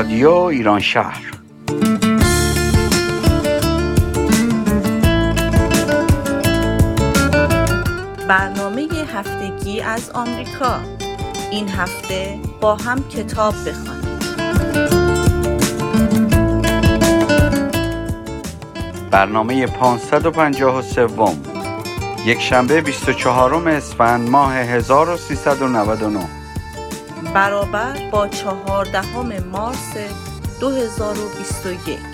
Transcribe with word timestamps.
رادیو 0.00 0.30
ایران 0.30 0.80
شهر. 0.80 1.30
برنامه 8.28 8.88
هفتگی 9.14 9.80
از 9.80 10.10
آمریکا. 10.10 10.80
این 11.50 11.68
هفته 11.68 12.38
با 12.60 12.74
هم 12.76 13.08
کتاب 13.08 13.54
بخوانیم. 13.66 14.18
برنامه 19.10 19.66
553 19.66 21.36
یک 22.26 22.40
شنبه 22.40 22.80
24 22.80 23.68
اسفند 23.68 24.30
ماه 24.30 24.54
1399 24.54 26.39
برابر 27.34 28.10
با 28.12 28.28
چهاردهم 28.28 29.44
مارس 29.44 29.94
2021 30.60 32.09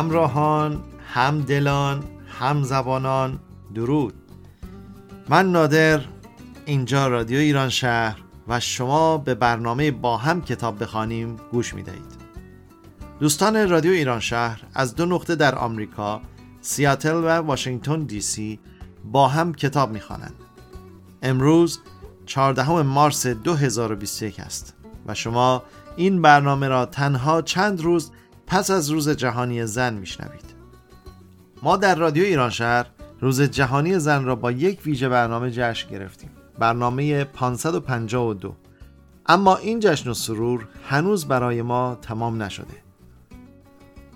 همراهان 0.00 0.82
همدلان 1.14 2.04
همزبانان 2.38 3.40
درود 3.74 4.14
من 5.28 5.52
نادر 5.52 6.00
اینجا 6.64 7.06
رادیو 7.06 7.38
ایران 7.38 7.68
شهر 7.68 8.18
و 8.48 8.60
شما 8.60 9.18
به 9.18 9.34
برنامه 9.34 9.90
با 9.90 10.16
هم 10.16 10.42
کتاب 10.42 10.82
بخوانیم 10.82 11.36
گوش 11.52 11.74
می 11.74 11.82
دهید 11.82 12.16
دوستان 13.18 13.68
رادیو 13.68 13.92
ایران 13.92 14.20
شهر 14.20 14.62
از 14.74 14.94
دو 14.94 15.06
نقطه 15.06 15.34
در 15.34 15.54
آمریکا 15.54 16.20
سیاتل 16.60 17.14
و 17.14 17.28
واشنگتن 17.28 18.02
دی 18.02 18.20
سی 18.20 18.60
با 19.04 19.28
هم 19.28 19.54
کتاب 19.54 19.90
می 19.90 20.00
خوانند. 20.00 20.34
امروز 21.22 21.80
14 22.26 22.82
مارس 22.82 23.26
2021 23.26 24.40
است 24.40 24.74
و 25.06 25.14
شما 25.14 25.62
این 25.96 26.22
برنامه 26.22 26.68
را 26.68 26.86
تنها 26.86 27.42
چند 27.42 27.80
روز 27.80 28.10
پس 28.50 28.70
از 28.70 28.90
روز 28.90 29.08
جهانی 29.08 29.66
زن 29.66 29.94
میشنوید. 29.94 30.54
ما 31.62 31.76
در 31.76 31.94
رادیو 31.94 32.24
ایران 32.24 32.50
شهر 32.50 32.86
روز 33.20 33.42
جهانی 33.42 33.98
زن 33.98 34.24
را 34.24 34.36
با 34.36 34.52
یک 34.52 34.80
ویژه 34.86 35.08
برنامه 35.08 35.50
جشن 35.50 35.90
گرفتیم. 35.90 36.30
برنامه 36.58 37.24
552 37.24 38.56
اما 39.26 39.56
این 39.56 39.80
جشن 39.80 40.10
و 40.10 40.14
سرور 40.14 40.68
هنوز 40.88 41.24
برای 41.26 41.62
ما 41.62 41.98
تمام 42.02 42.42
نشده. 42.42 42.82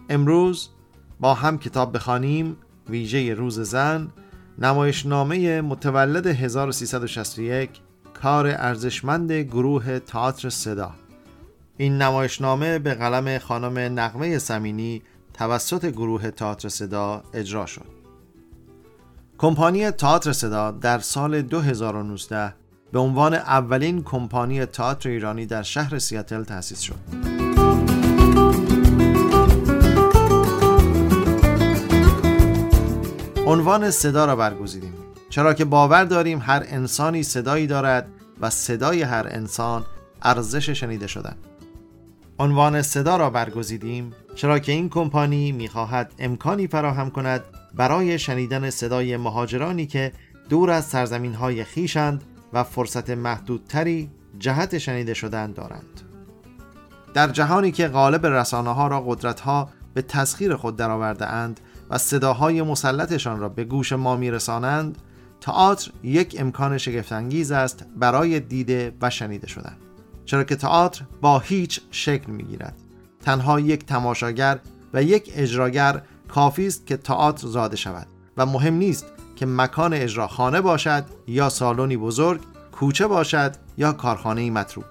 امروز 0.08 0.68
با 1.20 1.34
هم 1.34 1.58
کتاب 1.58 1.94
بخوانیم 1.94 2.56
ویژه 2.88 3.34
روز 3.34 3.60
زن 3.60 4.08
نمایشنامه 4.58 5.60
متولد 5.60 6.26
1361 6.26 7.70
کار 8.22 8.46
ارزشمند 8.46 9.32
گروه 9.32 9.98
تئاتر 9.98 10.48
صدا. 10.50 10.94
این 11.76 12.02
نمایشنامه 12.02 12.78
به 12.78 12.94
قلم 12.94 13.38
خانم 13.38 13.98
نقمه 14.00 14.38
سمینی 14.38 15.02
توسط 15.34 15.86
گروه 15.86 16.30
تئاتر 16.30 16.68
صدا 16.68 17.22
اجرا 17.34 17.66
شد. 17.66 17.86
کمپانی 19.38 19.90
تئاتر 19.90 20.32
صدا 20.32 20.70
در 20.70 20.98
سال 20.98 21.42
2019 21.42 22.54
به 22.92 22.98
عنوان 22.98 23.34
اولین 23.34 24.02
کمپانی 24.02 24.66
تئاتر 24.66 25.08
ایرانی 25.08 25.46
در 25.46 25.62
شهر 25.62 25.98
سیاتل 25.98 26.44
تأسیس 26.44 26.80
شد. 26.80 26.98
عنوان 33.46 33.90
صدا 33.90 34.24
را 34.24 34.36
برگزیدیم 34.36 34.94
چرا 35.30 35.54
که 35.54 35.64
باور 35.64 36.04
داریم 36.04 36.38
هر 36.38 36.64
انسانی 36.66 37.22
صدایی 37.22 37.66
دارد 37.66 38.08
و 38.40 38.50
صدای 38.50 39.02
هر 39.02 39.26
انسان 39.30 39.84
ارزش 40.22 40.70
شنیده 40.70 41.06
شدن 41.06 41.36
عنوان 42.38 42.82
صدا 42.82 43.16
را 43.16 43.30
برگزیدیم 43.30 44.12
چرا 44.34 44.58
که 44.58 44.72
این 44.72 44.88
کمپانی 44.88 45.52
می‌خواهد 45.52 46.14
امکانی 46.18 46.66
فراهم 46.66 47.10
کند 47.10 47.40
برای 47.74 48.18
شنیدن 48.18 48.70
صدای 48.70 49.16
مهاجرانی 49.16 49.86
که 49.86 50.12
دور 50.48 50.70
از 50.70 50.84
سرزمین 50.84 51.34
های 51.34 51.64
خیشند 51.64 52.24
و 52.52 52.64
فرصت 52.64 53.10
محدودتری 53.10 54.10
جهت 54.38 54.78
شنیده 54.78 55.14
شدن 55.14 55.52
دارند. 55.52 56.00
در 57.14 57.28
جهانی 57.28 57.72
که 57.72 57.88
غالب 57.88 58.26
رسانه 58.26 58.74
ها 58.74 58.88
را 58.88 59.00
قدرت 59.00 59.40
ها 59.40 59.68
به 59.94 60.02
تسخیر 60.02 60.56
خود 60.56 60.76
درآورده 60.76 61.26
اند 61.26 61.60
و 61.90 61.98
صداهای 61.98 62.62
مسلطشان 62.62 63.40
را 63.40 63.48
به 63.48 63.64
گوش 63.64 63.92
ما 63.92 64.16
میرسانند 64.16 64.98
تئاتر 65.40 65.90
یک 66.02 66.36
امکان 66.38 66.78
شگفتانگیز 66.78 67.52
است 67.52 67.84
برای 67.96 68.40
دیده 68.40 68.92
و 69.02 69.10
شنیده 69.10 69.46
شدن. 69.46 69.76
چرا 70.24 70.44
که 70.44 70.56
تئاتر 70.56 71.04
با 71.20 71.38
هیچ 71.38 71.80
شکل 71.90 72.32
می‌گیرد. 72.32 72.74
تنها 73.24 73.60
یک 73.60 73.86
تماشاگر 73.86 74.58
و 74.94 75.02
یک 75.02 75.32
اجراگر 75.36 76.02
کافی 76.28 76.66
است 76.66 76.86
که 76.86 76.96
تئاتر 76.96 77.46
زاده 77.46 77.76
شود 77.76 78.06
و 78.36 78.46
مهم 78.46 78.74
نیست 78.74 79.06
که 79.36 79.46
مکان 79.46 79.94
اجرا 79.94 80.26
خانه 80.26 80.60
باشد 80.60 81.04
یا 81.26 81.48
سالنی 81.48 81.96
بزرگ 81.96 82.40
کوچه 82.72 83.06
باشد 83.06 83.54
یا 83.76 83.92
کارخانه 83.92 84.50
متروک. 84.50 84.86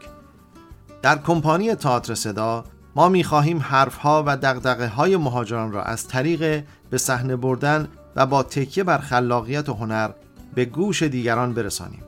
در 1.02 1.18
کمپانی 1.18 1.76
تئاتر 1.76 2.16
صدا 2.16 2.64
ما 2.96 3.10
می‌خواهیم 3.10 3.60
حرفها 3.60 4.24
و 4.28 4.38
دقدقه 4.38 4.88
های 4.88 5.18
مهاجران 5.18 5.72
را 5.72 5.84
از 5.84 6.08
طریق 6.08 6.64
به 6.90 6.98
صحنه 6.98 7.36
بردن 7.36 7.88
و 8.16 8.26
با 8.26 8.44
تکیه 8.44 8.84
بر 8.84 8.98
خلاقیت 8.98 9.70
و 9.70 9.74
هنر 9.74 10.10
به 10.56 10.66
گوش 10.66 11.04
دیگران 11.04 11.54
برسانیم. 11.54 12.04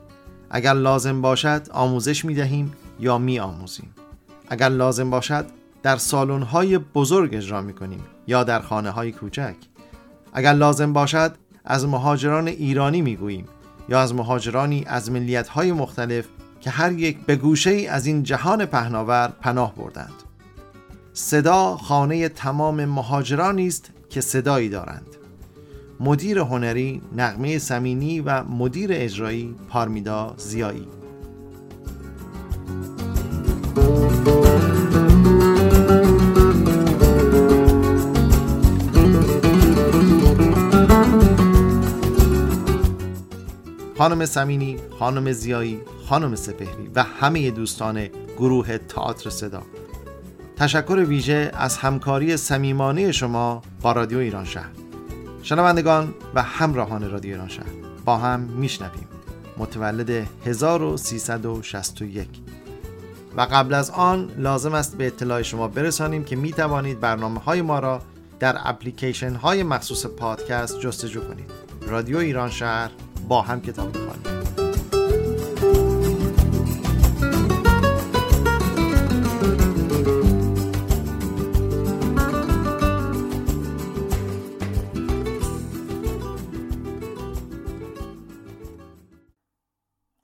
اگر 0.50 0.72
لازم 0.72 1.22
باشد 1.22 1.66
آموزش 1.70 2.24
می 2.24 2.34
دهیم 2.34 2.72
یا 3.00 3.18
می 3.18 3.38
آموزیم. 3.38 3.94
اگر 4.48 4.68
لازم 4.68 5.10
باشد 5.10 5.46
در 5.82 5.96
سالن 5.96 6.42
های 6.42 6.78
بزرگ 6.78 7.34
اجرا 7.34 7.60
می 7.60 7.72
کنیم 7.72 8.00
یا 8.26 8.44
در 8.44 8.60
خانه 8.60 8.90
های 8.90 9.12
کوچک. 9.12 9.54
اگر 10.32 10.52
لازم 10.52 10.92
باشد 10.92 11.34
از 11.64 11.86
مهاجران 11.86 12.48
ایرانی 12.48 13.02
می 13.02 13.16
گوییم 13.16 13.44
یا 13.88 14.00
از 14.00 14.14
مهاجرانی 14.14 14.84
از 14.86 15.10
ملیت 15.10 15.48
های 15.48 15.72
مختلف 15.72 16.24
که 16.60 16.70
هر 16.70 16.92
یک 16.92 17.18
به 17.18 17.36
گوشه 17.36 17.70
از 17.70 18.06
این 18.06 18.22
جهان 18.22 18.66
پهناور 18.66 19.32
پناه 19.40 19.74
بردند. 19.74 20.14
صدا 21.12 21.76
خانه 21.76 22.28
تمام 22.28 22.84
مهاجرانی 22.84 23.66
است 23.66 23.90
که 24.10 24.20
صدایی 24.20 24.68
دارند. 24.68 25.06
مدیر 26.00 26.38
هنری 26.38 27.02
نقمه 27.16 27.58
سمینی 27.58 28.20
و 28.20 28.44
مدیر 28.44 28.90
اجرایی 28.92 29.54
پارمیدا 29.68 30.34
زیایی. 30.36 30.88
خانم 43.98 44.26
سمینی، 44.26 44.76
خانم 44.98 45.32
زیایی، 45.32 45.80
خانم 46.08 46.34
سپهری 46.34 46.90
و 46.94 47.02
همه 47.02 47.50
دوستان 47.50 48.08
گروه 48.36 48.78
تئاتر 48.78 49.30
صدا. 49.30 49.62
تشکر 50.56 51.04
ویژه 51.08 51.52
از 51.54 51.76
همکاری 51.76 52.36
صمیمانه 52.36 53.12
شما 53.12 53.62
با 53.82 53.92
رادیو 53.92 54.18
ایران 54.18 54.44
شهر. 54.44 54.70
شنوندگان 55.42 56.14
و 56.34 56.42
همراهان 56.42 57.10
رادیو 57.10 57.32
ایران 57.32 57.48
شهر 57.48 57.66
با 58.04 58.16
هم 58.16 58.40
میشنویم. 58.40 59.08
متولد 59.58 60.28
1361 60.46 62.28
و 63.36 63.40
قبل 63.40 63.74
از 63.74 63.90
آن 63.90 64.30
لازم 64.36 64.74
است 64.74 64.96
به 64.98 65.06
اطلاع 65.06 65.42
شما 65.42 65.68
برسانیم 65.68 66.24
که 66.24 66.36
می 66.36 66.52
توانید 66.52 67.00
برنامه 67.00 67.40
های 67.40 67.62
ما 67.62 67.78
را 67.78 68.02
در 68.38 68.56
اپلیکیشن 68.64 69.34
های 69.34 69.62
مخصوص 69.62 70.06
پادکست 70.06 70.80
جستجو 70.80 71.20
کنید. 71.28 71.50
رادیو 71.80 72.18
ایران 72.18 72.50
شهر 72.50 72.90
با 73.28 73.42
هم 73.42 73.60
کتاب 73.60 73.88
بخوانیم 73.88 74.36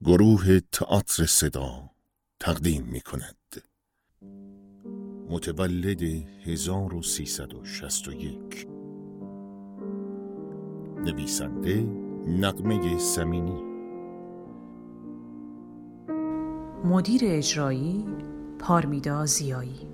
گروه 0.05 0.61
تئاتر 0.61 1.27
صدا 1.27 1.92
تقدیم 2.45 2.89
می 2.93 3.01
کند 3.01 3.63
متولد 5.29 6.03
1361 6.45 8.67
نویسنده 11.05 11.83
نقمه 12.27 12.99
سمینی 12.99 13.63
مدیر 16.85 17.21
اجرایی 17.25 18.07
پارمیدا 18.59 19.27
زیایی. 19.27 19.89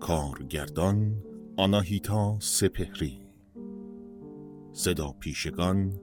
کارگردان 0.00 1.22
آناهیتا 1.56 2.36
سپهری. 2.40 3.20
صدا 4.72 5.14
پیشگان 5.20 6.00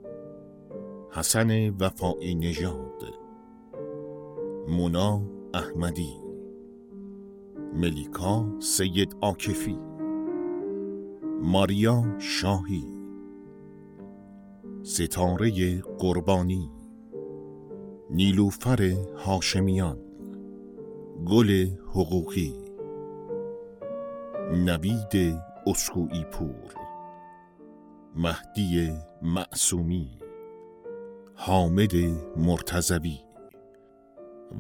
حسن 1.11 1.69
وفایی 1.69 2.35
نژاد. 2.35 3.22
مونا 4.67 5.21
احمدی 5.53 6.13
ملیکا 7.73 8.45
سید 8.59 9.15
آکفی 9.21 9.79
ماریا 11.41 12.19
شاهی 12.19 12.85
ستاره 14.83 15.81
قربانی 15.81 16.71
نیلوفر 18.09 18.95
هاشمیان 19.25 19.97
گل 21.25 21.67
حقوقی 21.87 22.53
نوید 24.51 25.35
اسکوئی 25.67 26.23
پور 26.23 26.73
مهدی 28.15 28.91
معصومی 29.21 30.09
حامد 31.35 31.95
مرتزوی 32.37 33.17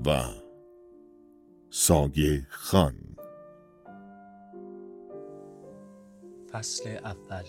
و 0.05 0.23
ساگه 1.69 2.47
خان. 2.49 2.95
فصل 6.51 6.89
اول. 6.89 7.43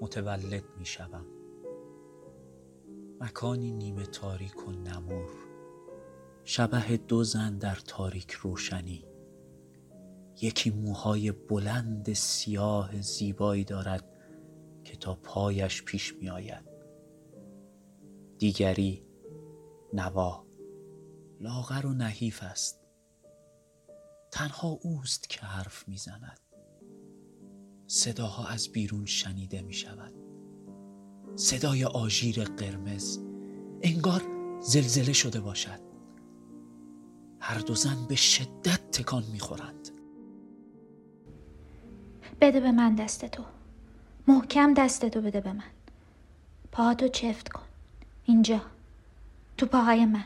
متولد 0.00 0.64
می 0.78 0.84
شوم 0.84 1.26
مکانی 3.20 3.72
نیمه 3.72 4.06
تاریک 4.06 4.68
و 4.68 4.72
نمور. 4.72 5.30
شبه 6.44 6.96
دو 6.96 7.24
زن 7.24 7.58
در 7.58 7.74
تاریک 7.86 8.30
روشنی. 8.30 9.04
یکی 10.42 10.70
موهای 10.70 11.32
بلند 11.32 12.12
سیاه 12.12 13.00
زیبایی 13.00 13.64
دارد 13.64 14.04
که 14.84 14.96
تا 14.96 15.14
پایش 15.14 15.82
پیش 15.82 16.14
می 16.14 16.30
آید 16.30 16.64
دیگری 18.38 19.06
نوا. 19.92 20.47
لاغر 21.40 21.86
و 21.86 21.92
نحیف 21.92 22.42
است. 22.42 22.80
تنها 24.30 24.68
اوست 24.68 25.30
که 25.30 25.40
حرف 25.40 25.88
می‌زند. 25.88 26.40
صداها 27.86 28.46
از 28.46 28.68
بیرون 28.68 29.06
شنیده 29.06 29.62
می 29.62 29.72
شود 29.72 30.14
صدای 31.36 31.84
آژیر 31.84 32.44
قرمز 32.44 33.18
انگار 33.82 34.22
زلزله 34.60 35.12
شده 35.12 35.40
باشد. 35.40 35.80
هر 37.40 37.58
دو 37.58 37.74
زن 37.74 38.06
به 38.08 38.16
شدت 38.16 38.90
تکان 38.90 39.24
می‌خورند. 39.32 39.88
بده 42.40 42.60
به 42.60 42.72
من 42.72 42.94
دست 42.94 43.24
تو. 43.24 43.44
محکم 44.28 44.74
دست 44.74 45.06
تو 45.06 45.20
بده 45.20 45.40
به 45.40 45.52
من. 45.52 45.70
پاهاتو 46.72 47.08
چفت 47.08 47.48
کن. 47.48 47.62
اینجا. 48.24 48.60
تو 49.56 49.66
پاهای 49.66 50.04
من. 50.04 50.24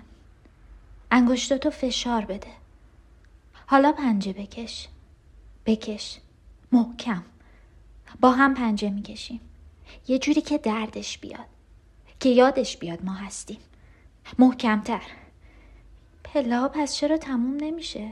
انگشتاتو 1.15 1.71
فشار 1.71 2.25
بده. 2.25 2.51
حالا 3.67 3.93
پنجه 3.93 4.33
بکش. 4.33 4.89
بکش. 5.67 6.19
محکم. 6.73 7.23
با 8.21 8.31
هم 8.31 8.55
پنجه 8.55 8.91
می‌کشیم. 8.91 9.41
یه 10.09 10.19
جوری 10.19 10.41
که 10.41 10.59
دردش 10.59 11.19
بیاد. 11.19 11.47
که 12.21 12.29
یادش 12.29 12.77
بیاد 12.77 13.05
ما 13.05 13.13
هستیم. 13.13 13.59
محکمتر. 14.39 15.03
پله 16.25 16.59
ها 16.59 16.69
پس 16.69 16.95
چرا 16.95 17.17
تموم 17.17 17.57
نمیشه؟ 17.57 18.11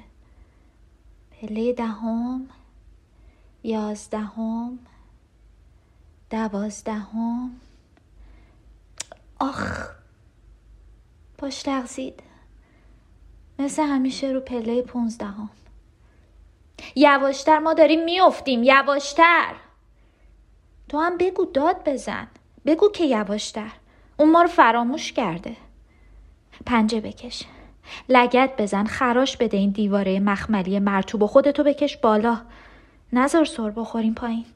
پله 1.31 1.73
دهم 1.73 2.49
یازدهم 3.62 4.79
دوازدهم. 6.31 7.61
آخ. 9.38 9.88
پشت 11.38 11.69
لغزید. 11.69 12.29
مثل 13.60 13.82
همیشه 13.82 14.26
رو 14.26 14.40
پله 14.40 14.82
پونزدهم. 14.82 15.50
یواشتر 16.96 17.58
ما 17.58 17.74
داریم 17.74 18.04
میافتیم 18.04 18.62
یواشتر. 18.62 19.54
تو 20.88 20.98
هم 20.98 21.16
بگو 21.16 21.44
داد 21.44 21.88
بزن. 21.88 22.28
بگو 22.66 22.88
که 22.88 23.04
یواشتر. 23.04 23.70
اون 24.16 24.30
ما 24.30 24.42
رو 24.42 24.48
فراموش 24.48 25.12
کرده. 25.12 25.56
پنجه 26.66 27.00
بکش. 27.00 27.42
لگت 28.08 28.50
بزن 28.58 28.84
خراش 28.84 29.36
بده 29.36 29.56
این 29.56 29.70
دیواره 29.70 30.20
مخملی 30.20 30.78
مرتوب 30.78 31.22
و 31.22 31.26
خودتو 31.26 31.64
بکش 31.64 31.96
بالا. 31.96 32.40
نظر 33.12 33.44
سر 33.44 33.70
بخوریم 33.70 34.14
پایین. 34.14 34.46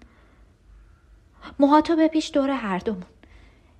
موهاتو 1.58 1.96
بپیش 1.96 2.30
دور 2.30 2.50
هر 2.50 2.78
دومون 2.78 3.04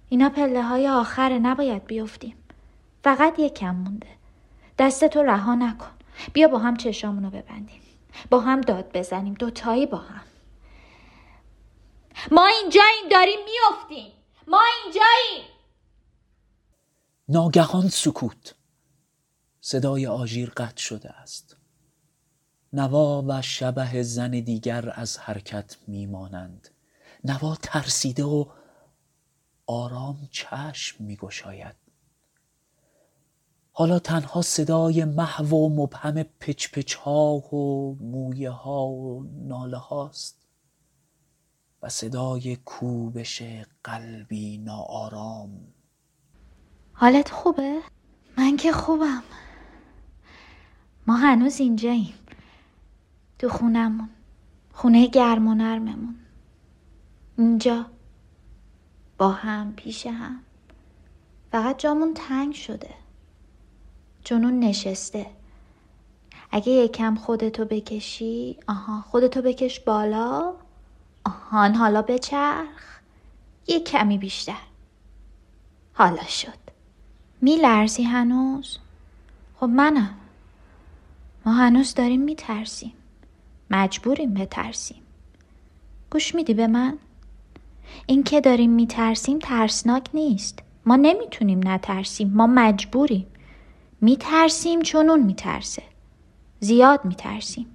اینا 0.09 0.29
پله 0.29 0.63
های 0.63 0.89
آخره 0.89 1.39
نباید 1.39 1.85
بیفتیم. 1.85 2.37
فقط 3.05 3.39
یک 3.39 3.55
کم 3.55 3.75
مونده. 3.75 4.24
دستتو 4.79 5.23
رها 5.23 5.55
نکن. 5.55 5.91
بیا 6.33 6.49
با 6.49 6.59
هم 6.59 6.77
چشامونو 6.77 7.31
ببندیم. 7.31 7.81
با 8.31 8.41
هم 8.41 8.61
داد 8.61 8.93
بزنیم. 8.93 9.35
دوتایی 9.35 9.87
با 9.87 9.99
هم. 9.99 10.25
ما 12.33 12.47
اینجاییم 12.47 13.09
داریم 13.11 13.39
میافتیم. 13.45 14.13
ما 14.49 14.61
اینجاییم. 14.83 15.51
ناگهان 17.29 17.89
سکوت. 17.89 18.55
صدای 19.61 20.07
آژیر 20.07 20.51
قطع 20.51 20.83
شده 20.83 21.11
است. 21.11 21.57
نوا 22.73 23.25
و 23.29 23.43
شبه 23.43 24.03
زن 24.03 24.31
دیگر 24.31 24.93
از 24.95 25.19
حرکت 25.19 25.77
میمانند. 25.87 26.69
نوا 27.25 27.57
ترسیده 27.63 28.25
و 28.25 28.45
آرام 29.67 30.29
چشم 30.31 31.05
میگشاید. 31.05 31.84
حالا 33.77 33.99
تنها 33.99 34.43
صدای 34.43 35.05
محو 35.05 35.57
و 35.57 35.83
مبهم 35.83 36.23
پچ 36.23 36.69
پچ 36.73 36.95
ها 36.95 37.35
و 37.35 37.97
مویه 38.01 38.51
ها 38.51 38.87
و 38.87 39.27
ناله 39.49 39.77
هاست 39.77 40.47
و 41.83 41.89
صدای 41.89 42.57
کوبش 42.57 43.43
قلبی 43.85 44.59
ناآرام. 44.59 45.51
حالت 46.93 47.31
خوبه؟ 47.31 47.81
من 48.39 48.57
که 48.57 48.73
خوبم. 48.73 49.23
ما 51.07 51.17
هنوز 51.17 51.61
اینجاییم. 51.61 52.15
تو 53.39 53.49
خونمون. 53.49 54.09
خونه 54.73 55.07
گرم 55.07 55.49
و 55.49 55.55
نرممون. 55.55 56.17
اینجا. 57.39 57.87
با 59.19 59.31
هم 59.31 59.73
پیش 59.77 60.07
هم. 60.07 60.41
فقط 61.53 61.79
جامون 61.79 62.15
تنگ 62.15 62.55
شده. 62.55 63.04
چون 64.25 64.45
اون 64.45 64.61
نشسته. 64.61 65.27
اگه 66.51 66.73
یکم 66.73 67.15
خودتو 67.15 67.65
بکشی 67.65 68.57
آها 68.69 69.01
خودتو 69.01 69.43
بکش 69.43 69.81
بالا. 69.81 70.53
آهان 71.25 71.75
حالا 71.75 72.03
بچرخ 72.03 73.01
یه 73.67 73.81
کمی 73.81 74.19
بیشتر. 74.19 74.63
حالا 75.95 76.25
شد. 76.25 76.59
میلرزی 77.41 78.03
هنوز؟ 78.03 78.79
خب 79.61 79.67
منم. 79.67 80.15
ما 81.47 81.53
هنوز 81.53 81.95
داریم 81.95 82.21
میترسیم. 82.21 82.93
مجبوریم 83.71 84.35
بترسیم. 84.35 85.03
گوش 86.11 86.35
میدی 86.35 86.55
به 86.55 86.67
من؟ 86.67 86.99
این 88.07 88.23
که 88.23 88.41
داریم 88.41 88.71
میترسیم 88.71 89.39
ترسناک 89.39 90.09
نیست. 90.15 90.59
ما 90.87 90.97
نمی‌تونیم 90.97 91.69
نترسیم. 91.69 92.33
ما 92.35 92.47
مجبوریم. 92.47 93.27
میترسیم 94.05 94.83
چون 94.83 95.11
اون 95.11 95.23
میترسه. 95.23 95.83
زیاد 96.61 97.05
میترسیم. 97.05 97.67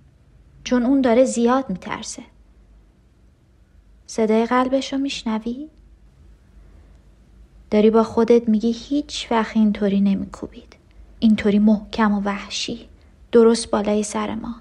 چون 0.63 0.83
اون 0.83 1.01
داره 1.01 1.25
زیاد 1.25 1.69
میترسه. 1.69 2.23
صدای 4.07 4.45
قلبشو 4.45 4.97
میشنوی؟ 4.97 5.69
داری 7.71 7.89
با 7.89 8.03
خودت 8.03 8.49
میگی 8.49 8.71
هیچ 8.71 9.27
وقت 9.31 9.57
اینطوری 9.57 10.01
نمیکوبید. 10.01 10.75
اینطوری 11.19 11.59
محکم 11.59 12.11
و 12.11 12.21
وحشی. 12.21 12.89
درست 13.31 13.69
بالای 13.71 14.03
سر 14.03 14.35
ما. 14.35 14.55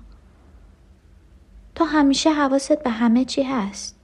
تو 1.74 1.84
همیشه 1.84 2.30
حواست 2.30 2.82
به 2.82 2.90
همه 2.90 3.24
چی 3.24 3.42
هست. 3.42 3.96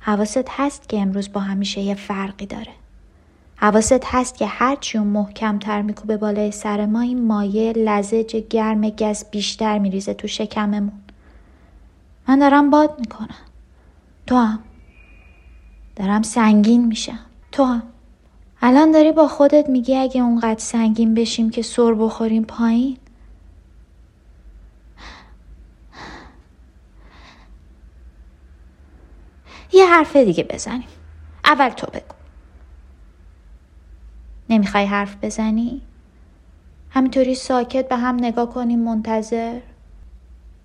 حواست 0.00 0.48
هست 0.48 0.88
که 0.88 0.98
امروز 0.98 1.32
با 1.32 1.40
همیشه 1.40 1.80
یه 1.80 1.94
فرقی 1.94 2.46
داره. 2.46 2.72
حواست 3.60 4.04
هست 4.04 4.36
که 4.36 4.46
هرچی 4.46 4.98
اون 4.98 5.06
محکمتر 5.06 5.82
میکوبه 5.82 6.16
بالای 6.16 6.50
سر 6.50 6.86
ما 6.86 7.00
این 7.00 7.26
مایه 7.26 7.72
لزج 7.72 8.36
گرم 8.36 8.90
گز 8.90 9.24
بیشتر 9.30 9.78
میریزه 9.78 10.14
تو 10.14 10.28
شکممون. 10.28 11.00
من 12.28 12.38
دارم 12.38 12.70
باد 12.70 13.00
می‌کنم. 13.00 13.38
تو 14.26 14.36
هم. 14.36 14.58
دارم 15.96 16.22
سنگین 16.22 16.86
میشم. 16.86 17.18
تو 17.52 17.64
هم. 17.64 17.82
الان 18.62 18.92
داری 18.92 19.12
با 19.12 19.28
خودت 19.28 19.68
میگی 19.68 19.96
اگه 19.96 20.20
اونقدر 20.20 20.60
سنگین 20.60 21.14
بشیم 21.14 21.50
که 21.50 21.62
سر 21.62 21.94
بخوریم 21.94 22.44
پایین؟ 22.44 22.98
یه 29.72 29.86
حرف 29.86 30.16
دیگه 30.16 30.44
بزنیم. 30.44 30.88
اول 31.44 31.68
تو 31.68 31.86
بگو. 31.86 32.17
نمی‌خوای 34.50 34.86
حرف 34.86 35.16
بزنی؟ 35.22 35.82
همینطوری 36.90 37.34
ساکت 37.34 37.88
به 37.88 37.96
هم 37.96 38.14
نگاه 38.14 38.50
کنیم 38.50 38.78
منتظر؟ 38.78 39.60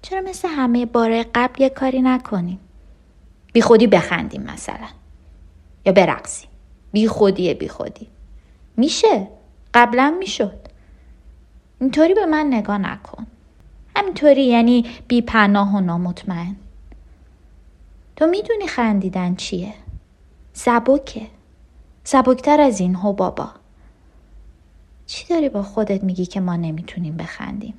چرا 0.01 0.21
مثل 0.21 0.47
همه 0.47 0.85
باره 0.85 1.25
قبل 1.35 1.61
یه 1.61 1.69
کاری 1.69 2.01
نکنیم؟ 2.01 2.59
بی 3.53 3.61
خودی 3.61 3.87
بخندیم 3.87 4.41
مثلا. 4.41 4.87
یا 5.85 5.93
برقصیم. 5.93 6.49
بی 6.91 7.07
خودیه 7.07 7.53
بی 7.53 7.67
خودی. 7.67 8.07
میشه. 8.77 9.27
قبلا 9.73 10.15
می‌شد. 10.19 10.59
اینطوری 11.81 12.13
به 12.13 12.25
من 12.25 12.47
نگاه 12.47 12.77
نکن. 12.77 13.27
همینطوری 13.95 14.45
یعنی 14.45 14.85
بی 15.07 15.21
پناه 15.21 15.75
و 15.75 15.79
نامطمئن. 15.79 16.55
تو 18.15 18.27
می‌دونی 18.27 18.67
خندیدن 18.67 19.35
چیه؟ 19.35 19.73
سبکه. 20.53 21.27
سبکتر 22.03 22.61
از 22.61 22.79
این 22.79 22.95
هو 22.95 23.13
بابا. 23.13 23.49
چی 25.05 25.27
داری 25.27 25.49
با 25.49 25.63
خودت 25.63 26.03
میگی 26.03 26.25
که 26.25 26.39
ما 26.39 26.55
نمی‌تونیم 26.55 27.17
بخندیم؟ 27.17 27.73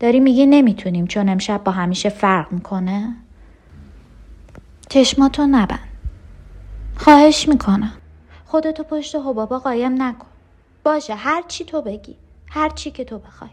داری 0.00 0.20
میگی 0.20 0.46
نمی‌تونیم 0.46 1.06
چون 1.06 1.28
امشب 1.28 1.64
با 1.64 1.72
همیشه 1.72 2.08
فرق 2.08 2.52
می‌کنه؟ 2.52 3.16
چشماتو 4.88 5.46
نبند. 5.46 5.88
خواهش 6.96 7.48
می‌کنم. 7.48 7.92
خودتو 8.44 8.82
پشت 8.82 9.16
حبابا 9.16 9.58
قایم 9.58 10.02
نکن. 10.02 10.26
باشه 10.84 11.14
هر 11.14 11.42
چی 11.48 11.64
تو 11.64 11.82
بگی 11.82 12.16
هر 12.50 12.68
چی 12.68 12.90
که 12.90 13.04
تو 13.04 13.18
بخوای. 13.18 13.50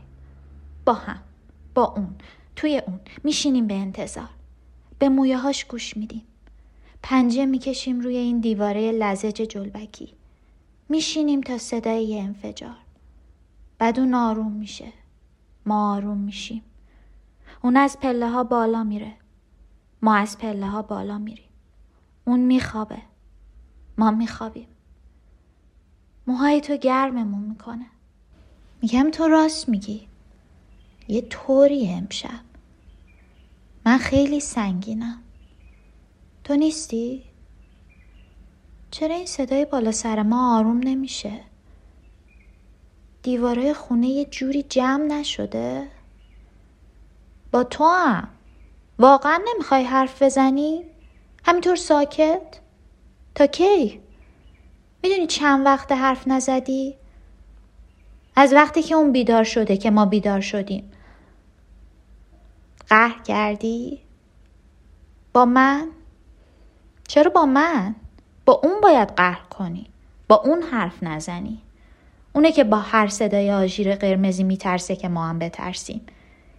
با 0.86 0.94
هم 0.94 1.20
با 1.75 1.84
اون 1.84 2.15
توی 2.56 2.82
اون. 2.88 3.00
میشینیم 3.24 3.68
به 3.68 3.74
انتظار. 3.74 4.29
به 5.00 5.10
مویه 5.10 5.38
هاش 5.38 5.65
گوش 5.65 5.98
میدیم. 5.98 6.24
پنجه 7.03 7.46
می‌کشیم 7.46 8.00
روی 8.00 8.18
این 8.18 8.39
دیواره 8.39 8.91
لزج 8.91 9.41
جلبکی 9.41 10.13
میشینیم 10.89 11.41
تا 11.41 11.58
صدای 11.58 12.19
انفجار. 12.19 12.77
بعد 13.77 14.00
اون 14.00 14.13
آروم 14.13 14.51
میشه. 14.51 14.93
ما 15.65 15.96
آروم 15.96 16.17
میشیم. 16.17 16.63
اون 17.63 17.77
از 17.77 18.00
پله 18.00 18.29
ها 18.29 18.43
بالا 18.43 18.84
میره. 18.84 19.13
ما 20.01 20.15
از 20.15 20.38
پله 20.38 20.67
ها 20.67 20.81
بالا 20.81 21.17
میریم. 21.17 21.50
اون 22.25 22.39
میخوابه. 22.39 23.01
ما 23.98 24.12
میخوابیم. 24.12 24.67
موهای 26.27 26.62
تو 26.62 26.77
گرممون 26.77 27.43
می‌کنه. 27.43 27.86
میگم 28.81 29.12
تو 29.12 29.27
راست 29.27 29.69
میگی. 29.69 30.08
یه 31.08 31.22
طوری 31.22 31.89
امشب. 31.89 32.39
من 33.86 33.98
خیلی 33.98 34.39
سنگینم. 34.39 35.22
تو 36.43 36.55
نیستی؟ 36.55 37.24
چرا 38.91 39.15
این 39.15 39.25
صدای 39.25 39.65
بالا 39.65 39.91
سر 39.91 40.24
ما 40.24 40.58
آروم 40.58 40.79
نمیشه؟ 40.84 41.39
دیواره 43.24 43.74
خونه 43.74 44.08
یه 44.08 44.25
جوری 44.25 44.63
جمع 44.63 45.03
نشده؟ 45.03 45.88
با 47.51 47.63
تو 47.63 47.84
هم 47.84 48.27
واقعا 49.00 49.39
نمی‌خوای 49.53 49.84
حرف 49.84 50.24
بزنی؟ 50.24 50.86
همینطور 51.46 51.75
ساکت؟ 51.75 52.60
تا 53.36 53.46
کی؟ 53.48 54.01
می‌دونی 55.03 55.27
چند 55.27 55.65
وقت 55.65 55.91
حرف 55.91 56.27
نزدی؟ 56.27 56.96
از 58.36 58.53
وقتی 58.53 58.84
که 58.84 58.96
اون 58.96 59.12
بیدار 59.12 59.43
شده 59.43 59.77
که 59.77 59.91
ما 59.91 60.05
بیدار 60.05 60.41
شدیم 60.41 60.91
قهر 62.89 63.22
کردی؟ 63.24 64.01
با 65.34 65.46
من؟ 65.46 65.89
چرا 67.08 67.31
با 67.31 67.46
من؟ 67.46 67.96
با 68.50 68.62
اون 68.63 68.82
باید 68.82 69.10
قهر 69.10 69.41
کنی. 69.50 69.86
با 70.27 70.36
اون 70.36 70.62
حرف 70.62 71.03
نزنی. 71.03 71.62
اونه 72.34 72.51
که 72.51 72.63
با 72.63 72.77
هر 72.77 73.08
صدای 73.08 73.51
آژیر 73.51 73.96
قرمزی 73.96 74.44
میترسه 74.44 74.96
که 74.96 75.08
ما 75.08 75.27
هم 75.27 75.39
بترسیم. 75.39 76.01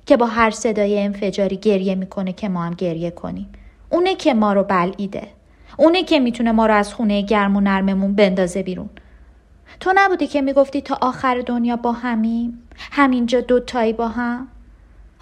که 0.07 0.17
با 0.17 0.27
هر 0.27 0.51
صدای 0.51 1.03
انفجاری 1.03 1.57
گریه 1.57 1.95
می‌کنه 1.95 2.33
که 2.33 2.49
ما 2.49 2.63
هم 2.65 2.75
گریه 2.75 3.11
کنیم. 3.11 3.49
اونه 3.91 4.15
که 4.15 4.35
ما 4.35 4.53
رو 4.53 4.63
بلعیده. 4.63 5.29
اونه 5.77 6.05
که 6.05 6.21
می‌تونه 6.21 6.53
ما 6.53 6.67
رو 6.67 6.75
از 6.75 6.95
خونه 6.95 7.23
گرم 7.23 7.57
و 7.57 7.61
نرممون 7.61 8.15
بندازه 8.15 8.63
بیرون. 8.63 8.91
تو 9.81 9.93
نبودی 9.95 10.27
که 10.27 10.43
می‌گفتی 10.43 10.81
تا 10.81 10.99
آخر 11.01 11.43
دنیا 11.47 11.77
با 11.77 11.93
همیم؟ 11.93 12.63
همینجا 12.77 13.41
دوتایی 13.41 13.93
با 13.93 14.09
هم؟ 14.09 14.49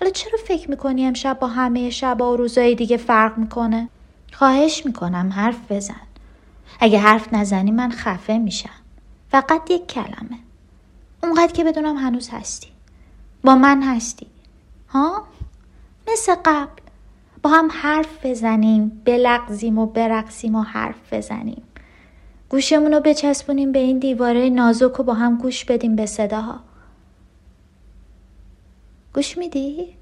حالا 0.01 0.13
چرا 0.13 0.39
فکر 0.47 0.71
می‌کنی 0.71 1.07
امشب 1.07 1.39
با 1.41 1.47
همه 1.47 1.91
شب 1.91 2.21
و 2.21 2.37
روزای 2.37 2.75
دیگه 2.75 2.97
فرق 2.97 3.39
می‌کنه؟ 3.39 3.89
خواهش 4.33 4.87
می‌کنم 4.87 5.33
حرف 5.35 5.73
بزن. 5.73 6.08
اگه 6.81 6.99
حرف 6.99 7.33
نزنی 7.33 7.71
من 7.71 7.91
خفه 7.91 8.39
میشم. 8.39 8.71
فقط 9.31 9.71
یک 9.71 9.87
کلمه. 9.87 10.39
اونقدر 11.23 11.53
که 11.53 11.65
بدونم 11.65 11.97
هنوز 11.97 12.29
هستی. 12.29 12.69
با 13.45 13.55
من 13.55 13.83
هستی. 13.83 14.27
ها؟ 14.89 15.25
مثل 16.13 16.35
قبل. 16.45 16.83
با 17.43 17.51
هم 17.51 17.69
حرف 17.73 18.27
بزنیم 18.27 19.03
بلغزیم 19.05 19.79
و 19.79 19.87
برقصیم 19.87 20.55
و 20.55 20.63
حرف 20.63 21.13
بزنیم. 21.13 21.63
گوشمون 22.49 22.93
رو 22.93 23.01
بچسبونیم 23.01 23.73
به 23.73 23.79
این 23.79 23.99
دیواره 23.99 24.49
نازک 24.49 25.01
و 25.01 25.03
با 25.03 25.15
هم 25.15 25.37
گوش 25.37 25.65
بدیم 25.65 25.97
به 25.97 26.07
صداها. 26.07 26.61
گوش 29.15 29.39
میدی؟ 29.39 29.98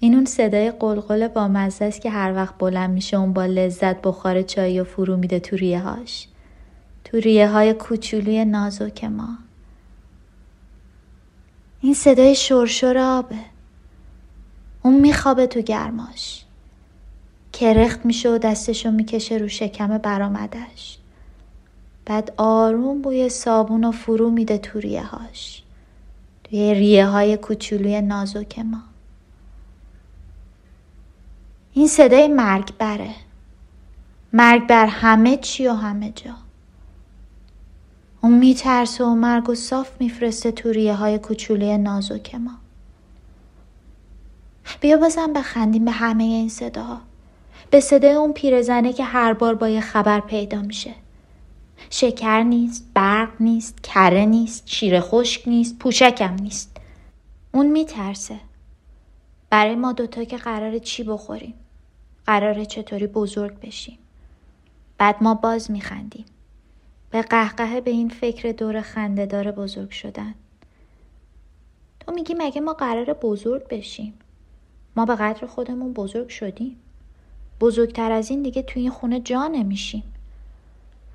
این 0.00 0.14
اون 0.14 0.24
صدای 0.24 0.70
قلقل 0.70 1.28
با 1.28 1.48
مزه 1.48 1.84
است 1.84 2.00
که 2.00 2.10
هر 2.10 2.34
وقت 2.34 2.58
بلند 2.58 2.90
میشه 2.90 3.16
اون 3.16 3.32
با 3.32 3.46
لذت 3.46 4.02
بخار 4.02 4.42
چای 4.42 4.80
و 4.80 4.84
فرو 4.84 5.16
میده 5.16 5.40
تو 5.40 5.56
ریه 5.56 5.80
هاش 5.80 6.28
تو 7.04 7.16
ریه 7.16 7.48
های 7.48 7.72
کوچولوی 7.72 8.44
نازک 8.44 9.04
ما. 9.04 9.28
این 11.80 11.94
صدای 11.94 12.34
شرشر 12.34 12.98
آبه. 12.98 13.36
اون 14.82 15.00
میخوابه 15.00 15.46
تو 15.46 15.60
گرماش. 15.60 16.44
کرخت 17.52 18.06
میشه 18.06 18.30
و 18.30 18.38
دستشو 18.38 18.90
می‌کشه 18.90 19.36
رو 19.36 19.48
شکم 19.48 19.98
برامدش 19.98 20.98
بعد 22.06 22.32
آروم 22.36 23.02
بوی 23.02 23.28
صابون 23.28 23.84
و 23.84 23.92
فرو 23.92 24.30
میده 24.30 24.58
تو 24.58 24.78
ریه 24.78 25.02
هاش 25.02 25.62
توی 26.44 26.74
ریه 26.74 27.06
های 27.06 27.36
کوچولوی 27.36 28.00
نازک 28.00 28.58
ما. 28.58 28.82
این 31.78 31.88
صدای 31.88 32.28
مرگ 32.28 32.76
بره. 32.78 33.14
مرگ 34.32 34.66
بر 34.66 34.86
همه 34.86 35.36
چی 35.36 35.66
و 35.66 35.72
همه 35.72 36.10
جا. 36.10 36.34
اون 38.22 38.38
میترسه 38.38 39.04
و 39.04 39.14
مرگ 39.14 39.48
و 39.50 39.54
صاف 39.54 39.90
میفرسته 40.00 40.52
تو 40.52 40.68
ریه 40.68 40.94
های 40.94 41.18
کوچولی 41.18 41.78
نازک 41.78 42.34
ما. 42.34 42.50
بیا 44.80 44.96
بزن 44.96 45.32
بخندیم 45.32 45.84
به 45.84 45.90
همه 45.90 46.24
این 46.24 46.48
صداها. 46.48 47.00
به 47.70 47.80
صدای 47.80 48.12
اون 48.12 48.32
پیرزنه 48.32 48.92
که 48.92 49.04
هر 49.04 49.32
بار 49.32 49.54
با 49.54 49.68
یه 49.68 49.80
خبر 49.80 50.20
پیدا 50.20 50.62
میشه. 50.62 50.94
شکر 51.90 52.42
نیست 52.42 52.84
برق 52.94 53.30
نیست 53.40 53.82
کره 53.82 54.24
نیست 54.24 54.62
شیر 54.66 55.00
خشک 55.00 55.48
نیست 55.48 55.78
پوشکم 55.78 56.34
نیست. 56.34 56.76
اون 57.52 57.66
میترسه. 57.66 58.40
برای 59.50 59.74
ما 59.74 59.92
دوتا 59.92 60.24
که 60.24 60.36
قرار 60.36 60.78
چی 60.78 61.02
بخوریم؟ 61.02 61.54
قراره 62.28 62.66
چطوری 62.66 63.06
بزرگ 63.06 63.60
بشیم. 63.60 63.98
بعد 64.98 65.22
ما 65.22 65.34
باز 65.34 65.70
میخندیم. 65.70 66.24
به 67.10 67.22
قهقه 67.22 67.80
به 67.80 67.90
این 67.90 68.08
فکر 68.08 68.52
دور 68.52 68.80
خنده 68.80 69.26
داره 69.26 69.52
بزرگ 69.52 69.90
شدن. 69.90 70.34
تو 72.00 72.12
میگی 72.12 72.34
مگه 72.38 72.60
ما 72.60 72.72
قرار 72.72 73.12
بزرگ 73.12 73.68
بشیم؟ 73.68 74.14
ما 74.96 75.04
به 75.04 75.14
قدر 75.14 75.46
خودمون 75.46 75.92
بزرگ 75.92 76.28
شدیم. 76.28 76.76
بزرگتر 77.60 78.12
از 78.12 78.30
این 78.30 78.42
دیگه 78.42 78.62
توی 78.62 78.82
این 78.82 78.90
خونه 78.90 79.20
جا 79.20 79.46
نمیشیم. 79.46 80.02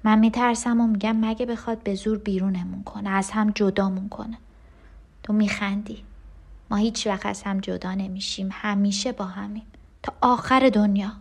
من 0.03 0.19
میترسم 0.19 0.81
و 0.81 0.87
میگم 0.87 1.15
مگه 1.15 1.45
بخواد 1.45 1.83
به 1.83 1.95
زور 1.95 2.17
بیرونمون 2.17 2.83
کنه 2.83 3.09
از 3.09 3.31
هم 3.31 3.51
جدامون 3.55 4.09
کنه. 4.09 4.37
تو 5.23 5.33
میخندی. 5.33 6.03
ما 6.69 6.77
هیچ 6.77 7.07
وقت 7.07 7.25
از 7.25 7.43
هم 7.43 7.59
جدا 7.59 7.93
نمیشیم. 7.93 8.49
همیشه 8.51 9.11
با 9.11 9.25
همیم. 9.25 9.65
تا 10.03 10.13
آخر 10.21 10.69
دنیا. 10.69 11.11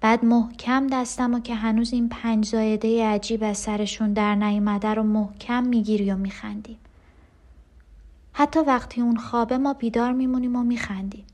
بعد 0.00 0.24
محکم 0.24 0.86
دستم 0.86 1.34
و 1.34 1.40
که 1.40 1.54
هنوز 1.54 1.92
این 1.92 2.08
پنج 2.08 2.46
زایده 2.46 3.06
عجیب 3.06 3.44
از 3.44 3.58
سرشون 3.58 4.12
در 4.12 4.34
نیومده 4.34 4.94
رو 4.94 5.02
محکم 5.02 5.64
می‌گیری 5.64 6.10
و 6.10 6.16
میخندیم 6.16 6.78
حتی 8.32 8.60
وقتی 8.60 9.00
اون 9.00 9.16
خوابه 9.16 9.58
ما 9.58 9.72
بیدار 9.74 10.12
میمونیم 10.12 10.56
و 10.56 10.62
میخندیم. 10.62 11.24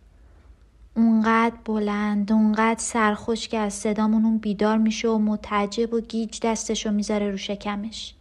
اونقدر 0.94 1.54
بلند 1.64 2.32
اونقدر 2.32 2.80
سرخوش 2.80 3.48
که 3.48 3.58
از 3.58 3.74
صدامون 3.74 4.24
اون 4.24 4.38
بیدار 4.38 4.78
میشه 4.78 5.08
و 5.08 5.18
متعجب 5.18 5.94
و 5.94 6.00
گیج 6.00 6.40
دستشو 6.42 6.90
می‌ذاره 6.90 7.30
رو 7.30 7.36
شکمش. 7.36 8.14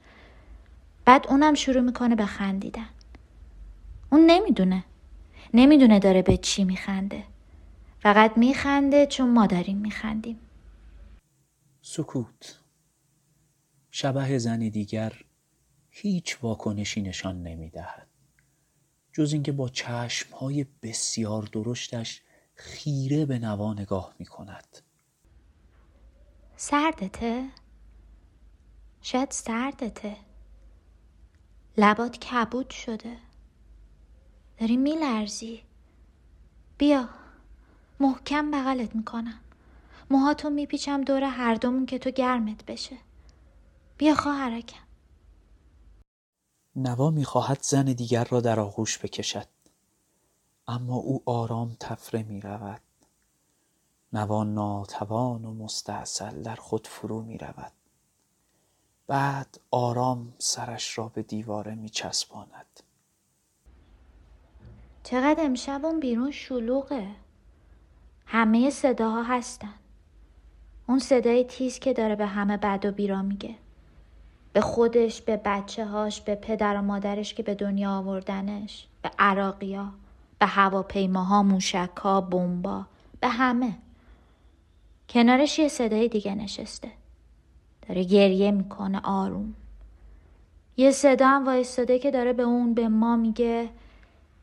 بعد 1.05 1.25
اونم 1.29 1.53
شروع 1.53 1.81
می‌کنه 1.81 2.15
به 2.15 2.25
خندیدن. 2.25 2.89
اون 4.11 4.25
نمی‌دونه. 4.25 4.83
نمی‌دونه 5.53 5.99
داره 5.99 6.21
به 6.21 6.37
چی 6.37 6.63
میخنده. 6.63 7.23
فقط 8.05 8.37
میخنده 8.37 9.05
چون 9.05 9.29
ما 9.33 9.47
داریم 9.47 9.77
میخندیم. 9.77 10.39
سکوت. 11.81 12.59
شبه 13.91 14.37
زن 14.37 14.59
دیگر 14.59 15.13
هیچ 15.89 16.37
واکنشی 16.41 17.01
نشان 17.01 17.43
نمی‌دهد. 17.43 18.07
جز 19.13 19.33
اینکه 19.33 19.51
با 19.51 19.69
چشمهای 19.69 20.65
بسیار 20.81 21.43
درشتش 21.43 22.21
خیره 22.55 23.25
به 23.25 23.39
نوا 23.39 23.73
نگاه 23.73 24.15
می 24.19 24.25
کند 24.25 24.77
سردته؟ 26.55 27.49
شاید 29.01 29.31
سردته. 29.31 30.15
لبات 31.77 32.17
کبود 32.17 32.69
شده. 32.69 33.17
داری 34.57 34.77
میلرزی. 34.77 35.63
بیا. 36.77 37.24
محکم 37.99 38.51
بغلت 38.51 38.95
می‌کنم. 38.95 39.39
موهاتو 40.09 40.49
میپیچم 40.49 41.01
دور 41.01 41.23
هر 41.23 41.55
دومون 41.55 41.85
که 41.85 41.99
تو 41.99 42.09
گرمت 42.09 42.65
بشه. 42.65 42.97
بیا 43.97 44.15
خواهرکم. 44.15 44.85
نوا 46.75 47.09
می‌خواهد 47.09 47.61
زن 47.61 47.85
دیگر 47.85 48.23
را 48.23 48.41
در 48.41 48.59
آغوش 48.59 48.99
بکشد. 48.99 49.47
اما 50.67 50.95
او 50.95 51.23
آرام 51.25 51.77
تفره 51.79 52.23
می 52.23 52.41
رود 52.41 52.81
نوا 54.13 54.43
ناتوان 54.43 55.45
و 55.45 55.53
مستحصل 55.53 56.41
در 56.41 56.55
خود 56.55 56.87
فرو 56.87 57.21
می 57.21 57.37
رود 57.37 57.71
بعد 59.07 59.59
آرام 59.71 60.33
سرش 60.37 60.97
را 60.97 61.07
به 61.07 61.23
دیواره 61.23 61.75
می 61.75 61.89
چسباند 61.89 62.79
چقدر 65.03 65.45
امشب 65.45 65.85
اون 65.85 65.99
بیرون 65.99 66.31
شلوغه. 66.31 67.15
همه 68.25 68.69
صداها 68.69 69.23
هستن. 69.23 69.73
اون 70.87 70.99
صدای 70.99 71.43
تیز 71.43 71.79
که 71.79 71.93
داره 71.93 72.15
به 72.15 72.25
همه 72.25 72.57
بد 72.57 72.85
و 72.85 72.91
بیرا 72.91 73.21
میگه. 73.21 73.55
به 74.53 74.61
خودش 74.61 75.21
به 75.21 75.41
بچه 75.45 75.85
هاش 75.85 76.21
به 76.21 76.35
پدر 76.35 76.77
و 76.77 76.81
مادرش 76.81 77.33
که 77.33 77.43
به 77.43 77.55
دنیا 77.55 77.91
آوردنش 77.91 78.87
به 79.01 79.11
عراقیا 79.19 79.91
به 80.39 80.45
هواپیماها 80.45 81.43
موشکها 81.43 82.21
بمبا 82.21 82.85
به 83.19 83.27
همه. 83.27 83.77
کنارش 85.09 85.59
یه 85.59 85.67
صدای 85.67 86.07
دیگه 86.07 86.35
نشسته. 86.35 86.91
داره 87.87 88.03
گریه 88.03 88.51
می‌کنه 88.51 89.01
آروم. 89.03 89.53
یه 90.77 90.91
صدا 90.91 91.27
هم 91.27 91.45
وایستاده 91.45 91.99
که 91.99 92.11
داره 92.11 92.33
به 92.33 92.43
اون 92.43 92.73
به 92.73 92.87
ما 92.87 93.15
میگه 93.15 93.69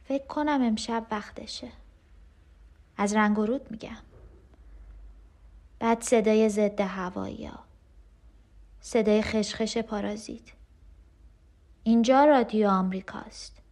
فکر 0.05 0.27
کنم 0.27 0.63
امشب 0.63 1.07
وقتشه. 1.11 1.69
از 2.97 3.15
رنگ 3.15 3.39
و 3.39 3.47
رود 3.47 3.71
میگم. 3.71 4.03
بعد 5.79 6.03
صدای 6.03 6.49
ضد 6.49 6.81
هوایی 6.81 7.47
ها. 7.47 7.59
صدای 8.81 9.23
خشخش 9.23 9.79
پارازیت. 9.79 10.43
اینجا 11.83 12.25
رادیو 12.25 12.69
آمریکاست. 12.69 13.63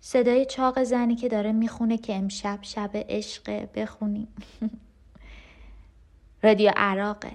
صدای 0.00 0.46
چاق 0.46 0.82
زنی 0.82 1.16
که 1.16 1.28
داره 1.28 1.52
می‌خونه 1.52 1.98
که 1.98 2.16
امشب 2.16 2.58
شب 2.62 2.90
عشق 2.94 3.68
بخونیم. 3.74 4.28
رادیو 6.42 6.72
عراقه. 6.76 7.32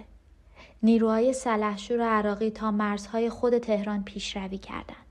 نیروهای 0.84 1.34
سلحشور 1.34 2.02
عراقی 2.02 2.50
تا 2.50 2.72
مرزهای 2.72 3.30
خود 3.30 3.58
تهران 3.58 4.04
پیشروی 4.04 4.58
کردند 4.58 5.07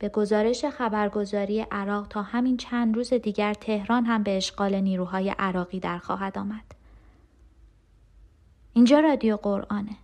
به 0.00 0.08
گزارش 0.08 0.64
خبرگزاری 0.64 1.66
عراق 1.70 2.08
تا 2.08 2.22
همین 2.22 2.56
چند 2.56 2.96
روز 2.96 3.12
دیگر 3.12 3.54
تهران 3.54 4.04
هم 4.04 4.22
به 4.22 4.36
اشغال 4.36 4.80
نیروهای 4.80 5.34
عراقی 5.38 5.80
در 5.80 5.98
خواهد 5.98 6.38
آمد. 6.38 6.74
اینجا 8.72 9.00
رادیو 9.00 9.36
قرآنه. 9.36 9.96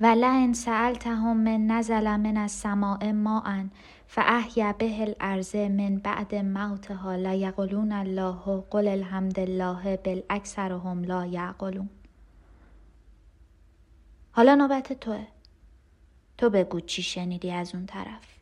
ولئن 0.00 0.52
سألتهم 0.52 1.36
من 1.36 1.66
نزل 1.66 2.16
من 2.16 2.36
السماء 2.36 3.12
ماء 3.12 3.64
فاحیا 4.06 4.72
به 4.72 5.02
الارض 5.02 5.56
من 5.56 5.96
بعد 5.98 6.34
موتها 6.34 7.16
لیقولون 7.16 7.92
الله 7.92 8.64
قل 8.70 8.88
الحمد 8.88 9.40
الله 9.40 9.96
بل 9.96 10.22
اکثرهم 10.30 11.04
لا 11.04 11.26
یعقلون 11.26 11.88
حالا 14.32 14.54
نوبت 14.54 14.92
توه 14.92 15.26
تو 16.38 16.50
بگو 16.50 16.80
چی 16.80 17.02
شنیدی 17.02 17.50
از 17.50 17.74
اون 17.74 17.86
طرف 17.86 18.34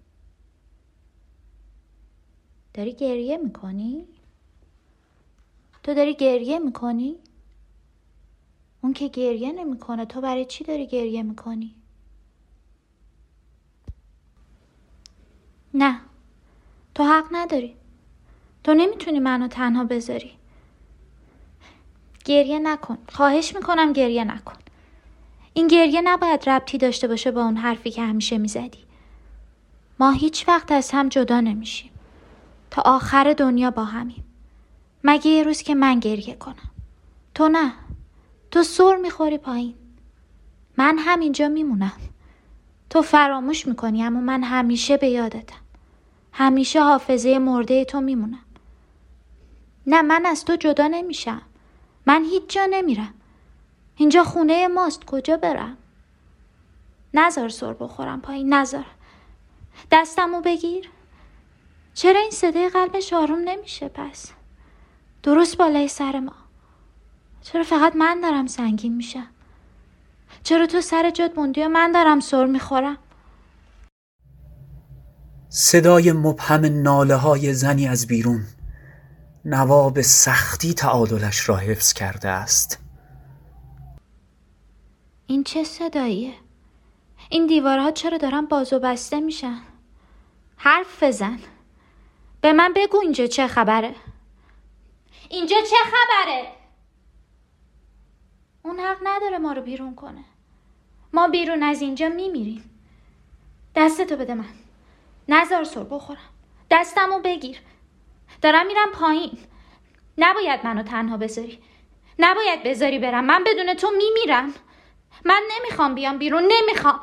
داری 2.74 2.92
گریه 2.92 3.36
می‌کنی؟ 3.36 4.04
تو 5.82 5.94
داری 5.94 6.14
گریه 6.14 6.58
می‌کنی؟ 6.58 7.16
اون 8.82 8.92
که 8.92 9.08
گریه 9.08 9.52
نمی‌کنه 9.52 10.06
تو 10.06 10.20
برای 10.20 10.44
چی 10.44 10.64
داری 10.64 10.86
گریه 10.86 11.22
می‌کنی؟ 11.22 11.74
نه 15.74 16.00
تو 16.94 17.04
حق 17.04 17.26
نداری 17.32 17.76
تو 18.64 18.74
نمی‌تونی 18.74 19.20
منو 19.20 19.48
تنها 19.48 19.84
بذاری 19.84 20.32
گریه 22.24 22.58
نکن 22.58 22.98
خواهش 23.08 23.54
می‌کنم 23.54 23.92
گریه 23.92 24.24
نکن 24.24 24.61
این 25.54 25.68
گریه 25.68 26.00
نباید 26.00 26.48
ربطی 26.48 26.78
داشته 26.78 27.08
باشه 27.08 27.30
با 27.30 27.44
اون 27.44 27.56
حرفی 27.56 27.90
که 27.90 28.02
همیشه 28.02 28.38
می‌زدی. 28.38 28.84
ما 29.98 30.10
هیچ 30.10 30.48
وقت 30.48 30.72
از 30.72 30.90
هم 30.90 31.08
جدا 31.08 31.40
نمیشیم. 31.40 31.90
تا 32.70 32.82
آخر 32.82 33.32
دنیا 33.32 33.70
با 33.70 33.84
همیم. 33.84 34.24
مگه 35.04 35.30
یه 35.30 35.42
روز 35.42 35.62
که 35.62 35.74
من 35.74 36.00
گریه 36.00 36.34
کنم؟ 36.34 36.70
تو 37.34 37.48
نه. 37.48 37.72
تو 38.50 38.62
سر 38.62 38.96
می‌خوری 38.96 39.38
پایین. 39.38 39.74
من 40.76 40.98
همینجا 40.98 41.48
میمونم. 41.48 41.92
تو 42.90 43.02
فراموش 43.02 43.66
می‌کنی 43.66 44.04
اما 44.04 44.20
من 44.20 44.42
همیشه 44.42 44.96
به 44.96 45.08
یادتم. 45.08 45.56
همیشه 46.32 46.82
حافظه 46.82 47.38
مرده 47.38 47.84
تو 47.84 48.00
میمونم. 48.00 48.44
نه 49.86 50.02
من 50.02 50.26
از 50.26 50.44
تو 50.44 50.56
جدا 50.56 50.86
نمیشم. 50.86 51.42
من 52.06 52.24
هیچ 52.24 52.42
جا 52.48 52.66
نمیرم. 52.70 53.14
اینجا 53.96 54.24
خونه 54.24 54.68
ماست 54.68 55.04
کجا 55.04 55.36
برم؟ 55.36 55.76
نزار 57.14 57.48
سر 57.48 57.72
بخورم 57.72 58.20
پایین 58.20 58.54
نزار. 58.54 58.86
دستمو 59.92 60.40
بگیر. 60.40 60.90
چرا 61.94 62.20
این 62.20 62.30
صدای 62.30 62.68
قلبش 62.68 63.12
آروم 63.12 63.38
نمیشه 63.38 63.88
پس؟ 63.88 64.30
درست 65.22 65.56
بالای 65.56 65.88
سر 65.88 66.20
ما. 66.20 66.34
چرا 67.42 67.62
فقط 67.62 67.96
من 67.96 68.20
دارم 68.20 68.46
سنگین 68.46 68.96
میشم؟ 68.96 69.28
چرا 70.42 70.66
تو 70.66 70.80
سر 70.80 71.10
جد 71.10 71.30
موندی 71.36 71.62
و 71.62 71.68
من 71.68 71.92
دارم 71.92 72.20
سر 72.20 72.46
می‌خورم؟ 72.46 72.98
صدای 75.48 76.12
مبهم 76.12 76.82
ناله 76.82 77.14
های 77.14 77.54
زنی 77.54 77.88
از 77.88 78.06
بیرون. 78.06 78.44
نوا 79.44 79.90
به 79.90 80.02
سختی 80.02 80.74
تعادلش 80.74 81.48
را 81.48 81.56
حفظ 81.56 81.92
کرده 81.92 82.28
است. 82.28 82.81
این 85.32 85.44
چه 85.44 85.64
صداییه؟ 85.64 86.34
این 87.30 87.46
دیوارها 87.46 87.90
چرا 87.90 88.18
دارن 88.18 88.46
باز 88.46 88.72
و 88.72 88.78
بسته 88.78 89.20
میشن؟ 89.20 89.62
حرف 90.56 91.02
بزن. 91.02 91.38
به 92.40 92.52
من 92.52 92.72
بگو 92.76 92.98
اینجا 92.98 93.26
چه 93.26 93.46
خبره؟ 93.46 93.94
اینجا 95.30 95.56
چه 95.60 95.76
خبره؟ 95.76 96.52
اون 98.62 98.80
حق 98.80 98.98
نداره 99.04 99.38
ما 99.38 99.52
رو 99.52 99.62
بیرون 99.62 99.94
کنه. 99.94 100.24
ما 101.12 101.28
بیرون 101.28 101.62
از 101.62 101.82
اینجا 101.82 102.08
میمیریم. 102.08 102.80
دستتو 103.76 104.16
بده 104.16 104.34
من. 104.34 104.54
نزار 105.28 105.64
سر 105.64 105.84
بخورم. 105.84 106.30
دستمو 106.70 107.18
بگیر. 107.18 107.58
دارم 108.42 108.66
میرم 108.66 108.90
پایین. 108.92 109.38
نباید 110.18 110.60
منو 110.64 110.82
تنها 110.82 111.16
بذاری. 111.16 111.58
نباید 112.18 112.62
بذاری 112.62 112.98
برم. 112.98 113.24
من 113.24 113.44
بدون 113.44 113.74
تو 113.74 113.90
میمیرم. 113.90 114.54
من 115.24 115.42
نمی‌خوام 115.50 115.94
بیام 115.94 116.18
بیرون 116.18 116.42
نمی‌خوام. 116.42 117.00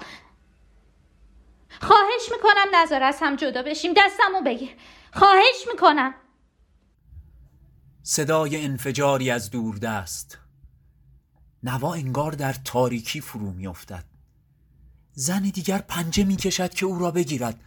خواهش 1.82 2.32
می‌کنم 2.32 2.76
نظر 2.76 3.04
از 3.04 3.18
هم 3.22 3.36
جدا 3.36 3.64
بشیم 3.64 3.94
دستمو 3.98 4.42
بگیر. 4.46 4.76
خواهش 5.14 5.68
می‌کنم. 5.74 6.14
صدای 8.04 8.66
انفجاری 8.66 9.32
از 9.32 9.52
دوردست 9.52 10.38
نوا 11.64 11.94
انگار 11.94 12.32
در 12.32 12.54
تاریکی 12.54 13.22
فرو 13.22 13.52
میافتد. 13.52 14.06
زن 15.12 15.42
دیگر 15.42 15.78
پنجه 15.78 16.24
می‌کشد 16.24 16.74
که 16.74 16.86
او 16.86 17.00
را 17.00 17.12
بگیرد. 17.12 17.64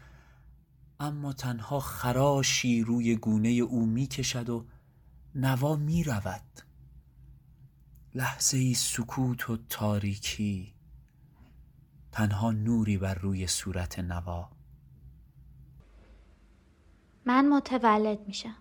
اما 1.01 1.33
تنها 1.33 1.81
خراشی 1.81 2.83
روی 2.83 3.17
گونه 3.17 3.49
او 3.49 3.87
می‌کشد 3.87 4.51
و 4.51 4.67
نوا 5.35 5.77
می‌رود. 5.77 6.63
لحظه 8.15 8.59
ای 8.59 8.75
سکوت 8.75 9.51
و 9.51 9.57
تاریکی 9.69 10.75
تنها 12.13 12.51
نوری 12.51 12.99
بر 12.99 13.15
روی 13.15 13.47
صورت 13.47 13.99
نوا. 13.99 14.49
من 17.27 17.49
متولد 17.49 18.27
میشم. 18.27 18.57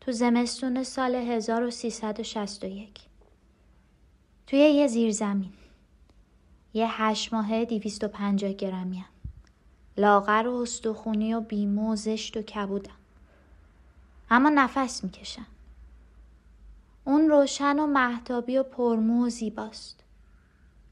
تو 0.00 0.12
زمستون 0.12 0.82
سال 0.82 1.14
1361 1.14 3.00
توی 4.46 4.58
یه 4.58 4.86
زیرزمین. 4.86 5.52
یه 6.74 7.02
هشت 7.02 7.32
ماهه 7.32 7.64
دیویست 7.64 8.04
و 8.04 8.08
پنجاه 8.08 8.52
گرمیم 8.52 9.04
لاغر 9.96 10.46
و 10.46 10.54
استخونی 10.54 11.34
و 11.34 11.40
بیمو 11.40 11.92
و 11.92 11.96
زشت 11.96 12.36
و 12.36 12.42
کبودم. 12.42 12.96
اما 14.30 14.48
نفس 14.48 15.04
می‌کشم. 15.04 15.46
اون 17.06 17.28
روشن 17.28 17.78
و 17.78 17.86
محتابی 17.86 18.58
و 18.58 18.62
پرمو 18.62 19.26
و 19.26 19.28
زیباست. 19.28 20.04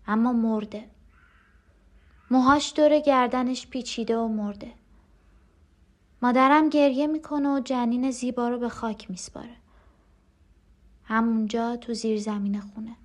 اما 0.06 0.32
مرده. 0.32 0.90
موهاش 2.30 2.72
دور 2.76 2.98
گردنش 2.98 3.66
پیچیده 3.66 4.16
و 4.16 4.28
مرده. 4.28 4.72
مادرم 6.22 6.68
گریه 6.68 7.06
می‌کنه 7.06 7.56
و 7.56 7.60
جنین 7.60 8.10
زیبا 8.10 8.48
رو 8.48 8.58
به 8.58 8.68
خاک 8.68 9.10
میسپاره. 9.10 9.56
همونجا 11.04 11.76
تو 11.76 11.94
زیر 11.94 12.20
زمین 12.20 12.60
خونه. 12.60 12.96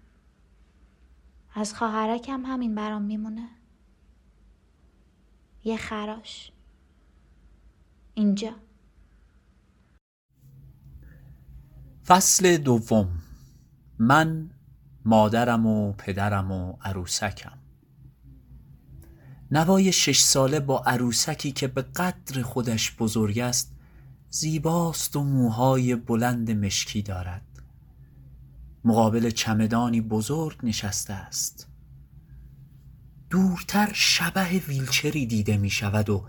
از 1.55 1.73
خواهرکم 1.73 2.45
همین 2.45 2.75
برام 2.75 3.01
میمونه. 3.01 3.49
یه 5.63 5.77
خراش. 5.77 6.51
اینجا. 8.13 8.51
فصل 12.09 12.57
دوم. 12.57 13.09
من 13.99 14.49
مادرم 15.05 15.65
و 15.65 15.93
پدرم 15.93 16.51
و 16.51 16.77
عروسکم. 16.81 17.57
نوای 19.51 19.91
شش 19.91 20.19
ساله 20.19 20.59
با 20.59 20.79
عروسکی 20.79 21.51
که 21.51 21.67
به 21.67 21.81
قدر 21.81 22.41
خودش 22.41 22.95
بزرگ 22.95 23.39
است 23.39 23.75
زیباست 24.29 25.15
و 25.15 25.23
موهای 25.23 25.95
بلند 25.95 26.51
مشکی 26.51 27.01
دارد. 27.01 27.45
مقابل 28.83 29.29
چمدانی 29.29 30.01
بزرگ 30.01 30.57
نشسته 30.63 31.13
است. 31.13 31.67
دورتر 33.29 33.91
شبه 33.93 34.49
ویلچری 34.67 35.25
دیده 35.25 35.57
می 35.57 35.69
شود 35.69 36.09
و 36.09 36.25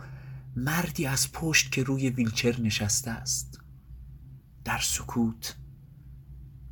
مردی 0.56 1.06
از 1.06 1.32
پشت 1.32 1.72
که 1.72 1.82
روی 1.82 2.10
ویلچر 2.10 2.60
نشسته 2.60 3.10
است. 3.10 3.60
در 4.64 4.78
سکوت 4.78 5.56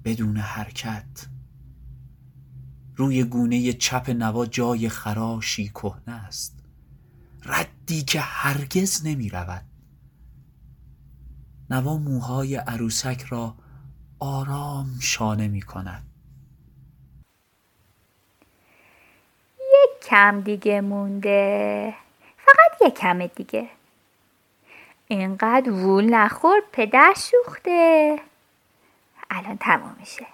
بدون 0.08 0.36
حرکت. 0.36 1.26
روی 2.96 3.24
گونه 3.24 3.72
چپ 3.72 4.10
نوا 4.10 4.46
جای 4.46 4.88
خراشی 4.88 5.68
کهنه 5.68 6.14
است. 6.26 6.58
ردی 7.44 8.02
که 8.02 8.20
هرگز 8.20 9.06
نمی 9.06 9.28
رود. 9.28 9.64
نوا 11.70 11.96
موهای 11.96 12.56
عروسک 12.56 13.22
را 13.28 13.54
آرام 14.18 14.86
شانه 15.00 15.48
می 15.48 15.62
کند. 15.62 16.06
یک 19.58 20.06
کم 20.08 20.40
دیگه 20.40 20.80
مونده. 20.80 21.94
فقط 22.38 22.88
یک 22.88 22.94
کم 22.94 23.26
دیگه. 23.26 23.68
اینقدر 25.08 25.70
وول 25.70 26.14
نخور 26.14 26.60
پدر 26.72 27.14
سوخته. 27.16 28.18
الان 29.48 29.58
تموم 29.58 29.96
میشه. 30.00 30.26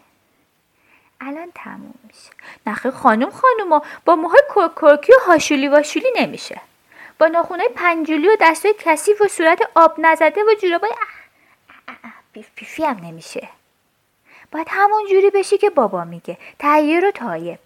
الان 1.21 1.53
تموم 1.55 1.95
میشه. 2.07 2.31
نخه 2.67 2.91
خانم 2.91 3.31
خانوما 3.31 3.83
با 4.05 4.17
موهای 4.17 4.43
کرکی 4.77 5.13
و 5.13 5.17
هاشولی 5.27 5.69
واشولی 5.69 6.09
نمیشه. 6.17 6.61
با 7.19 7.27
ناخونای 7.27 7.69
پنجولی 7.75 8.29
و 8.29 8.37
دستای 8.41 8.75
کثیف 8.79 9.21
و 9.21 9.29
صورت 9.29 9.71
آب 9.75 9.95
نزده 9.99 10.41
و 10.41 10.55
جورابای 10.63 10.91
پیف 12.33 12.51
پیفی 12.55 12.85
هم 12.85 12.97
نمیشه. 12.97 13.49
باید 14.53 14.67
همون 14.71 15.07
جوری 15.11 15.31
بشی 15.31 15.59
که 15.59 15.71
بابا 15.71 16.05
میگه 16.05 16.39
تهیه 16.59 17.09
و 17.09 17.11
تایب 17.11 17.59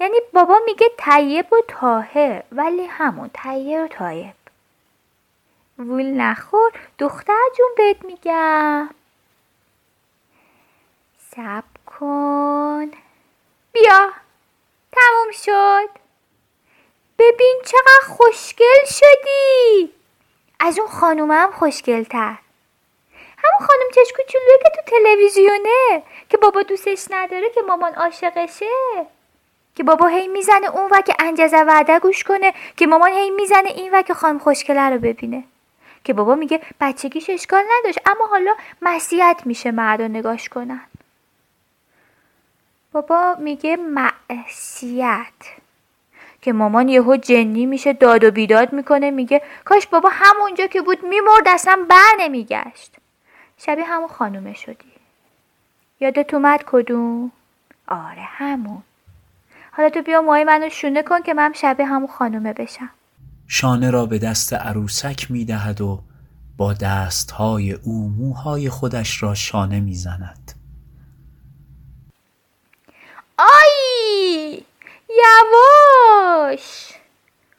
یعنی 0.00 0.16
بابا 0.32 0.60
میگه 0.66 0.86
طیب 0.96 1.52
و 1.52 1.56
تاهر 1.68 2.42
ولی 2.52 2.84
همون 2.86 3.30
تهیه 3.34 3.84
و 3.84 3.86
تایب 3.86 4.34
وول 5.78 6.06
نخور 6.06 6.72
دختر 6.98 7.48
جون 7.58 7.68
بهت 7.76 8.04
میگم. 8.04 8.90
سب 11.40 11.64
کن. 11.86 12.90
بیا. 13.72 14.12
تموم 14.92 15.30
شد. 15.32 15.88
ببین 17.18 17.60
چقدر 17.64 18.06
خوشگل 18.16 18.84
شدی. 18.86 19.92
از 20.60 20.78
اون 20.78 20.88
خانومه 20.88 21.34
هم 21.34 21.52
خوشگل 21.52 22.04
تر 22.04 22.34
همون 23.38 23.68
خانم 23.68 23.90
چشم 23.94 24.16
کوچولویی 24.16 24.58
که 24.62 24.70
تو 24.70 24.96
تلویزیونه 24.96 26.02
که 26.28 26.36
بابا 26.36 26.62
دوستش 26.62 27.06
نداره 27.10 27.50
که 27.50 27.62
مامان 27.62 27.94
عاشقشه. 27.94 28.66
که 29.74 29.82
بابا 29.82 30.06
هی 30.06 30.28
می‌زنه 30.28 30.76
اون 30.76 30.88
و 30.90 31.00
که 31.00 31.14
انجزه 31.18 31.62
وعده 31.62 31.98
گوش 31.98 32.24
کنه 32.24 32.54
که 32.76 32.86
مامان 32.86 33.12
هی 33.12 33.30
می‌زنه 33.30 33.68
این 33.68 33.94
و 33.94 34.02
که 34.02 34.14
خانم 34.14 34.38
خوشگله 34.38 34.90
رو 34.90 34.98
ببینه. 34.98 35.44
که 36.04 36.12
بابا 36.12 36.34
میگه 36.34 36.60
بچگیش 36.80 37.30
اشکال 37.30 37.64
نداشت 37.78 37.98
اما 38.06 38.26
حالا 38.26 38.54
مسیحت 38.82 39.46
میشه 39.46 39.70
مرد 39.70 40.02
نگاش 40.02 40.48
کنن. 40.48 40.89
بابا 42.92 43.36
میگه 43.38 43.76
معصیت. 43.76 45.32
که 46.42 46.52
مامان 46.52 46.88
یهو 46.88 47.16
جنی 47.16 47.66
میشه 47.66 47.92
داد 47.92 48.24
و 48.24 48.30
بیداد 48.30 48.72
می‌کنه 48.72 49.10
میگه 49.10 49.42
کاش 49.64 49.86
بابا 49.86 50.08
همونجا 50.12 50.66
که 50.66 50.82
بود 50.82 50.98
میمرد 51.02 51.48
اصلا 51.48 51.86
بر 51.88 52.12
نمیگشت. 52.18 52.96
شبیه 53.58 53.84
همون 53.84 54.08
خانومه 54.08 54.54
شدی. 54.54 54.92
یادت 56.00 56.34
اومد 56.34 56.64
کدوم؟ 56.66 57.32
آره 57.88 58.22
همون. 58.22 58.82
حالا 59.72 59.90
تو 59.90 60.02
بیا 60.02 60.22
موهای 60.22 60.44
منو 60.44 60.68
شونه 60.68 61.02
کن 61.02 61.22
که 61.22 61.34
من 61.34 61.52
شبیه 61.52 61.86
همون 61.86 62.08
خانومه 62.08 62.52
بشم. 62.52 62.90
شانه 63.48 63.90
را 63.90 64.06
به 64.06 64.18
دست 64.18 64.52
عروسک 64.52 65.30
می 65.30 65.44
دهد 65.44 65.80
و 65.80 66.00
با 66.56 66.72
دستهای 66.72 67.72
او 67.72 68.08
موهای 68.08 68.70
خودش 68.70 69.22
را 69.22 69.34
شانه 69.34 69.80
می 69.80 69.94
زند. 69.94 70.59
آی! 73.40 74.62
یواش! 75.08 76.92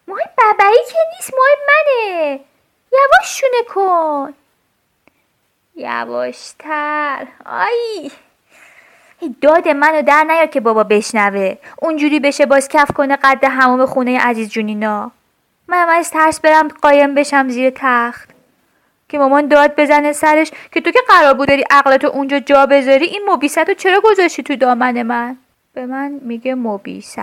موهای 0.07 0.25
ببعی 0.37 0.77
که 0.91 0.99
نیست 1.15 1.33
موهای 1.33 1.55
منه. 1.67 2.39
یواش 2.91 3.41
شونه 3.41 3.63
کن. 3.69 4.33
یواشتر. 5.75 7.27
آی! 7.45 8.11
داد 9.41 9.67
منو 9.67 10.01
در 10.01 10.23
نیار 10.23 10.45
که 10.45 10.59
بابا 10.59 10.83
بشنوه. 10.83 11.57
اونجوری 11.81 12.19
بشه 12.19 12.45
باز 12.45 12.67
کف 12.67 12.91
کنه 12.91 13.15
قد 13.15 13.43
هموم 13.43 13.85
خونه 13.85 14.19
عزیز 14.19 14.49
جونینا. 14.49 15.11
من 15.67 15.89
از 15.89 16.11
ترس 16.11 16.39
برم 16.39 16.67
قایم 16.67 17.15
بشم 17.15 17.49
زیر 17.49 17.73
تخت. 17.75 18.29
که 19.09 19.17
مامان 19.17 19.47
داد 19.47 19.75
بزنه 19.75 20.13
سرش 20.13 20.51
که 20.71 20.81
تو 20.81 20.91
که 20.91 20.99
قرار 21.07 21.33
بود 21.33 21.47
داری 21.47 21.63
عقلتو 21.69 22.07
اونجا 22.07 22.39
جا 22.39 22.65
بذاری 22.65 23.05
این 23.05 23.21
موبیست 23.25 23.57
رو 23.57 23.73
چرا 23.73 24.01
گذاشتی 24.03 24.43
تو 24.43 24.55
دامن 24.55 25.03
من؟ 25.03 25.37
به 25.73 25.85
من 25.85 26.11
میگه 26.11 26.55
موبیست 26.55 27.17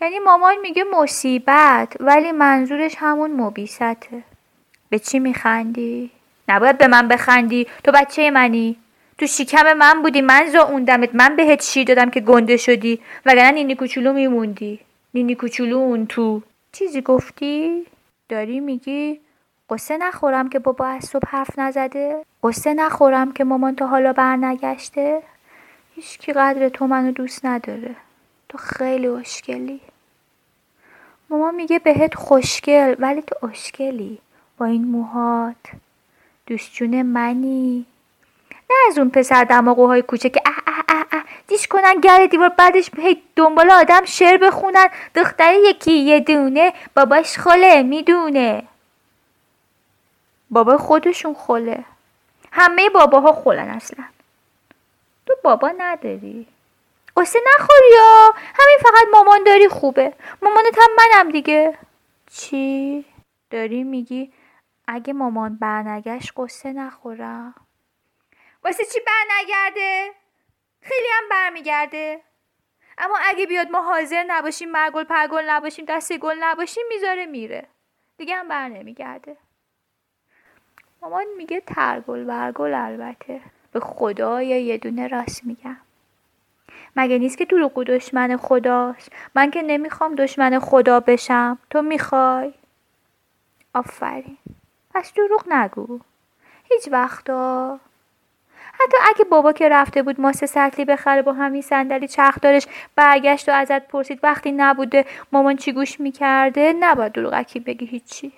یعنی 0.00 0.18
مامان 0.18 0.54
میگه 0.62 0.84
مصیبت 0.84 1.96
ولی 2.00 2.32
منظورش 2.32 2.94
همون 2.98 3.30
موبیسته 3.30 3.96
به 4.88 4.98
چی 4.98 5.18
میخندی؟ 5.18 6.10
نباید 6.48 6.78
به 6.78 6.86
من 6.86 7.08
بخندی. 7.08 7.66
تو 7.84 7.92
بچه 7.92 8.30
منی. 8.30 8.76
تو 9.18 9.26
شکم 9.26 9.72
من 9.72 10.02
بودی. 10.02 10.20
من 10.20 10.50
زاوندمت 10.52 11.14
من 11.14 11.36
بهت 11.36 11.62
شیر 11.62 11.86
دادم 11.86 12.10
که 12.10 12.20
گنده 12.20 12.56
شدی. 12.56 13.00
وگرنه 13.26 13.52
نینی 13.52 13.74
کوچولو 13.74 14.12
میموندی. 14.12 14.80
نینی 15.14 15.34
کوچولو 15.34 15.76
اون 15.76 16.06
تو. 16.06 16.42
چیزی 16.72 17.02
گفتی؟ 17.02 17.86
داری 18.28 18.60
میگی 18.60 19.20
قصه 19.70 19.96
نخورم 19.96 20.48
که 20.48 20.58
بابا 20.58 20.86
از 20.86 21.04
صبح 21.04 21.28
حرف 21.28 21.58
نزده؟ 21.58 22.24
قصه 22.42 22.74
نخورم 22.74 23.32
که 23.32 23.44
مامان 23.44 23.76
تا 23.76 23.86
حالا 23.86 24.12
برنگشته؟ 24.12 25.22
هیچکی 25.94 26.32
قدر 26.32 26.68
تو 26.68 26.86
منو 26.86 27.12
دوست 27.12 27.44
نداره. 27.44 27.96
تو 28.48 28.58
خیلی 28.58 29.06
اشکلی 29.06 29.80
مامان 31.30 31.54
میگه 31.54 31.78
بهت 31.78 32.14
خوشگل 32.14 32.94
ولی 32.98 33.22
تو 33.22 33.46
اشکلی 33.46 34.18
با 34.58 34.66
این 34.66 34.84
موهات. 34.84 35.56
دوست 36.46 36.72
جون 36.72 37.02
منی. 37.02 37.86
نه 38.70 38.76
از 38.88 38.98
اون 38.98 39.10
پسر 39.10 39.44
دماغوهای 39.44 40.02
کوچه 40.02 40.30
که 40.30 40.42
اه 40.46 40.62
اه 40.66 40.84
اه 40.88 41.06
اه 41.12 41.24
دیش 41.46 41.66
کنن 41.68 42.00
گر 42.00 42.26
دیوار 42.26 42.48
بعدش 42.48 42.90
هی 42.98 43.22
دنبال 43.36 43.70
آدم 43.70 44.04
شعر 44.04 44.36
بخونن. 44.36 44.86
دختر 45.14 45.54
یکی 45.64 45.92
یه 45.92 46.20
دونه 46.20 46.72
باباش 46.96 47.38
خله 47.38 47.82
می‌دونه. 47.82 48.62
بابا 50.50 50.78
خودشون 50.78 51.34
خله 51.34 51.84
همه 52.52 52.90
باباها 52.90 53.32
خلن 53.32 53.68
اصلا. 53.70 54.04
تو 55.26 55.34
بابا 55.44 55.74
نداری؟ 55.78 56.46
قصه 57.16 57.38
نخوری 57.54 57.86
یا؟ 57.94 58.34
همین 58.36 58.78
فقط 58.82 59.08
مامان 59.12 59.44
داری 59.44 59.68
خوبه. 59.68 60.14
مامانت 60.42 60.78
هم 60.78 60.90
منم 60.98 61.30
دیگه. 61.30 61.78
چی؟ 62.30 63.04
داری 63.50 63.84
میگی 63.84 64.32
اگه 64.88 65.12
مامان 65.12 65.56
برنگشت 65.56 66.32
قصه 66.36 66.72
نخورم. 66.72 67.54
واسه 68.64 68.84
چی 68.84 69.00
برنگرده؟ 69.06 70.10
خیلی 70.80 71.08
هم 71.12 71.28
برمیگرده. 71.30 72.20
اما 72.98 73.18
اگه 73.22 73.46
بیاد 73.46 73.70
ما 73.70 73.82
حاضر 73.82 74.24
نباشیم 74.26 74.70
مرگل 74.70 75.04
پرگل 75.04 75.44
نباشیم 75.50 75.84
دست 75.84 76.18
گل 76.18 76.36
نباشیم 76.40 76.84
می‌ذاره 76.88 77.26
میره. 77.26 77.66
دیگه 78.16 78.36
هم 78.36 78.48
بر 78.48 78.68
نمیگرده 78.68 79.36
مامان 81.02 81.24
میگه 81.36 81.60
ترگل 81.60 82.24
برگل 82.24 82.74
البته. 82.74 83.40
به 83.74 83.80
خدای 83.80 84.46
یه 84.46 84.78
دونه 84.78 85.08
راست 85.08 85.44
میگم. 85.44 85.76
مگه 86.96 87.18
نیست 87.18 87.38
که 87.38 87.44
دروغ 87.44 87.84
دشمن 87.84 88.36
خداست؟ 88.36 89.12
من 89.34 89.50
که 89.50 89.62
نمی‌خوام 89.62 90.14
دشمن 90.14 90.58
خدا 90.58 91.00
بشم. 91.00 91.58
تو 91.70 91.82
می‌خوای؟ 91.82 92.52
آفرین. 93.74 94.36
پس 94.94 95.12
دروغ 95.12 95.44
نگو. 95.48 95.98
هیچ 96.64 96.88
وقتا. 96.92 97.80
حتی 98.72 98.96
اگه 99.14 99.24
بابا 99.24 99.52
که 99.52 99.68
رفته 99.68 100.02
بود 100.02 100.20
ماست 100.20 100.46
سطلی 100.46 100.84
بخره 100.84 101.22
با 101.22 101.32
همین 101.32 101.62
صندلی 101.62 102.08
چرخدارش 102.08 102.66
برگشت 102.96 103.48
و 103.48 103.52
ازت 103.52 103.88
پرسید 103.88 104.20
وقتی 104.22 104.52
نبوده 104.52 105.04
مامان 105.32 105.56
چی 105.56 105.72
گوش 105.72 106.00
می‌کرده؟ 106.00 106.74
نباید 106.80 107.12
دروغکی 107.12 107.60
بگی 107.60 107.86
هیچی. 107.86 108.32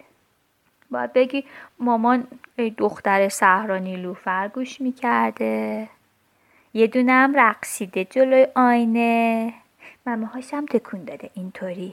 باید 0.91 1.13
بگی 1.13 1.45
مامان 1.79 2.27
دختر 2.79 3.29
صحرا 3.29 3.79
نیلوفر 3.79 4.49
گوش 4.49 4.81
می‌کرده. 4.81 5.89
یه 6.75 6.87
دونم 6.87 7.33
رقصیده 7.37 8.05
جلوی 8.05 8.47
آینه. 8.57 9.55
ممه 10.07 10.27
هاشم 10.27 10.67
تکون 10.67 11.05
داده 11.05 11.31
اینطوری. 11.35 11.93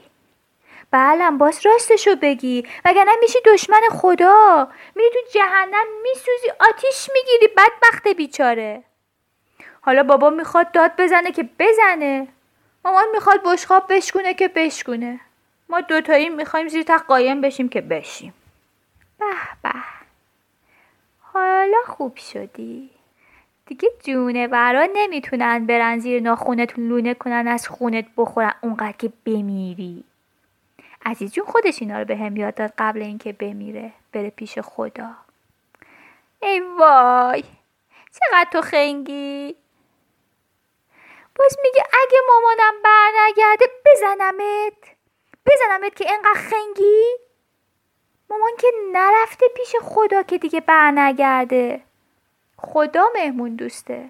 بلم 0.91 1.37
باز 1.37 1.65
راستشو 1.65 2.15
بگی. 2.21 2.67
وگرنه 2.85 3.11
میشی 3.21 3.39
دشمن 3.45 3.81
خدا. 3.91 4.67
میری 4.95 5.09
تو 5.09 5.19
جهنم 5.39 5.85
میسوزی 6.03 6.49
آتیش 6.59 7.09
می‌گیری 7.13 7.53
بدبخت 7.57 8.07
بیچاره. 8.07 8.83
حالا 9.81 10.03
بابا 10.03 10.29
می‌خواد 10.29 10.71
داد 10.71 10.91
بزنه 10.97 11.31
که 11.31 11.49
بزنه. 11.59 12.27
مامان 12.85 13.03
می‌خواد 13.13 13.43
بشخاب 13.43 13.93
بشکونه 13.93 14.33
که 14.33 14.47
بشکونه. 14.47 15.19
ما 15.69 15.81
دوتایی 15.81 16.29
می‌خوایم 16.29 16.67
زیر 16.67 16.83
تخت 16.83 17.05
قایم 17.05 17.41
بشیم 17.41 17.69
که 17.69 17.81
بشیم. 17.81 18.33
به 19.19 19.25
به. 19.63 19.73
حالا 21.19 21.77
خوب 21.87 22.17
شدی. 22.17 22.89
دیگه 23.65 23.89
جونه 24.03 24.47
برا 24.47 24.87
نمی‌تونن 24.93 25.65
برن 25.65 25.99
زیر 25.99 26.21
ناخونتون 26.21 26.87
لونه 26.87 27.13
کنن 27.13 27.47
از 27.47 27.67
خونت 27.67 28.05
بخورن 28.17 28.53
اونقدر 28.61 28.97
که 28.97 29.13
بمیری. 29.25 30.03
عزیز 31.05 31.33
جون 31.33 31.45
خودش 31.45 31.81
اینا 31.81 31.99
رو 31.99 32.05
به 32.05 32.17
هم 32.17 32.37
یاد 32.37 32.55
داد 32.55 32.73
قبل 32.77 33.01
اینکه 33.01 33.33
بمیره 33.33 33.91
بره 34.13 34.29
پیش 34.29 34.59
خدا. 34.59 35.09
ای 36.41 36.59
وای 36.59 37.43
چقدر 38.13 38.49
تو 38.51 38.61
خنگی. 38.61 39.55
باز 41.35 41.57
میگه 41.63 41.83
اگه 41.93 42.17
مامانم 42.27 42.73
برنگرده 42.83 43.65
بزنمت. 43.85 44.95
بزنمت 45.45 45.95
که 45.95 46.13
انقدر 46.13 46.39
خنگی؟ 46.39 47.22
مامان 48.33 48.51
که 48.59 48.67
نرفته 48.93 49.45
پیش 49.55 49.75
خدا 49.81 50.23
که 50.23 50.37
دیگه 50.37 50.61
برنگرده. 50.61 51.81
خدا 52.57 53.05
مهمون 53.15 53.55
دوسته. 53.55 54.09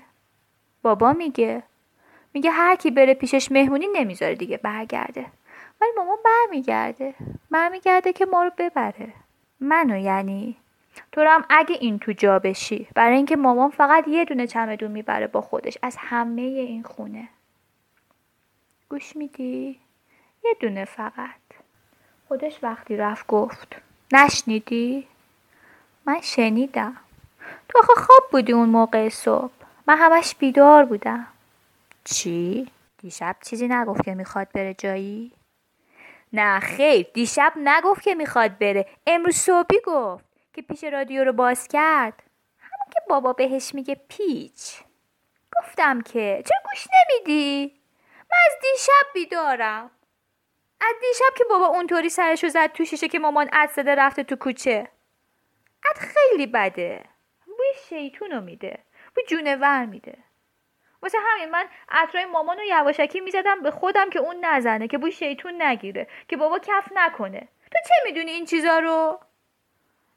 بابا 0.81 1.13
میگه. 1.13 1.63
میگه 2.33 2.51
هر 2.51 2.75
کی 2.75 2.91
بره 2.91 3.13
پیشش 3.13 3.51
مهمونی 3.51 3.87
نمی‌ذاره 3.87 4.35
دیگه 4.35 4.57
برگرده. 4.57 5.25
ولی 5.81 5.91
مامان 5.97 6.17
برمیگرده. 6.25 7.15
برمیگرده 7.51 8.13
که 8.13 8.25
ما 8.25 8.43
رو 8.43 8.51
ببره. 8.57 9.13
منو 9.59 9.97
یعنی؟ 9.97 10.57
تو 11.11 11.21
هم 11.21 11.45
اگه 11.49 11.75
این 11.79 11.99
تو 11.99 12.11
جا 12.11 12.39
بشی. 12.39 12.87
برای 12.95 13.15
اینکه 13.15 13.35
مامان 13.35 13.69
فقط 13.69 14.07
یه 14.07 14.25
دونه 14.25 14.47
چمدون 14.47 14.91
می‌بره 14.91 15.27
با 15.27 15.41
خودش. 15.41 15.77
از 15.81 15.95
همه 15.99 16.41
این 16.41 16.83
خونه. 16.83 17.29
گوش 18.89 19.15
میدی؟ 19.15 19.79
یه 20.43 20.55
دونه 20.59 20.85
فقط. 20.85 21.43
خودش 22.27 22.59
وقتی 22.63 22.97
رفت 22.97 23.27
گفت. 23.27 23.75
نشنیدی؟ 24.15 25.07
من 26.05 26.21
شنیدم 26.21 26.97
تو 27.69 27.79
آخه 27.79 27.93
خواب 27.93 28.23
بودی 28.31 28.53
اون 28.53 28.69
موقع 28.69 29.09
صبح 29.09 29.51
من 29.87 29.97
همش 29.97 30.35
بیدار 30.35 30.85
بودم 30.85 31.27
چی؟ 32.03 32.67
دیشب 32.97 33.35
چیزی 33.45 33.67
نگفت 33.67 34.03
که 34.03 34.15
می‌خواد 34.15 34.47
بره 34.51 34.73
جایی؟ 34.73 35.31
نه 36.33 36.59
خیر 36.59 37.07
دیشب 37.13 37.53
نگفت 37.57 38.01
که 38.01 38.15
می‌خواد 38.15 38.57
بره 38.57 38.87
امروز 39.07 39.35
صبحی 39.35 39.79
گفت 39.85 40.25
که 40.53 40.61
پیش 40.61 40.83
رادیو 40.83 41.23
رو 41.23 41.33
باز 41.33 41.67
کرد 41.67 42.23
همون 42.59 42.93
که 42.93 42.99
بابا 43.09 43.33
بهش 43.33 43.75
میگه 43.75 44.01
پیچ 44.09 44.81
گفتم 45.57 46.01
که 46.01 46.43
چرا 46.45 46.57
گوش 46.71 46.87
نمیدی؟ 46.93 47.73
من 48.31 48.37
از 48.45 48.57
دیشب 48.61 49.13
بیدارم 49.13 49.91
از 50.89 50.95
دیشب 51.01 51.33
که 51.37 51.43
بابا 51.49 51.65
اونطوری 51.65 52.09
سرشو 52.09 52.47
زد 52.47 52.71
تو 52.71 52.85
شیشه 52.85 53.07
که 53.07 53.19
مامان 53.19 53.49
اد 53.53 53.69
زده 53.69 53.95
رفته 53.95 54.23
تو 54.23 54.35
کوچه. 54.35 54.87
اد 55.89 55.97
خیلی 55.97 56.47
بده. 56.47 57.03
بوی 57.45 57.73
شیطونو 57.89 58.41
میده. 58.41 58.79
بوی 59.15 59.23
جونور 59.27 59.85
میده. 59.85 60.17
واسه 61.01 61.17
همین 61.25 61.49
من 61.49 61.65
عطرای 61.89 62.25
مامان 62.25 62.57
رو 62.57 62.63
یواشکی 62.63 63.19
می‌زدم 63.19 63.61
به 63.61 63.71
خودم 63.71 64.09
که 64.09 64.19
اون 64.19 64.45
نزنه 64.45 64.87
که 64.87 64.97
بوی 64.97 65.11
شیطون 65.11 65.61
نگیره 65.61 66.07
که 66.27 66.37
بابا 66.37 66.59
کف 66.59 66.89
نکنه. 66.93 67.47
تو 67.71 67.77
چه 67.87 67.95
می‌دونی 68.05 68.31
این 68.31 68.45
چیزا 68.45 68.79
رو؟ 68.79 69.19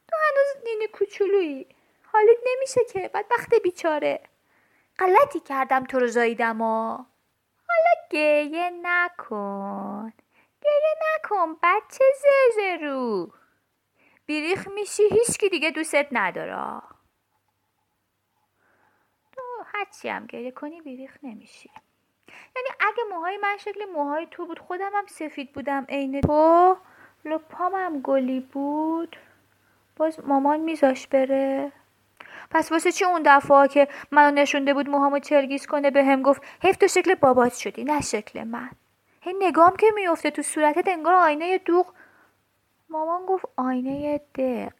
تو 0.08 0.16
هنوز 0.16 0.64
نینی 0.64 0.86
کوچولویی. 0.86 1.66
حالت 2.12 2.36
نمیشه 2.46 2.80
که. 2.92 3.10
بدبخت 3.14 3.54
بیچاره. 3.62 4.20
غلطی 4.98 5.40
کردم 5.40 5.84
تو 5.84 6.00
رو 6.00 6.06
زاییدم 6.06 6.60
و 6.60 6.96
حالا 7.68 7.92
گریه 8.10 8.70
نکن. 8.82 10.12
گریه 10.66 10.94
نکن 11.14 11.56
بچه 11.62 12.04
زرزرو 12.22 13.32
بیریخ 14.26 14.68
میشی 14.68 15.02
هیچکی 15.02 15.48
دیگه 15.48 15.70
دوستت 15.70 16.08
نداره. 16.12 16.82
تو 19.32 19.42
هرچی 19.66 20.08
هم 20.08 20.26
گریه 20.26 20.50
کنی 20.50 20.80
بیریخ 20.80 21.18
نمیشی. 21.22 21.70
یعنی 22.56 22.68
اگه 22.80 23.02
موهای 23.10 23.36
من 23.36 23.56
شکل 23.56 23.84
موهای 23.84 24.26
تو 24.30 24.46
بود 24.46 24.58
خودم 24.58 24.90
هم 24.94 25.06
سفید 25.06 25.52
بودم 25.52 25.86
عین 25.88 26.20
تو. 26.20 26.76
لپام 27.24 27.74
هم 27.74 28.00
گلی 28.00 28.40
بود. 28.40 29.16
باز 29.96 30.20
مامان 30.24 30.60
میذاش 30.60 31.06
بره. 31.06 31.72
پس 32.50 32.72
واسه 32.72 32.92
چی 32.92 33.04
اون 33.04 33.22
دفعه 33.24 33.68
که 33.68 33.88
منو 34.10 34.34
نشونده 34.34 34.74
بود 34.74 34.88
موهامو 34.88 35.18
چرگیز 35.18 35.66
کنه 35.66 35.90
به 35.90 36.04
هم 36.04 36.22
گفت 36.22 36.42
حیف 36.62 36.76
تو 36.76 36.88
شکل 36.88 37.14
بابات 37.14 37.54
شدی 37.54 37.84
نه 37.84 38.00
شکل 38.00 38.44
من. 38.44 38.70
هی 39.26 39.34
نگام 39.38 39.76
که 39.76 39.86
میفته 39.94 40.30
تو 40.30 40.42
صورتت 40.42 40.88
انگار 40.88 41.14
آینه 41.14 41.58
دوغ. 41.58 41.94
مامان 42.88 43.26
گفت 43.26 43.44
آینه 43.56 44.18
دق. 44.18 44.72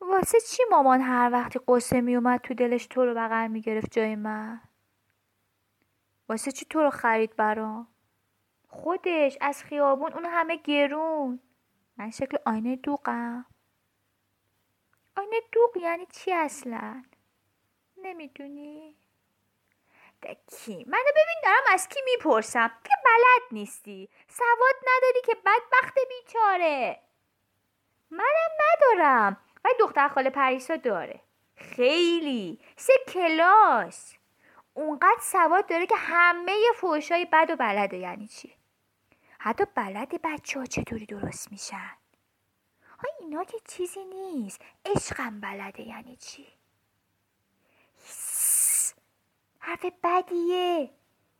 واسه 0.00 0.40
چی 0.40 0.62
مامان 0.70 1.00
هر 1.00 1.30
وقتی 1.32 1.60
قصه 1.68 2.00
میومد 2.00 2.40
تو 2.40 2.54
دلش 2.54 2.86
تو 2.86 3.04
رو 3.04 3.14
بغل 3.14 3.48
می‌گرفت 3.48 3.90
جای 3.90 4.16
من؟ 4.16 4.60
واسه 6.28 6.52
چی 6.52 6.64
تو 6.64 6.82
رو 6.82 6.90
خرید 6.90 7.36
برام؟ 7.36 7.88
خودش 8.68 9.38
از 9.40 9.64
خیابون 9.64 10.12
اون 10.12 10.24
همه 10.24 10.56
گرون. 10.56 11.40
من 11.96 12.10
شکل 12.10 12.36
آینه 12.46 12.76
دوغم. 12.76 13.46
آینه 15.16 15.40
دوغ 15.52 15.76
یعنی 15.76 16.06
چی 16.06 16.32
اصلا؟ 16.32 17.02
نمی‌دونی؟ 18.02 18.96
کی 20.26 20.84
منو 20.88 21.10
ببین 21.10 21.40
دارم 21.44 21.62
از 21.68 21.88
کی 21.88 22.00
می‌پرسم؟ 22.04 22.70
که 22.84 22.92
بلد 23.04 23.42
نیستی. 23.52 24.08
سواد 24.28 24.76
نداری 24.96 25.20
که 25.24 25.34
بدبخت 25.34 25.98
بیچاره. 26.08 27.00
منم 28.10 28.50
ندارم. 28.60 29.36
ولی 29.64 29.74
دختر 29.80 30.08
خاله 30.08 30.30
پریسا 30.30 30.76
داره. 30.76 31.20
خیلی. 31.56 32.60
سه 32.76 32.92
کلاس. 33.08 34.14
اونقدر 34.74 35.20
سواد 35.20 35.66
داره 35.66 35.86
که 35.86 35.96
همه 35.96 36.56
فوشای 36.76 37.24
بد 37.24 37.50
و 37.50 37.56
بلده. 37.56 37.96
یعنی 37.96 38.28
چی؟ 38.28 38.54
حتی 39.38 39.64
بلد 39.74 40.22
بچه 40.22 40.58
ها 40.60 40.66
چطوری 40.66 41.06
درست 41.06 41.52
میشن؟ 41.52 41.96
ها 42.98 43.08
اینا 43.20 43.44
که 43.44 43.58
چیزی 43.68 44.04
نیست. 44.04 44.60
عشقم 44.84 45.40
بلده. 45.40 45.82
یعنی 45.82 46.16
چی؟ 46.16 46.59
حرف 49.60 49.84
بدیه. 49.84 50.90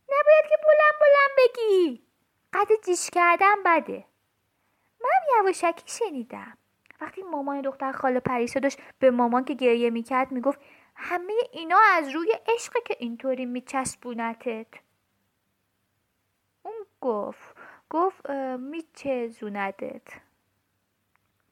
نباید 0.08 0.44
که 0.48 0.56
بلند 0.64 0.96
بلند 1.00 1.36
بگی. 1.38 2.02
قد 2.52 2.84
جیش 2.84 3.10
کردن 3.10 3.62
بده. 3.66 4.04
من 5.00 5.38
یواشکی 5.38 5.82
شنیدم. 5.86 6.58
وقتی 7.00 7.22
مامان 7.22 7.60
دختر 7.60 7.92
خاله 7.92 8.20
پریسا 8.20 8.60
داشت 8.60 8.78
به 8.98 9.10
مامان 9.10 9.44
که 9.44 9.54
گریه 9.54 9.90
می‌کرد 9.90 10.32
می‌گفت 10.32 10.60
همه 10.94 11.32
اینا 11.52 11.78
از 11.92 12.08
روی 12.08 12.32
عشق 12.46 12.72
که 12.84 12.96
اینطوری 12.98 13.46
میچسبونتت. 13.46 14.66
اون 16.62 16.86
گفت 17.00 17.56
گفت 17.90 18.30
میچزوندت 18.58 20.08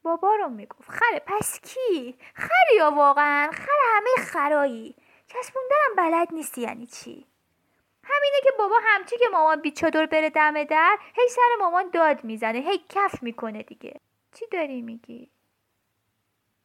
بابا 0.02 0.35
رو 0.35 0.48
می‌گفت 0.48 0.90
خره 0.90 1.22
پس 1.26 1.61
کی؟ 1.61 2.18
خری 2.35 2.76
یا 2.76 2.90
واقعا 2.90 3.50
خر 3.52 3.78
همه 3.96 4.24
خرایی. 4.24 4.94
چسبوندنم 5.29 5.95
بلد 5.97 6.35
نیستی 6.35 6.61
یعنی 6.61 6.87
چی؟ 6.87 7.27
همینه 8.05 8.41
که 8.43 8.51
بابا 8.59 8.77
همچی 8.83 9.19
که 9.19 9.29
مامان 9.33 9.61
بیچادر 9.61 10.07
بره 10.07 10.31
دم 10.31 10.64
در 10.64 10.99
هی 11.14 11.29
سر 11.29 11.57
مامان 11.59 11.91
داد 11.91 12.25
می‌زنه 12.25 12.59
هی 12.59 12.85
کف 12.88 13.23
می‌کنه 13.23 13.62
دیگه. 13.62 14.01
چی 14.33 14.47
داری 14.47 14.83
میگی؟ 14.83 15.31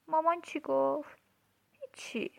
مامان 0.08 0.41
چی 0.41 0.60
گفت؟ 0.60 1.17
هیچی. 1.71 2.32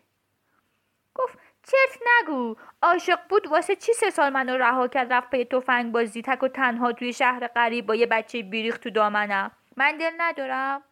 گفت 1.15 1.37
چرت 1.63 1.99
نگو 2.07 2.55
عاشق 2.81 3.19
بود 3.29 3.47
واسه 3.47 3.75
چی 3.75 3.93
سه 3.93 4.09
سال 4.09 4.29
منو 4.29 4.57
رها 4.57 4.87
کرد 4.87 5.13
رفت 5.13 5.29
پی 5.29 5.45
تفنگ 5.45 5.91
بازی 5.91 6.21
تک 6.21 6.43
و 6.43 6.47
تنها 6.47 6.91
توی 6.91 7.13
شهر 7.13 7.47
غریب 7.47 7.85
با 7.85 7.95
یه 7.95 8.05
بچه 8.05 8.41
بیریخ 8.41 8.77
تو 8.77 8.89
دامنم. 8.89 9.51
من 9.77 9.97
دل 9.97 10.11
ندارم. 10.17 10.83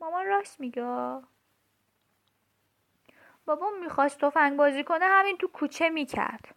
مامان 0.00 0.26
راست 0.26 0.60
میگه؟ 0.60 1.22
بابا 3.46 3.70
می‌خواست 3.82 4.18
تفنگ 4.18 4.56
بازی 4.56 4.84
کنه 4.84 5.04
همین 5.04 5.36
تو 5.36 5.48
کوچه 5.48 5.88
می‌کرد. 5.88 6.54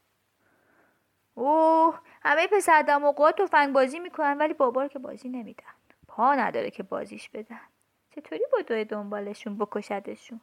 اوه 1.35 1.99
همه 2.23 2.47
پسر 2.47 2.81
دماغا 2.81 3.31
تفنگ 3.31 3.73
بازی 3.73 3.99
می‌کنن 3.99 4.37
ولی 4.37 4.53
بابا 4.53 4.81
رو 4.81 4.87
که 4.87 4.99
بازی 4.99 5.29
نمیدن. 5.29 5.73
پا 6.07 6.35
نداره 6.35 6.71
که 6.71 6.83
بازیش 6.83 7.29
بدن. 7.29 7.61
چطوری 8.09 8.43
با 8.51 8.61
دوی 8.61 8.85
دنبالشون 8.85 9.57
بکشدشون؟ 9.57 10.41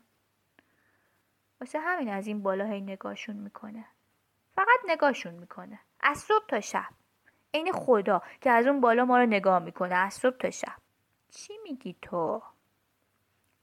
واسه 1.60 1.80
همین 1.80 2.08
از 2.08 2.26
این 2.26 2.42
بالا 2.42 2.64
هی 2.64 2.80
نگاهشون 2.80 3.36
می‌کنه. 3.36 3.84
فقط 4.54 4.78
نگاهشون 4.86 5.34
می‌کنه. 5.34 5.80
از 6.00 6.18
صبح 6.18 6.46
تا 6.46 6.60
شب. 6.60 6.88
عین 7.54 7.72
خدا 7.72 8.22
که 8.40 8.50
از 8.50 8.66
اون 8.66 8.80
بالا 8.80 9.04
ما 9.04 9.18
رو 9.18 9.26
نگاه 9.26 9.58
می‌کنه 9.58 9.94
از 9.94 10.14
صبح 10.14 10.36
تا 10.36 10.50
شب. 10.50 10.76
چی 11.30 11.58
میگی 11.62 11.96
تو؟ 12.02 12.42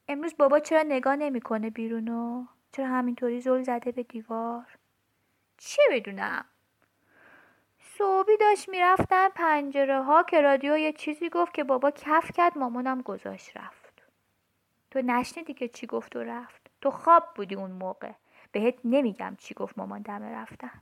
امروز 0.07 0.37
بابا 0.37 0.59
چرا 0.59 0.83
نگاه 0.83 1.15
نمی‌کنه 1.15 1.69
بیرونو؟ 1.69 2.45
چرا 2.71 2.87
همینطوری 2.87 3.41
زل 3.41 3.63
زده 3.63 3.91
به 3.91 4.03
دیوار؟ 4.03 4.65
چه 5.57 5.81
بدونم؟ 5.91 6.45
صبحی 7.79 8.37
داشت 8.37 8.69
می‌رفتن 8.69 9.29
پنجره 9.29 10.03
ها 10.03 10.23
که 10.23 10.41
رادیو 10.41 10.77
یه 10.77 10.93
چیزی 10.93 11.29
گفت 11.29 11.53
که 11.53 11.63
بابا 11.63 11.91
کف 11.91 12.31
کرد 12.31 12.57
مامانم 12.57 13.01
گذاشت 13.01 13.57
رفت. 13.57 14.03
تو 14.91 15.01
نشنیدی 15.01 15.53
که 15.53 15.67
چی 15.67 15.87
گفت 15.87 16.15
و 16.15 16.19
رفت؟ 16.23 16.71
تو 16.81 16.91
خواب 16.91 17.23
بودی 17.35 17.55
اون 17.55 17.71
موقع. 17.71 18.11
بهت 18.51 18.75
نمیگم 18.83 19.35
چی 19.39 19.53
گفت 19.53 19.77
مامان 19.77 20.01
دمه 20.01 20.31
رفتن. 20.31 20.81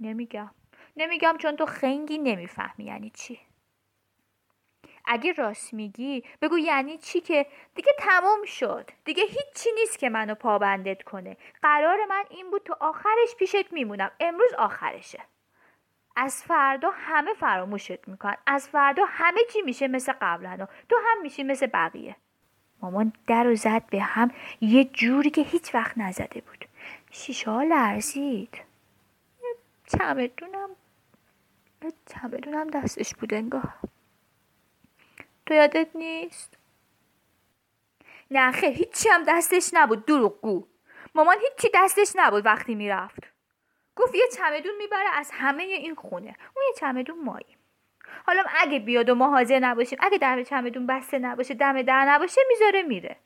نمیگم. 0.00 0.50
نمیگم 0.96 1.36
چون 1.38 1.56
تو 1.56 1.66
خنگی 1.66 2.18
نمی‌فهمی 2.18 2.84
یعنی 2.84 3.10
چی. 3.10 3.40
اگه 5.06 5.32
راست 5.32 5.74
میگی 5.74 6.24
بگو 6.42 6.58
یعنی 6.58 6.98
چی 6.98 7.20
که 7.20 7.46
دیگه 7.74 7.92
تمام 7.98 8.44
شد. 8.44 8.90
دیگه 9.04 9.22
هیچی 9.22 9.70
نیست 9.74 9.98
که 9.98 10.08
منو 10.08 10.34
پابندت 10.34 11.02
کنه. 11.02 11.36
قرار 11.62 11.98
من 12.08 12.24
این 12.30 12.50
بود 12.50 12.62
تو 12.62 12.76
آخرش 12.80 13.34
پیشت 13.38 13.72
میمونم. 13.72 14.10
امروز 14.20 14.54
آخرشه. 14.58 15.22
از 16.16 16.42
فردا 16.42 16.90
همه 16.94 17.34
فراموشت 17.34 18.08
می‌کنن. 18.08 18.36
از 18.46 18.68
فردا 18.68 19.04
همه 19.08 19.40
چی 19.52 19.62
میشه 19.62 19.88
مثل 19.88 20.12
قبلا 20.20 20.66
تو 20.88 20.96
هم 21.06 21.22
میشی 21.22 21.42
مثل 21.42 21.66
بقیه. 21.66 22.16
مامان 22.82 23.12
در 23.26 23.46
و 23.46 23.54
زد 23.54 23.82
به 23.90 24.00
هم. 24.00 24.30
یه 24.60 24.84
جوری 24.84 25.30
که 25.30 25.42
هیچ 25.42 25.74
وقت 25.74 25.98
نزده 25.98 26.40
بود. 26.40 26.68
شیشه 27.10 27.50
ها 27.50 27.62
لرزید. 27.62 28.62
چمدونم 29.86 30.70
چمدونم 32.06 32.70
دستش 32.70 33.14
بود 33.14 33.34
انگاه 33.34 33.74
تو 35.46 35.54
یادت 35.54 35.88
نیست؟ 35.94 36.54
نه 38.30 38.52
خیر 38.52 38.70
هیچی 38.70 39.08
هم 39.08 39.24
دستش 39.28 39.70
نبود 39.72 40.06
دروغگو. 40.06 40.66
مامان 41.14 41.36
هیچی 41.40 41.70
دستش 41.74 42.12
نبود 42.14 42.46
وقتی 42.46 42.74
می‌رفت. 42.74 43.32
گفت 43.96 44.14
یه 44.14 44.28
چمدون 44.36 44.76
می‌بره 44.78 45.08
از 45.14 45.30
همه 45.32 45.62
این 45.62 45.94
خونه. 45.94 46.36
اون 46.56 46.64
یه 46.68 46.74
چمدون 46.78 47.24
مایی 47.24 47.56
حالا 48.26 48.44
اگه 48.56 48.78
بیاد 48.78 49.08
و 49.08 49.14
ما 49.14 49.30
حاضر 49.30 49.58
نباشیم 49.58 49.98
اگه 50.02 50.18
دم 50.18 50.42
چمدون 50.42 50.86
بسته 50.86 51.18
نباشه 51.18 51.54
دم 51.54 51.82
در 51.82 52.04
نباشه 52.04 52.40
می‌ذاره 52.48 52.82
میره. 52.82 53.16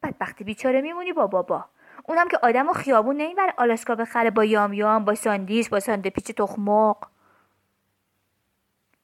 بعد 0.00 0.14
وقتی 0.20 0.44
بیچاره 0.44 0.80
میمونی 0.80 1.12
با 1.12 1.26
بابا. 1.26 1.64
اونم 2.04 2.28
که 2.28 2.38
آدم 2.42 2.68
و 2.68 2.72
خیابون 2.72 3.16
نمی‌بره 3.16 3.54
آلاسکا 3.56 3.94
بخره 3.94 4.30
با 4.30 4.44
یام 4.44 4.72
یام 4.72 5.04
با 5.04 5.14
ساندیش 5.14 5.68
با 5.68 5.80
ساندویچ 5.80 6.32
تخمق. 6.32 6.96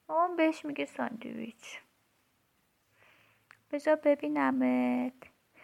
مامان 0.08 0.36
بهش 0.36 0.64
میگه 0.64 0.84
ساندویچ. 0.84 1.80
بذار 3.70 3.96
ببینمت. 3.96 5.12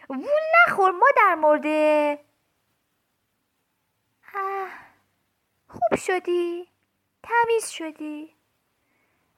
وول 0.09 0.27
نخور 0.67 0.91
ما 0.91 1.07
در 1.17 1.35
مرده 1.35 2.19
خوب 5.67 5.99
شدی. 5.99 6.67
تمیز 7.23 7.69
شدی. 7.69 8.35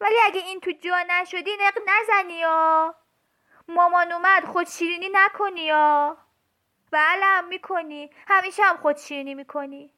ولی 0.01 0.15
اگه 0.25 0.41
این 0.41 0.60
تو 0.60 0.71
جا 0.71 1.06
نشدی 1.10 1.51
نق 1.60 1.77
نزنی 1.88 2.34
یا. 2.34 2.95
مامان 3.67 4.12
اومد 4.12 4.45
خود 4.45 4.67
شیرینی 4.67 5.10
نکنی 5.13 5.62
یا. 5.62 6.17
بله 6.91 7.41
می‌کنی. 7.41 8.10
همیشه 8.27 8.63
هم 8.63 8.77
خود 8.77 8.97
شیرینی 8.97 9.36
می‌کنی. 9.36 9.93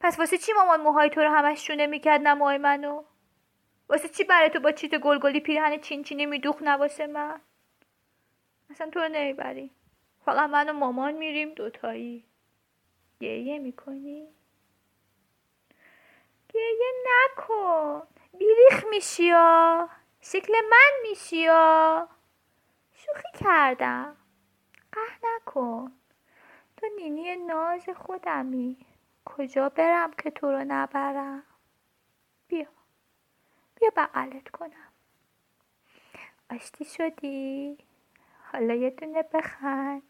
پس 0.00 0.18
واسه 0.18 0.38
چی 0.38 0.52
مامان 0.52 0.80
موهای 0.80 1.10
تو 1.10 1.20
رو 1.20 1.30
همش 1.30 1.66
شونه 1.66 1.86
می‌کرد 1.86 2.20
نه 2.20 2.34
موهای 2.34 2.58
منو؟ 2.58 3.04
واسه 3.88 4.08
چی 4.08 4.24
برای 4.24 4.50
تو 4.50 4.60
با 4.60 4.72
چیت 4.72 4.94
گلگلی 4.94 5.40
پیرهن 5.40 5.80
چین 5.80 6.02
چینی 6.02 6.26
میدوخ 6.26 6.62
نواسه 6.62 7.06
من؟ 7.06 7.40
اصلا 8.72 8.90
تو 8.90 9.08
نمی‌بری 9.08 9.70
فقط 10.24 10.50
من 10.50 10.68
و 10.68 10.72
مامان 10.72 11.14
میریم 11.14 11.54
دوتایی. 11.54 12.24
گریه 13.20 13.58
می‌کنی؟ 13.58 14.28
گریه 16.48 16.92
نکن. 17.06 18.02
بیریخ 18.38 18.84
میشی 18.90 19.24
یا 19.24 19.88
شکل 20.20 20.52
من 20.70 21.08
میشی 21.08 21.36
یا 21.36 22.08
شوخی 22.92 23.44
کردم. 23.44 24.16
قه 24.92 25.00
نکن. 25.22 25.92
تو 26.76 26.86
نینی 26.96 27.36
ناز 27.36 27.88
خودمی. 27.88 28.86
کجا 29.24 29.68
برم 29.68 30.12
که 30.12 30.30
تو 30.30 30.52
رو 30.52 30.64
نبرم؟ 30.68 31.42
بیا. 32.48 32.66
بیا 33.74 33.90
بغلت 33.96 34.48
کنم. 34.48 34.92
آشتی 36.50 36.84
شدی؟ 36.84 37.78
حالا 38.52 38.74
یه 38.74 38.90
دونه 38.90 39.22
بخند 39.34 40.02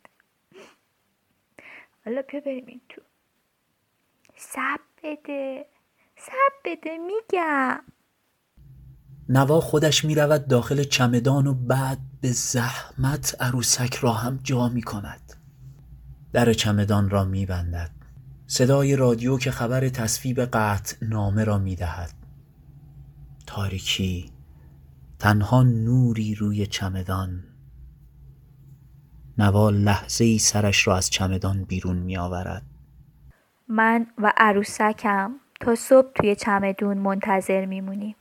حالا 2.04 2.22
بیا 2.22 2.40
بریم 2.40 2.80
تو. 2.88 3.02
سب 4.36 4.80
بده. 5.02 5.66
سب 6.16 6.52
بده 6.64 6.98
میگم. 6.98 7.80
نوا 9.28 9.60
خودش 9.60 10.04
می 10.04 10.14
رود 10.14 10.48
داخل 10.48 10.82
چمدان 10.82 11.46
و 11.46 11.54
بعد 11.54 11.98
به 12.20 12.32
زحمت 12.32 13.36
عروسک 13.40 13.94
را 13.94 14.12
هم 14.12 14.40
جا 14.42 14.68
می 14.68 14.82
کند 14.82 15.32
در 16.32 16.52
چمدان 16.52 17.10
را 17.10 17.24
می 17.24 17.46
بندد 17.46 17.90
صدای 18.46 18.96
رادیو 18.96 19.38
که 19.38 19.50
خبر 19.50 19.88
تصویب 19.88 20.40
قطع 20.40 20.96
نامه 21.02 21.44
را 21.44 21.58
می 21.58 21.76
دهد 21.76 22.12
تاریکی 23.46 24.30
تنها 25.18 25.62
نوری 25.62 26.34
روی 26.34 26.66
چمدان. 26.66 27.51
نوا 29.38 29.70
لحظه 29.70 30.24
ای 30.24 30.38
سرش 30.38 30.86
را 30.86 30.96
از 30.96 31.10
چمدان 31.10 31.64
بیرون 31.64 31.96
می 31.96 32.16
آورد. 32.16 32.62
من 33.68 34.06
و 34.18 34.32
عروسکم 34.36 35.34
تا 35.60 35.74
صبح 35.74 36.12
توی 36.12 36.34
چمدون 36.34 36.98
منتظر 36.98 37.66
میمونیم 37.66 38.16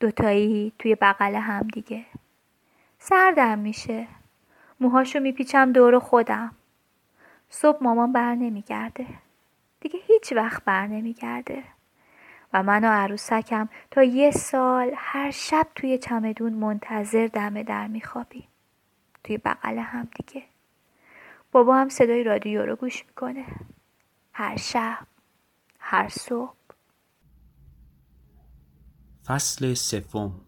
دوتایی 0.00 0.72
توی 0.78 0.94
بغل 0.94 1.34
هم 1.34 1.68
دیگه. 1.68 2.04
سردم 2.98 3.58
میشه. 3.58 4.06
موهاشو 4.80 5.20
میپیچم 5.20 5.72
دور 5.72 5.98
خودم. 5.98 6.52
صبح 7.50 7.78
مامان 7.82 8.12
بر 8.12 8.34
نمیگرده. 8.34 9.06
دیگه 9.80 9.98
هیچ 10.06 10.32
وقت 10.32 10.64
بر 10.64 10.86
نمیگرده. 10.86 11.64
و 12.52 12.62
من 12.62 12.84
و 12.84 12.88
عروسکم 12.88 13.68
تا 13.90 14.02
یه 14.02 14.30
سال 14.30 14.90
هر 14.96 15.30
شب 15.30 15.66
توی 15.74 15.98
چمدون 15.98 16.52
منتظر 16.52 17.26
دم 17.26 17.62
در 17.62 17.86
میخوابیم. 17.86 18.48
توی 19.24 19.38
بغل 19.38 19.78
هم 19.78 20.08
دیگه. 20.16 20.44
بابا 21.52 21.76
هم 21.76 21.88
صدای 21.88 22.24
رادیو 22.24 22.66
رو 22.66 22.76
گوش 22.76 23.04
می‌کنه. 23.06 23.46
هر 24.32 24.56
شب 24.56 25.06
هر 25.78 26.08
صبح. 26.08 26.54
فصل 29.24 29.74
سوم. 29.74 30.40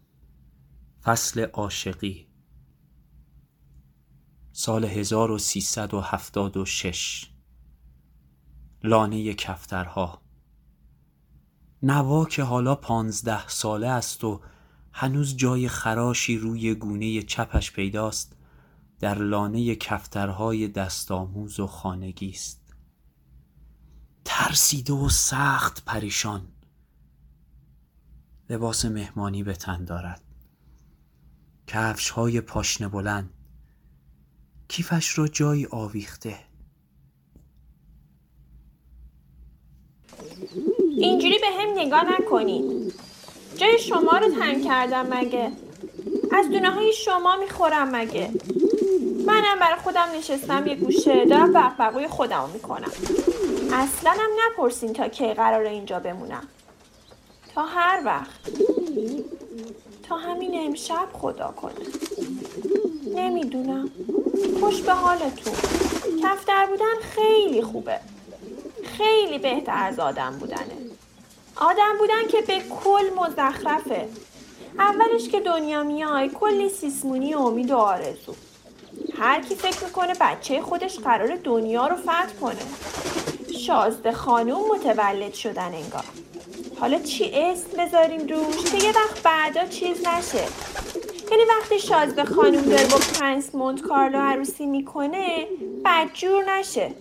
فصل 1.03 1.45
عاشقی. 1.45 2.27
سال 4.51 4.85
1376 4.85 7.31
لانه 8.83 9.33
کفترها. 9.33 10.21
نوا 11.83 12.25
که 12.25 12.43
حالا 12.43 12.75
پانزده 12.75 13.47
ساله 13.47 13.87
است 13.87 14.23
و 14.23 14.41
هنوز 14.93 15.37
جای 15.37 15.67
خراشی 15.67 16.37
روی 16.37 16.75
گونه 16.75 17.21
چپش 17.21 17.71
پیداست. 17.71 18.37
در 19.01 19.17
لانه 19.17 19.75
کفترهای 19.75 20.67
دستآموز 20.67 21.59
و 21.59 21.67
خانگی 21.67 22.29
است. 22.29 22.61
ترسیده 24.25 24.93
و 24.93 25.09
سخت 25.09 25.85
پریشان. 25.85 26.47
لباس 28.49 28.85
مهمانی 28.85 29.43
به 29.43 29.53
تن 29.53 29.85
دارد. 29.85 30.21
کفش 31.67 32.09
های 32.09 32.41
پاشنه 32.41 32.87
بلند. 32.87 33.29
کیفش 34.67 35.17
را 35.17 35.27
جایی 35.27 35.67
آویخته. 35.71 36.39
اینجوری 40.97 41.39
به 41.39 41.47
هم 41.59 41.79
نگاه 41.79 42.03
نکنید. 42.03 42.93
جای 43.57 43.79
شما 43.79 44.17
رو 44.17 44.39
تنگ 44.39 44.65
کردم 44.65 45.17
مگه؟ 45.17 45.51
از 46.31 46.49
دونه 46.49 46.69
های 46.69 46.93
شما 46.93 47.35
می‌خورم 47.35 47.95
مگه؟ 47.95 48.31
منم 49.31 49.59
برای 49.59 49.79
خودم 49.83 50.07
نشستم 50.17 50.67
یه 50.67 50.75
گوشه 50.75 51.25
دارم 51.25 51.53
بقبقوی 51.53 52.07
خودم 52.07 52.49
می‌کنم. 52.53 52.91
اصلا 53.73 54.11
هم 54.11 54.29
نپرسین 54.45 54.93
تا 54.93 55.07
کی 55.07 55.33
قراره 55.33 55.69
اینجا 55.69 55.99
بمونم. 55.99 56.47
تا 57.55 57.65
هر 57.65 58.01
وقت. 58.05 58.51
تا 60.09 60.17
همین 60.17 60.65
امشب 60.65 61.07
خدا 61.13 61.53
کنه. 61.61 61.85
نمی‌دونم. 63.15 63.91
خوش 64.59 64.81
به 64.81 64.93
حالتون. 64.93 65.53
کفتر 66.23 66.65
بودن 66.65 66.95
خیلی 67.01 67.61
خوبه. 67.61 67.99
خیلی 68.83 69.39
بهتر 69.39 69.83
از 69.83 69.99
آدم 69.99 70.37
بودنه. 70.39 70.77
آدم 71.55 71.97
بودن 71.99 72.27
که 72.27 72.41
به 72.41 72.59
کل 72.59 73.09
مزخرفه. 73.15 74.09
اولش 74.79 75.29
که 75.29 75.39
دنیا 75.39 75.83
میای 75.83 76.29
کلی 76.29 76.69
سیسمونی 76.69 77.33
و 77.33 77.39
امید 77.39 77.71
و 77.71 77.77
آرزو. 77.77 78.33
هر 79.17 79.41
کی 79.41 79.55
فکر 79.55 79.83
می‌کنه 79.85 80.13
بچه 80.21 80.61
خودش 80.61 80.99
قرار 80.99 81.35
دنیا 81.43 81.87
رو 81.87 81.95
فتح 81.95 82.33
کنه. 82.41 82.61
شازده 83.57 84.11
خانوم 84.11 84.61
متولد 84.71 85.33
شدن 85.33 85.73
انگار. 85.73 86.03
حالا 86.79 86.99
چی 86.99 87.31
اسم 87.33 87.67
بذاریم 87.77 88.19
روش؟ 88.19 88.71
که 88.71 88.77
یه 88.77 88.89
وقت 88.89 89.23
بعدا 89.23 89.65
چیز 89.65 90.07
نشه. 90.07 90.47
یعنی 91.31 91.43
وقتی 91.59 91.79
شازده 91.79 92.25
خانوم 92.25 92.61
داره 92.61 92.85
با 92.85 92.97
پرنس 93.19 93.55
مونت 93.55 93.81
کارلو 93.81 94.19
عروسی 94.19 94.65
می‌کنه 94.65 95.47
بدجور 95.85 96.43
نشه. 96.57 96.91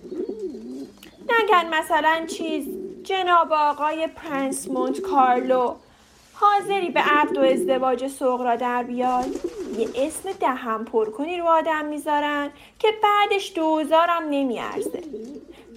نگن 1.28 1.74
مثلا 1.74 2.26
چیز 2.26 2.66
جناب 3.04 3.52
آقای 3.52 4.06
پرنس 4.06 4.68
مونت 4.68 5.00
کارلو 5.00 5.74
حاضری 6.40 6.90
به 6.90 7.00
عقد 7.00 7.38
و 7.38 7.40
ازدواج 7.40 8.06
سغرا 8.06 8.56
در 8.56 8.82
بیاد 8.82 9.26
یه 9.78 9.88
اسم 9.94 10.32
دهم 10.32 10.84
پر 10.84 11.10
کنی 11.10 11.36
رو 11.36 11.46
آدم 11.46 11.84
می‌ذارن 11.84 12.50
که 12.78 12.88
بعدش 13.02 13.52
دوزارم 13.54 14.22
نمیارزه. 14.30 15.02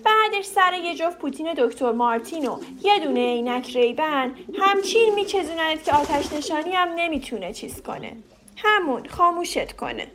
بعدش 0.03 0.45
سر 0.45 0.73
یه 0.73 0.95
جفت 0.95 1.17
پوتین 1.17 1.53
دکتر 1.53 1.91
مارتین 1.91 2.47
و 2.47 2.59
یه 2.81 2.99
دونه 2.99 3.19
عینک 3.19 3.75
ریبن 3.75 4.35
همچین 4.59 5.15
میچزونند 5.15 5.83
که 5.83 5.93
آتش 5.93 6.33
نشانی 6.33 6.71
هم 6.71 6.89
نمی‌تونه 6.95 7.53
چیز 7.53 7.81
کنه. 7.81 8.17
همون 8.57 9.07
خاموشت 9.07 9.71
کنه. 9.71 10.07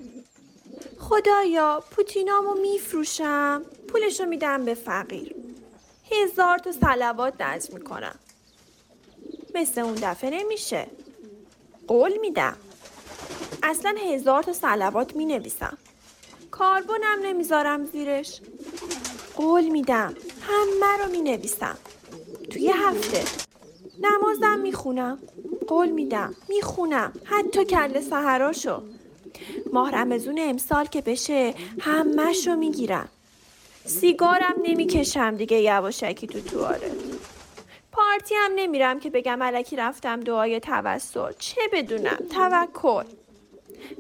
خدایا 0.99 1.83
پوتینامو 1.91 2.55
میفروشم. 2.55 3.63
پولشو 3.89 4.27
میدم 4.27 4.65
به 4.65 4.75
فقیر. 4.75 5.35
هزار 6.11 6.59
تا 6.59 6.73
سلوات 6.73 7.43
نظر 7.43 7.75
می‌کنم. 7.75 8.19
مثل 9.55 9.81
اون 9.81 9.95
دفعه 9.95 10.31
نمیشه. 10.31 10.87
قول 11.89 12.19
میدم. 12.21 12.57
اصلا 13.63 13.95
هزار 14.13 14.43
تا 14.43 14.53
سلوات 14.53 15.17
می 15.17 15.25
نویسم 15.25 15.79
کاربونم 16.51 17.19
نمی‌ذارم 17.23 17.87
زیرش. 17.87 18.41
قول 19.37 19.69
میدم. 19.69 20.15
همه 20.41 21.05
رو 21.05 21.11
می 21.11 21.23
نویسم 21.23 21.79
توی 22.51 22.69
هفته. 22.75 23.25
نمازم 24.01 24.59
می‌خونم. 24.59 25.19
قول 25.67 25.89
میدم. 25.89 26.35
می‌خونم. 26.49 27.13
حتی 27.25 27.65
کل 27.65 28.01
سهراشو 28.01 28.83
ماه 29.73 29.91
رمزون 29.91 30.39
امسال 30.43 30.85
که 30.87 31.01
بشه 31.01 31.55
همهشو 31.81 32.57
می‌گیرم. 32.57 33.09
سیگارم 33.85 34.55
نمی‌کشم 34.63 35.37
دیگه 35.37 35.63
یواشکی 35.63 36.27
تو 36.27 36.41
تواره 36.41 36.91
پارتی 37.99 38.35
هم 38.35 38.53
نمیرم 38.57 39.01
که 39.01 39.11
بگم 39.11 39.43
علکی 39.43 39.77
رفتم 39.77 40.21
دعای 40.21 40.61
توسل. 40.61 41.33
چه 41.39 41.61
بدونم؟ 41.73 42.17
توکل. 42.31 43.05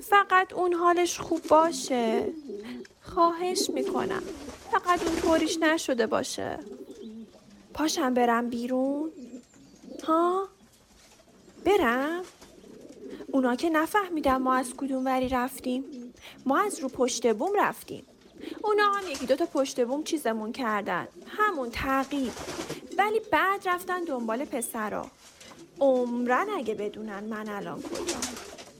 فقط 0.02 0.52
اون 0.52 0.72
حالش 0.72 1.18
خوب 1.18 1.42
باشه. 1.42 2.32
خواهش 3.02 3.70
می‌کنم. 3.70 4.22
فقط 4.70 5.06
اون 5.06 5.16
طوریش 5.16 5.58
نشده 5.58 6.06
باشه. 6.06 6.58
پاشم 7.74 8.14
برم 8.14 8.48
بیرون. 8.48 9.10
ها؟ 10.04 10.48
برم؟ 11.64 12.22
اونا 13.32 13.56
که 13.56 13.70
نفهمیدم 13.70 14.42
ما 14.42 14.54
از 14.54 14.74
کدوم 14.76 15.04
وری 15.04 15.28
رفتیم. 15.28 15.84
ما 16.46 16.58
از 16.58 16.80
رو 16.80 16.88
پشت 16.88 17.34
بوم 17.34 17.52
رفتیم. 17.58 18.06
اونا 18.62 18.92
هم 18.92 19.10
یکی 19.10 19.26
دوتا 19.26 19.46
پشت 19.46 19.84
بوم 19.84 20.02
چیزمون 20.02 20.52
کردن. 20.52 21.08
همون 21.26 21.70
تعقیب. 21.70 22.32
ولی 22.98 23.20
بعد 23.32 23.68
رفتن 23.68 24.04
دنبال 24.04 24.44
پسرا. 24.44 25.06
عمرن 25.80 26.46
اگه 26.50 26.74
بدونن 26.74 27.24
من 27.24 27.48
الان 27.48 27.82
کجا 27.82 28.18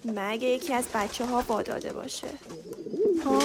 مگه 0.04 0.48
یکی 0.48 0.74
از 0.74 0.84
بچه 0.94 1.26
ها 1.26 1.42
باداده 1.42 1.92
باشه. 1.92 2.28
ها؟ 3.24 3.38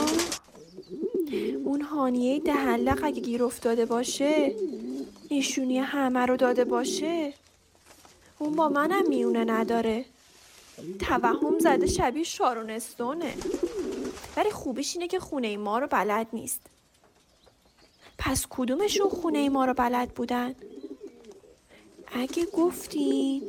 اون 1.65 1.81
هانیه 1.81 2.39
دهلق 2.39 3.03
اگه 3.03 3.21
گیر 3.21 3.43
افتاده 3.43 3.85
باشه 3.85 4.55
نشونی 5.31 5.79
همه 5.79 6.25
رو 6.25 6.37
داده 6.37 6.65
باشه. 6.65 7.33
اون 8.39 8.55
با 8.55 8.69
منم 8.69 9.07
میونه 9.09 9.43
نداره. 9.43 10.05
توهم 10.99 11.59
زده 11.59 11.87
شبیه 11.87 12.23
شارون 12.23 12.69
استونه. 12.69 13.33
ولی 14.37 14.51
خوبیش 14.51 14.95
اینه 14.95 15.07
که 15.07 15.19
خونه 15.19 15.57
ما 15.57 15.79
رو 15.79 15.87
بلد 15.87 16.27
نیست. 16.33 16.61
پس 18.17 18.45
کدومشون 18.49 19.09
خونه 19.09 19.49
ما 19.49 19.65
رو 19.65 19.73
بلد 19.73 20.13
بودن؟ 20.13 20.55
اگه 22.13 22.45
گفتین 22.45 23.43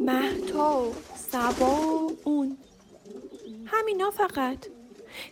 مهتا 0.00 0.92
سبا 1.16 2.10
اون. 2.24 2.58
همینا 3.66 4.10
فقط. 4.10 4.66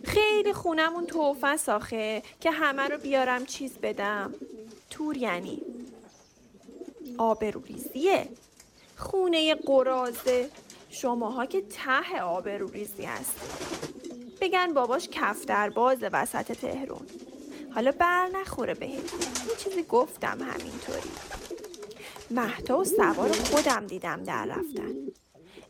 خیلی 0.03 0.53
خونمون 0.53 1.05
توفه 1.05 1.57
ساخه 1.57 2.23
که 2.39 2.51
همه 2.51 2.81
رو 2.81 2.97
بیارم 2.97 3.45
چیز 3.45 3.77
بدم. 3.77 4.33
تور 4.89 5.17
یعنی 5.17 5.61
آبروریزیه. 7.17 8.27
خونه 8.97 9.55
قرازه. 9.55 10.49
شماها 10.89 11.45
که 11.45 11.61
ته 11.61 12.21
آبروریزی 12.21 13.03
هست. 13.03 13.39
بگن 14.43 14.73
باباش 14.73 15.09
کفتر 15.11 15.69
باز 15.69 15.97
وسط 16.01 16.51
تهرون 16.51 17.07
حالا 17.75 17.91
بر 17.91 18.29
نخوره 18.33 18.73
بهت. 18.73 19.13
یه 19.49 19.55
چیزی 19.57 19.83
گفتم 19.83 20.37
همینطوری. 20.41 21.11
مهدا 22.31 22.79
و 22.79 22.83
سوار 22.83 23.31
خودم 23.31 23.87
دیدم 23.87 24.23
در 24.23 24.45
رفتن. 24.45 24.95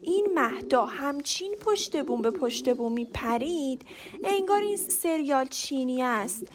این 0.01 0.27
مهدا 0.35 0.85
همچین 0.85 1.55
پشت 1.55 2.03
بوم 2.03 2.21
به 2.21 2.31
پشت 2.31 2.75
بوم 2.75 2.91
میپرید. 2.91 3.85
انگار 4.23 4.61
این 4.61 4.77
سریال 4.77 5.47
چینی 5.47 6.03
است. 6.03 6.47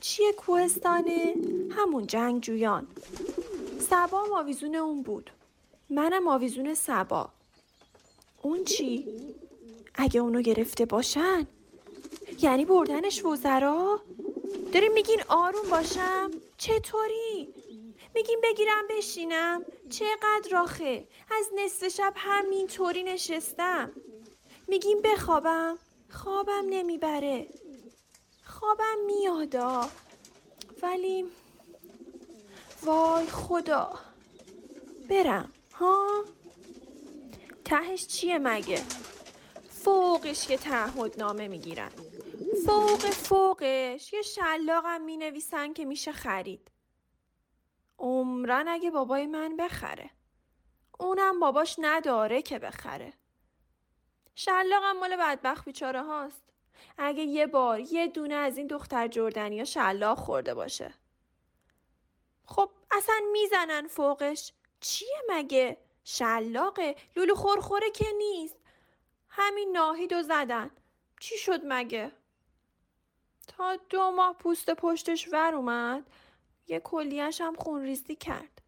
چیه 0.00 0.32
کوهستانه؟ 0.32 1.34
همون 1.70 2.06
جنگجویان. 2.06 2.86
سبا 3.90 4.24
آویزون 4.34 4.74
اون 4.74 5.02
بود. 5.02 5.30
منم 5.90 6.28
آویزون 6.28 6.74
سبا. 6.74 7.28
اون 8.42 8.64
چی؟ 8.64 9.06
اگه 9.96 10.20
اونو 10.20 10.42
گرفته 10.42 10.84
باشن 10.84 11.46
یعنی 12.42 12.64
بردنش 12.64 13.24
وزرا؟ 13.24 14.00
داریم 14.72 14.92
میگین 14.92 15.22
آروم 15.28 15.70
باشم؟ 15.70 16.30
چطوری؟ 16.56 17.54
میگیم 18.14 18.38
بگیرم 18.42 18.84
بشینم؟ 18.90 19.64
چقدر 19.90 20.48
راخه؟ 20.52 21.08
از 21.30 21.46
نصف 21.56 21.88
شب 21.88 22.12
همینطوری 22.16 23.02
نشستم 23.02 23.92
میگیم 24.68 25.02
بخوابم؟ 25.02 25.78
خوابم 26.10 26.64
نمی‌بره 26.70 27.46
خوابم 28.44 28.98
میادا 29.06 29.88
ولی 30.82 31.24
وای 32.82 33.26
خدا 33.26 33.92
برم 35.08 35.52
ها 35.74 36.24
تهش 37.64 38.06
چیه 38.06 38.38
مگه 38.38 38.82
فوقش 39.86 40.50
یه 40.50 40.56
تعهد 40.56 41.22
نامه 41.22 41.48
می‌گیرن. 41.48 41.90
فوق 42.66 43.00
فوقش. 43.00 44.12
یه 44.12 44.22
شلاقم 44.22 45.00
می 45.00 45.16
نویسن 45.16 45.72
که 45.72 45.84
میشه 45.84 46.12
خرید. 46.12 46.70
عمرن 47.98 48.68
اگه 48.68 48.90
بابای 48.90 49.26
من 49.26 49.56
بخره. 49.56 50.10
اونم 51.00 51.40
باباش 51.40 51.76
نداره 51.78 52.42
که 52.42 52.58
بخره. 52.58 53.12
شلاقم 54.34 54.96
مال 55.00 55.16
بدبخت 55.16 55.64
بیچاره 55.64 56.02
هاست. 56.02 56.42
اگه 56.98 57.22
یه 57.22 57.46
بار 57.46 57.80
یه 57.80 58.06
دونه 58.06 58.34
از 58.34 58.58
این 58.58 58.66
دختر 58.66 59.08
جردنی 59.08 59.58
ها 59.58 59.64
شلاق 59.64 60.18
خورده 60.18 60.54
باشه. 60.54 60.94
خب 62.46 62.70
اصلا 62.90 63.14
می‌زنن 63.32 63.88
فوقش. 63.88 64.52
چیه 64.80 65.22
مگه؟ 65.28 65.76
شلاقه. 66.04 66.96
لولو 67.16 67.34
خورخوره 67.34 67.90
که 67.90 68.06
نیست. 68.18 68.56
همین 69.38 69.72
ناهید 69.72 70.12
و 70.12 70.22
زدن. 70.22 70.70
چی 71.20 71.38
شد 71.38 71.60
مگه؟ 71.64 72.12
تا 73.48 73.76
دو 73.76 74.10
ماه 74.10 74.34
پوست 74.38 74.70
پشتش 74.70 75.28
ور 75.32 75.54
اومد 75.54 76.10
یه 76.66 76.80
کلیش 76.80 77.40
هم 77.40 77.54
خونریزی 77.54 78.16
کرد. 78.16 78.62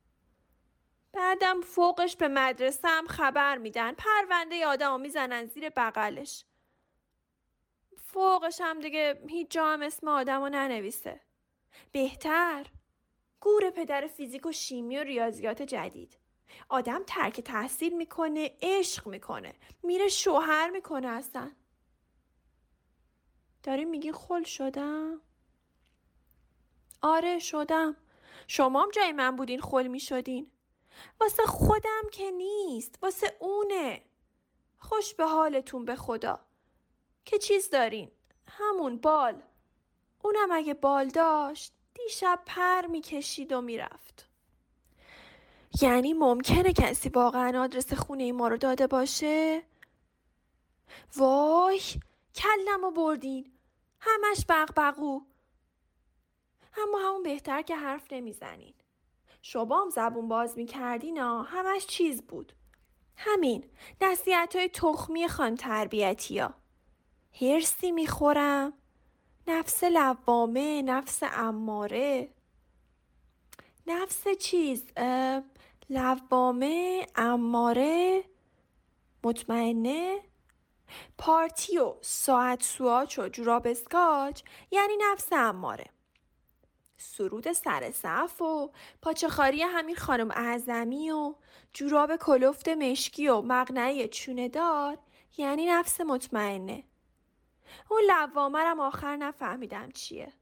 بعدم 1.12 1.60
فوقش 1.60 2.16
به 2.16 2.28
مدرسه 2.28 2.88
هم 2.88 3.06
خبر 3.06 3.58
میدن. 3.58 3.94
پرونده 3.94 4.66
آدم 4.66 5.00
می‌زنن 5.00 5.46
زیر 5.46 5.68
بغلش. 5.68 6.44
فوقش 7.96 8.60
هم 8.60 8.80
دیگه 8.80 9.22
هیچ 9.28 9.50
جا 9.50 9.66
هم 9.66 9.82
اسم 9.82 10.08
آدم 10.08 10.44
ننویسه. 10.44 11.20
بهتر. 11.92 12.66
گور 13.40 13.70
پدر 13.70 14.06
فیزیک 14.06 14.46
و 14.46 14.52
شیمی 14.52 14.98
و 14.98 15.02
ریاضیات 15.02 15.62
جدید. 15.62 16.18
آدم 16.68 17.02
ترک 17.06 17.40
تحصیل 17.40 17.96
می‌کنه 17.96 18.56
عشق 18.62 19.06
می‌کنه. 19.06 19.54
میره 19.82 20.08
شوهر 20.08 20.70
می‌کنه 20.70 21.08
اصلا. 21.08 21.50
داری 23.62 23.84
میگی 23.84 24.12
خل 24.12 24.42
شدم؟ 24.42 25.20
آره 27.02 27.38
شدم. 27.38 27.96
شما 28.46 28.82
هم 28.82 28.90
جای 28.90 29.12
من 29.12 29.36
بودین 29.36 29.60
خل 29.60 29.86
می‌شدین. 29.86 30.50
واسه 31.20 31.42
خودم 31.42 32.02
که 32.12 32.30
نیست 32.30 32.98
واسه 33.02 33.36
اونه. 33.40 34.02
خوش 34.78 35.14
به 35.14 35.26
حالتون 35.26 35.84
به 35.84 35.96
خدا. 35.96 36.40
که 37.24 37.38
چیز 37.38 37.70
دارین؟ 37.70 38.10
همون 38.48 38.96
بال. 38.96 39.42
اونم 40.22 40.48
اگه 40.52 40.74
بال 40.74 41.08
داشت 41.08 41.72
دیشب 41.94 42.42
پر 42.46 42.86
می‌کشید 42.86 43.52
و 43.52 43.60
می‌رفت. 43.60 44.27
یعنی 45.82 46.12
ممکنه 46.12 46.72
کسی 46.72 47.08
واقعا 47.08 47.62
آدرس 47.62 47.92
خونه 47.92 48.32
ما 48.32 48.48
رو 48.48 48.56
داده 48.56 48.86
باشه؟ 48.86 49.62
وای 51.16 51.80
کلم 52.34 52.82
رو 52.82 52.90
بردین. 52.90 53.52
همش 54.00 54.44
بغبغو. 54.48 55.22
اما 56.78 56.98
همون 56.98 57.22
بهتر 57.22 57.62
که 57.62 57.76
حرف 57.76 58.12
نمی‌زنین. 58.12 58.74
شما 59.42 59.82
هم 59.82 59.90
زبون 59.90 60.28
باز 60.28 60.58
می‌کردین 60.58 61.18
ها 61.18 61.42
همش 61.42 61.86
چیز 61.86 62.22
بود. 62.22 62.52
همین 63.16 63.64
نصیحت 64.00 64.56
های 64.56 64.68
تخمی 64.68 65.28
خان 65.28 65.54
تربیتی 65.54 66.38
ها. 66.38 66.54
هرسی 67.40 67.92
می‌خورم. 67.92 68.72
نفس 69.46 69.84
لوامه 69.84 70.82
نفس 70.82 71.22
اماره. 71.22 72.28
نفس 73.86 74.28
چیز 74.28 74.84
لوامه 75.90 77.06
اماره 77.16 78.24
مطمئنه؟ 79.24 80.18
پارتی 81.18 81.78
و 81.78 81.94
ساعت 82.00 82.62
سواچ 82.62 83.18
و 83.18 83.28
جوراب 83.28 83.66
اسکاچ 83.66 84.42
یعنی 84.70 84.92
نفس 85.12 85.32
اماره. 85.32 85.86
سرود 86.96 87.52
سر 87.52 87.90
صف 87.90 88.42
و 88.42 88.70
پاچخاری 89.02 89.62
همین 89.62 89.96
خانم 89.96 90.30
اعظمی 90.30 91.10
و 91.10 91.34
جوراب 91.72 92.16
کلفت 92.16 92.68
مشکی 92.68 93.28
و 93.28 93.40
مقنعه 93.40 94.08
چونه 94.08 94.48
دار 94.48 94.98
یعنی 95.36 95.66
نفس 95.66 96.00
مطمئنه. 96.00 96.84
اون 97.90 98.02
لوامرم 98.08 98.80
آخر 98.80 99.16
نفهمیدم 99.16 99.90
چیه. 99.90 100.32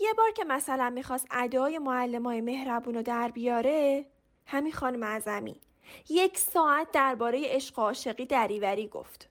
یه 0.00 0.12
بار 0.12 0.30
که 0.30 0.44
مثلا 0.44 0.90
می‌خواست 0.90 1.26
ادای 1.30 1.78
معلمای 1.78 2.40
مهربون 2.40 2.94
رو 2.94 3.02
در 3.02 3.30
بیاره 3.30 4.06
همین 4.46 4.72
خانم 4.72 5.02
اعظمی. 5.02 5.60
یک 6.08 6.38
ساعت 6.38 6.90
درباره 6.92 7.42
عشق 7.44 7.78
عاشقی 7.78 8.26
دریوری 8.26 8.88
گفت. 8.88 9.28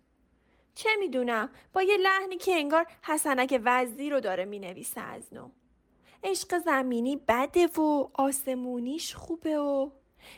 چه 0.76 0.90
می‌دونم؟ 1.00 1.50
با 1.74 1.82
یه 1.82 1.98
لحنی 1.98 2.38
که 2.38 2.56
انگار 2.56 2.86
حسنک 3.02 3.62
وزیر 3.64 4.14
رو 4.14 4.20
داره 4.20 4.46
می‌نویسه 4.46 5.02
از 5.02 5.34
نو. 5.34 5.50
عشق 6.24 6.58
زمینی 6.58 7.22
بده 7.28 7.68
و 7.68 8.10
آسمونیش 8.14 9.16
خوبه 9.16 9.58
و 9.58 9.90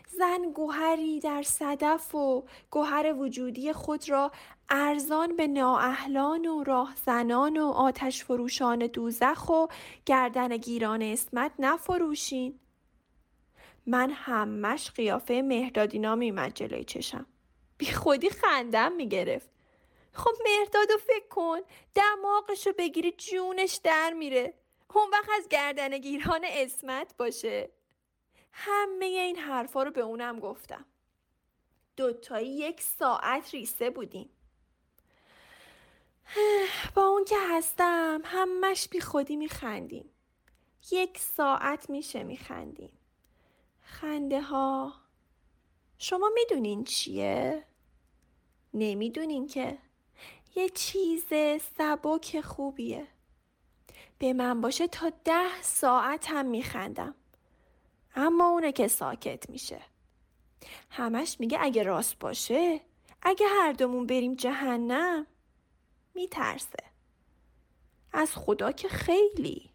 زن 0.07 0.51
گوهری 0.53 1.19
در 1.19 1.43
صدف 1.43 2.15
و 2.15 2.43
گوهر 2.71 3.13
وجودی 3.13 3.73
خود 3.73 4.09
را 4.09 4.31
ارزان 4.69 5.35
به 5.35 5.47
نااهلان 5.47 6.45
و 6.45 6.63
راهزنان 6.63 7.57
و 7.57 7.65
آتش 7.65 8.23
فروشان 8.23 8.87
دوزخ 8.87 9.49
و 9.49 9.67
گردن 10.05 10.57
گیران 10.57 11.01
اسمت 11.01 11.51
نفروشین. 11.59 12.59
من 13.85 14.11
همش 14.11 14.91
قیافه 14.91 15.41
مهدادینا 15.45 16.15
میمد 16.15 16.53
جلوی 16.53 16.83
چشم. 16.83 17.25
بی 17.77 17.91
خودی 17.91 18.29
خندم 18.29 18.91
می‌گرفت. 18.91 19.49
خب 20.13 20.31
مهدادو 20.45 20.97
فکر 20.97 21.27
کن 21.29 21.59
دماغشو 21.95 22.71
بگیری 22.77 23.11
جونش 23.11 23.79
در 23.83 24.13
میره. 24.13 24.53
اون 24.93 25.09
وقت 25.11 25.29
از 25.37 25.47
گردن 25.49 25.97
گیران 25.97 26.41
اسمت 26.43 27.17
باشه. 27.17 27.69
همه 28.51 29.05
این 29.05 29.35
حرفا 29.35 29.83
رو 29.83 29.91
به 29.91 30.01
اونم 30.01 30.39
گفتم. 30.39 30.85
دوتایی 31.97 32.49
یک 32.49 32.81
ساعت 32.81 33.53
ریسه 33.53 33.89
بودیم. 33.89 34.29
با 36.95 37.07
اون 37.07 37.25
که 37.25 37.35
هستم 37.49 38.21
همش 38.25 38.87
بی 38.87 38.99
خودی 39.01 39.35
میخندیم. 39.35 40.09
یک 40.91 41.17
ساعت 41.17 41.89
میشه 41.89 42.23
میخندیم. 42.23 42.94
خنده 44.01 44.41
ها 44.41 44.93
شما 45.97 46.31
می‌دونین 46.35 46.83
چیه؟ 46.83 47.63
نمی‌دونین 48.73 49.47
که. 49.47 49.77
یه 50.55 50.69
چیز 50.69 51.25
سبک 51.77 52.41
خوبیه. 52.41 53.07
به 54.19 54.33
من 54.33 54.61
باشه 54.61 54.87
تا 54.87 55.11
ده 55.23 55.61
ساعت 55.61 56.29
هم 56.29 56.45
میخندم. 56.45 57.15
اما 58.15 58.49
اونه 58.49 58.71
که 58.71 58.87
ساکت 58.87 59.49
میشه. 59.49 59.81
همش 60.89 61.39
میگه 61.39 61.57
اگه 61.61 61.83
راست 61.83 62.19
باشه 62.19 62.81
اگه 63.21 63.47
هر 63.47 63.71
دومون 63.71 64.05
بریم 64.07 64.33
جهنم 64.33 65.27
میترسه. 66.15 66.83
از 68.13 68.35
خدا 68.35 68.71
که 68.71 68.87
خیلی. 68.87 69.69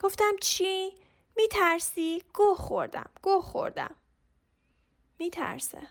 گفتم 0.00 0.36
چی؟ 0.40 0.92
میترسی؟ 1.36 2.22
گوه 2.34 2.56
خوردم 2.56 3.10
گوه 3.22 3.42
خوردم. 3.42 3.94
میترسه. 5.18 5.88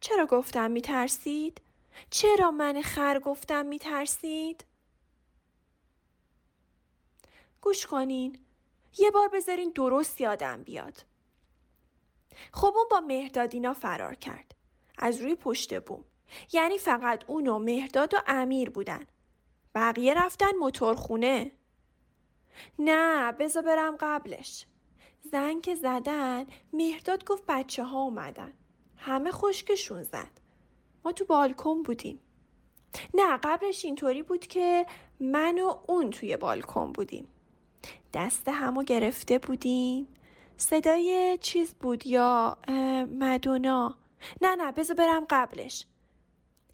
چرا 0.00 0.26
گفتم 0.26 0.70
میترسید؟ 0.70 1.60
چرا 2.10 2.50
من 2.50 2.82
خر 2.82 3.18
گفتم 3.18 3.66
میترسید؟ 3.66 4.64
گوش 7.60 7.86
کنین. 7.86 8.38
یه 8.98 9.10
بار 9.10 9.28
بذارین 9.28 9.72
درست 9.74 10.20
یادم 10.20 10.62
بیاد. 10.62 11.04
خب 12.52 12.72
اون 12.76 12.86
با 12.90 13.00
مهدادینا 13.00 13.74
فرار 13.74 14.14
کرد. 14.14 14.54
از 14.98 15.20
روی 15.20 15.34
پشت 15.34 15.80
بوم. 15.80 16.04
یعنی 16.52 16.78
فقط 16.78 17.24
اون 17.26 17.48
و 17.48 17.58
مهداد 17.58 18.14
و 18.14 18.18
امیر 18.26 18.70
بودن. 18.70 19.06
بقیه 19.74 20.14
رفتن 20.14 20.56
موتورخونه. 20.60 21.52
نه 22.78 23.32
بذار 23.32 23.62
برم 23.62 23.96
قبلش. 24.00 24.66
زن 25.32 25.60
که 25.60 25.74
زدن 25.74 26.46
مهداد 26.72 27.24
گفت 27.24 27.42
بچه 27.48 27.84
ها 27.84 28.02
اومدن. 28.02 28.52
همه 28.96 29.30
خشکشون 29.30 30.02
زد. 30.02 30.30
ما 31.04 31.12
تو 31.12 31.24
بالکن 31.24 31.82
بودیم. 31.82 32.20
نه 33.14 33.36
قبلش 33.36 33.84
اینطوری 33.84 34.22
بود 34.22 34.46
که 34.46 34.86
من 35.20 35.58
و 35.58 35.74
اون 35.86 36.10
توی 36.10 36.36
بالکن 36.36 36.92
بودیم. 36.92 37.28
دست 38.14 38.48
همو 38.48 38.82
گرفته 38.82 39.38
بودیم. 39.38 40.08
صدای 40.56 41.38
چیز 41.40 41.74
بود 41.74 42.06
یا 42.06 42.58
مدونا. 43.20 43.94
نه 44.42 44.54
نه 44.54 44.72
بذار 44.72 44.96
برم 44.96 45.26
قبلش. 45.30 45.86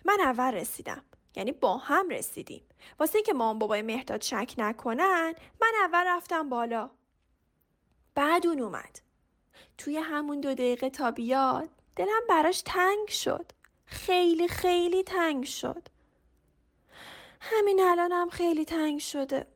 من 0.05 0.18
اول 0.20 0.55
رسیدم. 0.55 1.03
یعنی 1.37 1.53
با 1.53 1.76
هم 1.76 2.09
رسیدیم. 2.09 2.62
واسه 2.99 3.22
که 3.22 3.33
مام 3.33 3.59
بابای 3.59 3.83
مهداد 3.83 4.22
شک 4.22 4.55
نکنن 4.59 5.35
من 5.61 5.72
اول 5.85 6.05
رفتم 6.07 6.49
بالا. 6.49 6.91
بعد 8.14 8.47
اون 8.47 8.61
اومد. 8.61 9.01
توی 9.79 9.97
همون 9.97 10.41
دو 10.41 10.55
دقیقه 10.55 10.91
تا 10.91 11.11
بیاد 11.11 11.68
دلم 11.97 12.22
براش 12.29 12.62
تنگ 12.66 13.09
شد. 13.09 13.53
خیلی 13.87 14.49
خیلی 14.49 15.03
تنگ 15.03 15.45
شد. 15.45 15.89
همین 17.41 17.81
الانم 17.81 18.29
خیلی 18.31 18.64
تنگ 18.64 19.01
شده. 19.01 19.47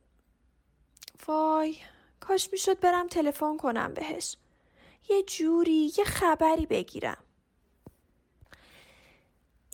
وای 1.26 1.76
کاش 2.20 2.48
می‌شد 2.52 2.80
برم 2.80 3.08
تلفن 3.08 3.56
کنم 3.56 3.94
بهش. 3.94 4.36
یه 5.08 5.22
جوری 5.22 5.92
یه 5.98 6.04
خبری 6.04 6.66
بگیرم. 6.66 7.24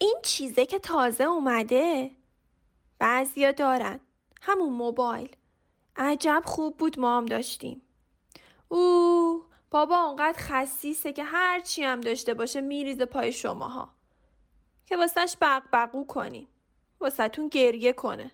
این 0.00 0.16
چیزه 0.22 0.66
که 0.66 0.78
تازه 0.78 1.24
اومده 1.24 2.10
بعضیا 2.98 3.52
دارن. 3.52 4.00
همون 4.42 4.72
موبایل. 4.72 5.36
عجب 5.96 6.42
خوب 6.46 6.76
بود 6.76 7.00
ما 7.00 7.16
هم 7.16 7.26
داشتیم. 7.26 7.82
او 8.68 9.44
بابا 9.70 9.96
اونقدر 9.96 10.38
خصیصه 10.38 11.12
که 11.12 11.24
هرچی 11.24 11.84
هم 11.84 12.00
داشته 12.00 12.34
باشه 12.34 12.60
میریزه 12.60 13.04
پای 13.04 13.32
شماها. 13.32 13.88
که 14.86 14.96
واسهش 14.96 15.36
بقبقو 15.40 16.04
کنیم. 16.04 16.48
واسهتون 17.00 17.48
گریه 17.48 17.92
کنه. 17.92 18.32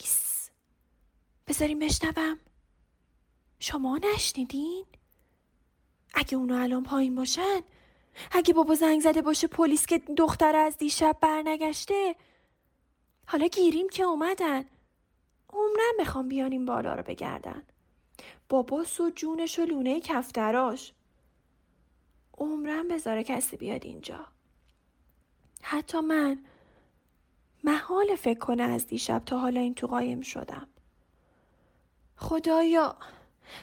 ایس. 0.00 0.50
بذاریم 1.46 1.78
بشنوم. 1.78 2.38
شما 3.58 3.98
نشنیدین؟ 3.98 4.86
اگه 6.14 6.36
اونو 6.36 6.62
الان 6.62 6.82
پایین 6.82 7.14
باشن 7.14 7.60
اگه 8.30 8.54
بابا 8.54 8.74
زنگ 8.74 9.00
زده 9.00 9.22
باشه 9.22 9.46
پلیس 9.46 9.86
که 9.86 9.98
دختر 9.98 10.56
از 10.56 10.78
دیشب 10.78 11.16
برنگشته 11.20 12.16
حالا 13.26 13.46
گیریم 13.46 13.88
که 13.88 14.02
اومدن. 14.02 14.64
عمرن 15.52 15.92
می‌خوام 15.98 16.28
بیان 16.28 16.52
این 16.52 16.66
بالا 16.66 16.94
رو 16.94 17.02
بگردن. 17.02 17.62
بابا 18.48 18.84
سو 18.84 19.10
جونش 19.10 19.58
و 19.58 19.64
لونه 19.64 20.00
کفتراش. 20.00 20.92
عمرن 22.38 22.88
بذاره 22.88 23.24
کسی 23.24 23.56
بیاد 23.56 23.84
اینجا. 23.84 24.26
حتی 25.62 26.00
من 26.00 26.44
محال 27.64 28.16
فکر 28.16 28.38
کنه 28.38 28.62
از 28.62 28.86
دیشب 28.86 29.22
تا 29.26 29.38
حالا 29.38 29.60
این 29.60 29.74
تو 29.74 29.86
قایم 29.86 30.20
شدم. 30.20 30.68
خدایا 32.16 32.96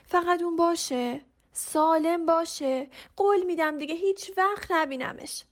فقط 0.05 0.41
اون 0.41 0.55
باشه. 0.55 1.22
سالم 1.51 2.26
باشه. 2.26 2.89
قول 3.16 3.43
میدم 3.43 3.78
دیگه 3.78 3.95
هیچ 3.95 4.32
وقت 4.38 4.72
نبینمش. 4.72 5.45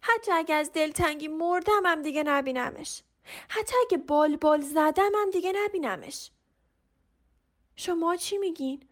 حتی 0.00 0.32
اگه 0.32 0.54
از 0.54 0.72
دلتنگی 0.72 1.28
مردم 1.28 1.82
هم 1.86 2.02
دیگه 2.02 2.22
نبینمش. 2.22 3.02
حتی 3.48 3.74
اگه 3.86 3.98
بال 3.98 4.36
بال 4.36 4.60
زدم 4.60 5.10
هم 5.14 5.30
دیگه 5.30 5.52
نبینمش. 5.56 6.30
شما 7.76 8.16
چی 8.16 8.38
میگین؟ 8.38 8.82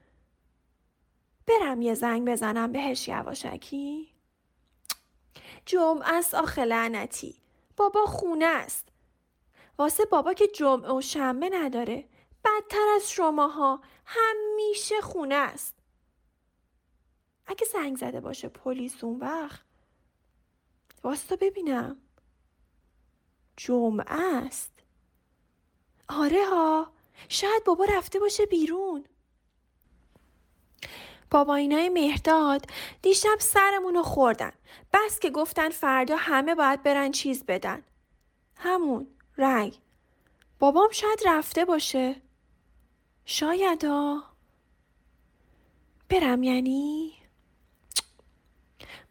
برم 1.47 1.83
یه 1.83 1.95
زنگ 1.95 2.29
بزنم 2.29 2.73
بهش 2.73 3.09
یواشکی؟ 3.09 4.15
جمعه 5.67 6.15
است 6.15 6.35
آخه 6.35 6.65
لعنتی. 6.65 7.41
بابا 7.77 8.07
خونه 8.07 8.47
است. 8.47 8.89
واسه 9.79 10.05
بابا 10.05 10.35
که 10.35 10.47
جمعه 10.47 10.93
و 10.93 11.01
شنبه 11.01 11.49
نداره. 11.53 12.09
بدتر 12.45 12.89
از 12.97 13.11
شماها. 13.11 13.81
همیشه 14.07 15.01
خونه 15.01 15.35
است. 15.35 15.75
اگه 17.47 17.67
زنگ 17.67 17.97
زده 17.97 18.21
باشه 18.21 18.49
پلیس 18.49 19.05
اون 19.05 19.21
وقت. 19.21 19.61
واستا 21.05 21.37
ببینم. 21.37 21.97
جمعه 23.59 24.45
است. 24.47 24.73
آره 26.09 26.45
ها 26.45 26.93
شاید 27.29 27.65
بابا 27.65 27.85
رفته 27.85 28.19
باشه 28.19 28.47
بیرون. 28.47 29.05
بابا 31.31 31.55
اینای 31.55 31.89
مهداد 31.89 32.67
دیشب 33.03 33.37
سرمون 33.39 33.95
رو 33.95 34.03
خوردن. 34.03 34.53
بس 34.93 35.19
که 35.19 35.31
گفتن 35.31 35.69
فردا 35.71 36.17
همه 36.17 36.55
باید 36.55 36.83
برن 36.83 37.11
چیز 37.11 37.45
بدن. 37.45 37.83
همون 38.57 39.07
رنگ 39.39 39.79
بابام 40.59 40.91
شاید 40.91 41.21
رفته 41.27 41.65
باشه. 41.65 42.17
شاید 43.25 43.85
ها. 43.85 44.25
برم 46.09 46.43
یعنی؟ 46.43 47.13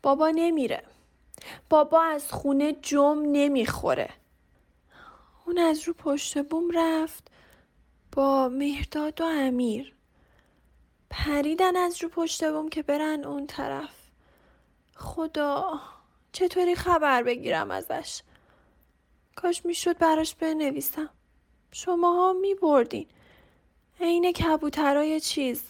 بابا 0.01 0.29
نمیره. 0.29 0.83
بابا 1.69 2.03
از 2.03 2.31
خونه 2.31 2.73
جم 2.73 3.23
نمی‌خوره. 3.31 4.09
اون 5.47 5.57
از 5.57 5.87
رو 5.87 5.93
پشت 5.93 6.43
بوم 6.43 6.71
رفت 6.73 7.31
با 8.11 8.49
مهرداد 8.49 9.21
و 9.21 9.23
امیر. 9.25 9.93
پریدن 11.09 11.75
از 11.75 12.03
رو 12.03 12.09
پشت 12.09 12.51
بوم 12.51 12.69
که 12.69 12.83
برن 12.83 13.23
اون 13.23 13.47
طرف. 13.47 14.09
خدا 14.95 15.79
چطوری 16.31 16.75
خبر 16.75 17.23
بگیرم 17.23 17.71
ازش؟ 17.71 18.21
کاش 19.35 19.65
می‌شد 19.65 19.97
براش 19.97 20.35
بنویسم. 20.35 21.09
شماها 21.71 22.33
میبردین. 22.33 23.07
عین 23.99 24.31
کبوترای 24.31 25.19
چیز. 25.19 25.63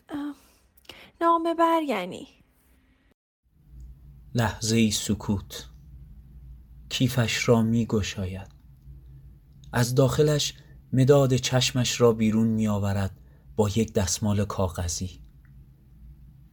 نامه 1.21 1.53
بر 1.53 1.81
یعنی. 1.81 2.27
لحظه 4.35 4.75
ای 4.75 4.91
سکوت. 4.91 5.69
کیفش 6.89 7.49
را 7.49 7.61
می 7.61 7.85
گشاید 7.85 8.56
از 9.73 9.95
داخلش 9.95 10.53
مداد 10.93 11.35
چشمش 11.35 12.01
را 12.01 12.13
بیرون 12.13 12.47
می 12.47 12.67
آورد 12.67 13.19
با 13.55 13.69
یک 13.69 13.93
دستمال 13.93 14.45
کاغذی. 14.45 15.19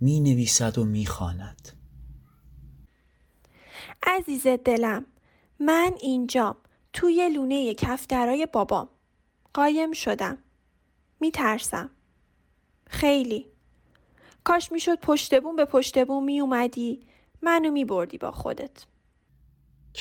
می 0.00 0.20
نویسد 0.20 0.78
و 0.78 0.84
می 0.84 1.06
خاند. 1.06 1.68
عزیز 4.06 4.46
دلم 4.46 5.06
من 5.60 5.92
اینجام 6.00 6.56
توی 6.92 7.28
لونه 7.28 7.74
کفترای 7.74 8.48
بابام 8.52 8.88
قایم 9.54 9.92
شدم. 9.92 10.38
می 11.20 11.30
ترسم 11.30 11.90
خیلی. 12.86 13.46
کاش 14.44 14.72
می‌شد 14.72 14.98
پشت 15.00 15.40
بوم 15.42 15.56
به 15.56 15.64
پشت 15.64 16.04
بوم 16.04 16.24
می 16.24 16.40
اومدی 16.40 17.06
منو 17.42 17.70
می 17.70 17.84
بردی 17.84 18.18
با 18.18 18.30
خودت. 18.30 18.86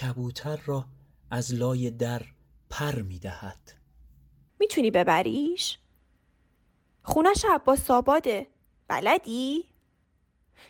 کبوتر 0.02 0.60
را 0.66 0.86
از 1.32 1.54
لای 1.54 1.92
در 1.92 2.22
پر 2.74 3.02
می 3.02 3.20
دهد 3.20 3.74
می‌تونی 4.60 4.92
ببریش؟ 4.92 5.78
خونش 7.04 7.46
عباس 7.50 7.92
آباده. 7.92 8.48
بلدی؟ 8.88 9.66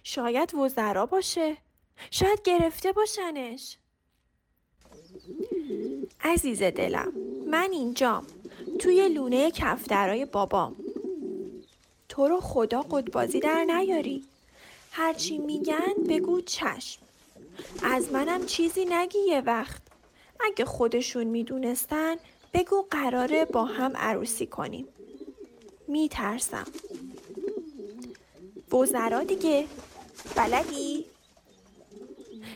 شاید 0.03 0.55
وزرا 0.55 1.05
باشه. 1.05 1.57
شاید 2.11 2.41
گرفته 2.41 2.91
باشنش. 2.91 3.77
عزیز 6.21 6.63
دلم 6.63 7.13
من 7.47 7.69
اینجام. 7.71 8.27
توی 8.79 9.09
لونه 9.09 9.51
کفترای 9.51 10.25
بابام. 10.25 10.75
تو 12.09 12.27
رو 12.27 12.39
خدا 12.39 12.81
قدبازی 12.81 13.39
در 13.39 13.63
نیاری. 13.63 14.23
هرچی 14.91 15.37
میگن 15.37 15.93
بگو 16.09 16.41
چشم. 16.41 17.01
از 17.83 18.11
منم 18.11 18.45
چیزی 18.45 18.85
نگی 18.85 19.19
یه 19.19 19.41
وقت. 19.41 19.82
اگه 20.43 20.65
خودشون 20.65 21.23
می‌دونستن 21.23 22.15
بگو 22.53 22.85
قراره 22.91 23.45
با 23.45 23.65
هم 23.65 23.97
عروسی 23.97 24.45
کنیم. 24.45 24.87
میترسم. 25.87 26.65
وزرا 28.73 29.23
دیگه. 29.23 29.65
بلدی؟ 30.35 31.05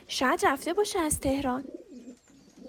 شاید 0.08 0.46
رفته 0.46 0.74
باشه 0.74 1.00
از 1.00 1.20
تهران. 1.20 1.64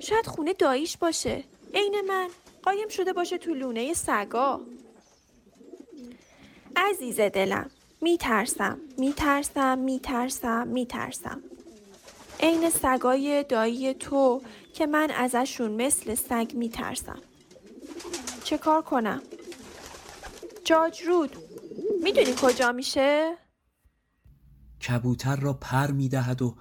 شاید 0.01 0.27
خونه 0.27 0.53
داییش 0.53 0.97
باشه. 0.97 1.45
عین 1.75 2.01
من. 2.09 2.29
قایم 2.63 2.89
شده 2.89 3.13
باشه 3.13 3.39
تو 3.39 3.55
لونه 3.55 3.95
سگا. 3.95 4.61
عزیز 6.77 7.21
دلم 7.21 7.71
میترسم. 8.01 8.79
میترسم. 8.99 9.79
میترسم. 9.79 10.69
میترسم. 10.69 11.43
عین 12.41 12.71
سگای 12.71 13.45
دایی 13.45 13.95
تو 13.95 14.41
که 14.79 14.87
من 14.87 15.11
ازشون 15.11 15.71
مثل 15.71 16.15
سگ 16.15 16.51
میترسم 16.55 17.19
چه 18.45 18.59
کار 18.59 18.83
کنم؟ 18.83 19.23
جاج 20.65 21.03
رود 21.03 21.37
می‌دونی 22.03 22.35
کجا 22.43 22.73
میشه؟ 22.73 23.37
کبوتر 24.89 25.37
را 25.37 25.53
پر 25.53 25.91
می 25.91 26.09
دهد 26.09 26.43
و 26.43 26.55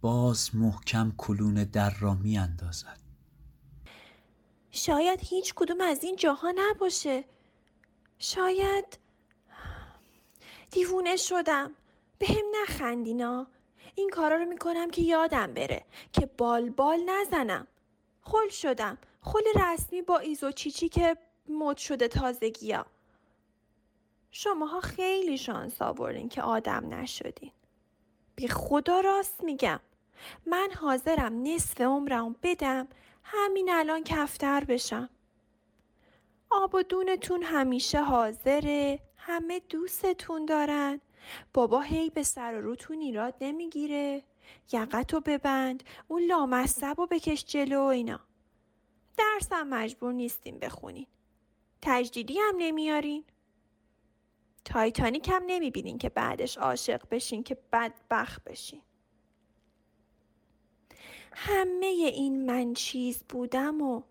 باز 0.00 0.50
محکم 0.54 1.12
کلون 1.18 1.64
در 1.64 1.94
را 2.00 2.14
می 2.14 2.38
اندازد. 2.38 2.98
شاید 4.70 5.20
هیچ 5.22 5.54
کدوم 5.56 5.80
از 5.80 6.04
این 6.04 6.16
جاها 6.16 6.54
نباشه 6.56 7.24
شاید 8.18 8.98
دیوونه 10.70 11.16
شدم 11.16 11.70
به 12.18 12.26
هم 12.26 12.44
نخندینا 12.62 13.46
این 13.94 14.10
کارا 14.10 14.36
رو 14.36 14.44
می‌کنم 14.44 14.90
که 14.90 15.02
یادم 15.02 15.54
بره 15.54 15.84
که 16.12 16.26
بال 16.26 16.70
بال 16.70 17.00
نزنم 17.10 17.66
خل 18.22 18.48
شدم 18.48 18.98
خل 19.20 19.60
رسمی 19.60 20.02
با 20.02 20.18
ایزو 20.18 20.52
چیچی 20.52 20.88
که 20.88 21.16
مد 21.48 21.76
شده 21.76 22.08
تازگی 22.08 22.72
ها. 22.72 22.86
شماها 24.30 24.80
خیلی 24.80 25.38
شانس 25.38 25.82
آورین 25.82 26.28
که 26.28 26.42
آدم 26.42 26.94
نشدین. 26.94 27.52
بی 28.36 28.48
خدا 28.48 29.00
راست 29.00 29.44
میگم. 29.44 29.80
من 30.46 30.68
حاضرم 30.80 31.42
نصف 31.42 31.80
عمرم 31.80 32.36
بدم 32.42 32.88
همین 33.22 33.70
الان 33.70 34.04
کفتر 34.04 34.64
بشم. 34.64 35.08
آب 36.50 36.74
و 36.74 36.82
دونتون 36.82 37.42
همیشه 37.42 38.02
حاضره 38.02 39.00
همه 39.16 39.60
دوستتون 39.68 40.44
دارن 40.44 41.00
بابا 41.54 41.80
هی 41.80 42.10
به 42.10 42.22
سر 42.22 42.54
و 42.54 42.60
روتون 42.60 43.00
ایراد 43.00 43.34
نمی‌گیره. 43.40 44.22
یقتو 44.72 45.20
ببند. 45.20 45.82
اون 46.08 46.22
لامصب 46.22 46.98
و 46.98 47.06
بکش 47.06 47.44
جلو 47.44 47.80
و 47.80 47.84
اینا. 47.84 48.20
درسم 49.18 49.66
مجبور 49.68 50.12
نیستیم 50.12 50.58
بخونین. 50.58 51.06
تجدیدی 51.82 52.38
هم 52.38 52.54
نمیارین. 52.58 53.24
تایتانیک 54.64 55.28
هم 55.28 55.42
نمی‌بینین 55.46 55.98
که 55.98 56.08
بعدش 56.08 56.58
عاشق 56.58 57.02
بشین 57.10 57.42
که 57.42 57.58
بدبخت 57.72 58.44
بشین. 58.44 58.82
همه 61.32 61.86
این 61.86 62.46
من 62.46 62.74
چیز 62.74 63.24
بودم 63.28 63.82
و 63.82 64.02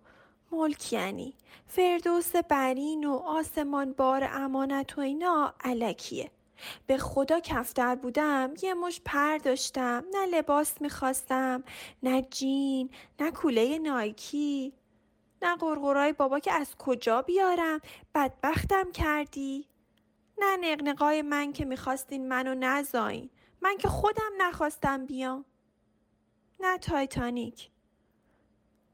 ملک 0.51 0.93
یعنی. 0.93 1.34
فردوس 1.68 2.36
برین 2.36 3.05
و 3.05 3.14
آسمان 3.14 3.93
بار 3.93 4.30
امانت 4.32 4.97
و 4.97 5.01
اینا 5.01 5.53
علکیه. 5.64 6.32
به 6.88 6.97
خدا 6.97 7.39
کفتر 7.39 7.95
بودم 7.95 8.53
یه 8.62 8.74
مش 8.74 9.01
پر 9.05 9.38
داشتم 9.38 10.03
نه 10.12 10.26
لباس 10.26 10.82
می‌خواستم 10.82 11.64
نه 12.03 12.22
جین 12.22 12.89
نه 13.20 13.32
کوله 13.32 13.80
نایکی 13.80 14.74
نه 15.41 15.55
قرقرای 15.55 16.14
بابا 16.14 16.39
که 16.39 16.53
از 16.53 16.76
کجا 16.76 17.22
بیارم 17.22 17.80
بدبختم 18.16 18.91
کردی. 18.91 19.68
نه 20.38 20.57
نقنقای 20.57 21.22
من 21.22 21.53
که 21.53 21.66
می‌خواستین 21.66 22.28
منو 22.28 22.55
نزاین. 22.60 23.30
من 23.62 23.78
که 23.78 23.88
خودم 23.88 24.32
نخواستم 24.38 25.05
بیام. 25.05 25.45
نه 26.60 26.78
تایتانیک. 26.78 27.72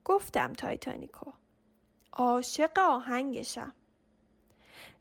گفتم 0.06 0.54
تایتانیکو. 0.54 1.32
عاشق 2.14 2.80
آهنگشم. 2.80 3.74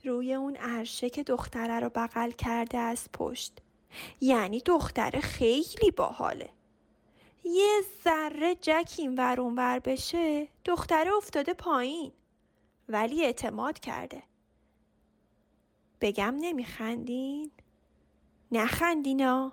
روی 0.05 0.35
اون 0.35 0.57
عرشه 0.57 1.11
که 1.11 1.23
دختره 1.23 1.81
رو 1.81 1.91
بغل 1.95 2.31
کرده 2.31 2.79
از 2.79 3.09
پشت. 3.13 3.53
یعنی 4.21 4.61
دختره 4.61 5.21
خیلی 5.21 5.91
باحاله. 5.97 6.51
یه 7.45 7.81
ذره 8.05 8.55
جک 8.55 9.01
ور 9.19 9.41
ور 9.41 9.79
بشه 9.79 10.49
دختره 10.65 11.15
افتاده 11.17 11.55
پایین. 11.55 12.13
ولی 12.89 13.25
اعتماد 13.25 13.79
کرده. 13.79 14.23
بگم 16.01 16.35
نمیخندین؟ 16.41 17.51
نخندینا 18.53 19.53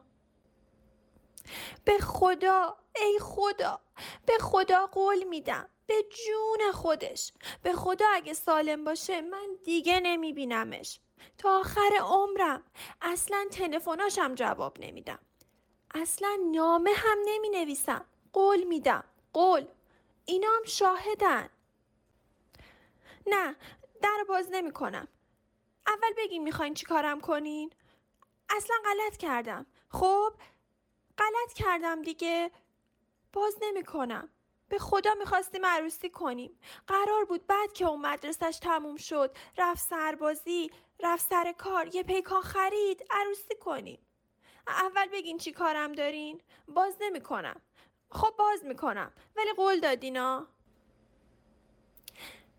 به 1.85 1.97
خدا 1.97 2.77
ای 2.95 3.19
خدا 3.21 3.79
به 4.25 4.33
خدا 4.41 4.87
قول 4.87 5.23
میدم. 5.23 5.69
به 5.91 6.03
جون 6.03 6.71
خودش. 6.71 7.33
به 7.63 7.73
خدا 7.73 8.05
اگه 8.13 8.33
سالم 8.33 8.83
باشه 8.83 9.21
من 9.21 9.47
دیگه 9.63 9.99
نمیبینمش. 9.99 10.99
تا 11.37 11.59
آخر 11.59 11.89
عمرم. 12.01 12.63
اصلا 13.01 13.47
تلفناشم 13.51 14.35
جواب 14.35 14.77
نمیدم. 14.79 15.19
اصلا 15.93 16.37
نامه 16.51 16.91
هم 16.95 17.17
نمی 17.25 17.49
نویسم 17.49 18.05
قول 18.33 18.63
میدم. 18.63 19.03
قول. 19.33 19.65
اینا 20.25 20.51
شاهدن. 20.65 21.49
نه 23.27 23.55
در 24.01 24.25
باز 24.29 24.47
نمی 24.51 24.71
کنم 24.71 25.07
اول 25.87 26.13
بگیم 26.17 26.43
می‌خواین 26.43 26.73
چی 26.73 26.85
کارم 26.85 27.21
کنین؟ 27.21 27.73
اصلا 28.49 28.75
غلط 28.85 29.17
کردم. 29.17 29.65
خب 29.89 30.33
غلط 31.17 31.53
کردم 31.55 32.01
دیگه. 32.01 32.51
باز 33.33 33.57
نمی 33.61 33.83
کنم 33.83 34.29
به 34.71 34.79
خدا 34.79 35.09
می‌خواستیم 35.19 35.65
عروسی 35.65 36.09
کنیم. 36.09 36.51
قرار 36.87 37.25
بود 37.25 37.47
بعد 37.47 37.73
که 37.73 37.85
اون 37.85 38.01
مدرسش 38.01 38.59
تموم 38.61 38.97
شد 38.97 39.37
رفت 39.57 39.89
سربازی 39.89 40.71
رفت 40.99 41.29
سر 41.29 41.53
کار 41.57 41.95
یه 41.95 42.03
پیکان 42.03 42.41
خرید 42.41 43.05
عروسی 43.09 43.55
کنیم. 43.59 43.99
اول 44.67 45.07
بگین 45.13 45.37
چی 45.37 45.51
کارم 45.51 45.91
دارین؟ 45.91 46.41
باز 46.67 46.97
نمی‌کنم. 47.01 47.61
خب 48.11 48.33
باز 48.39 48.65
می‌کنم. 48.65 49.11
ولی 49.35 49.53
قول 49.53 49.79
دادینا 49.79 50.47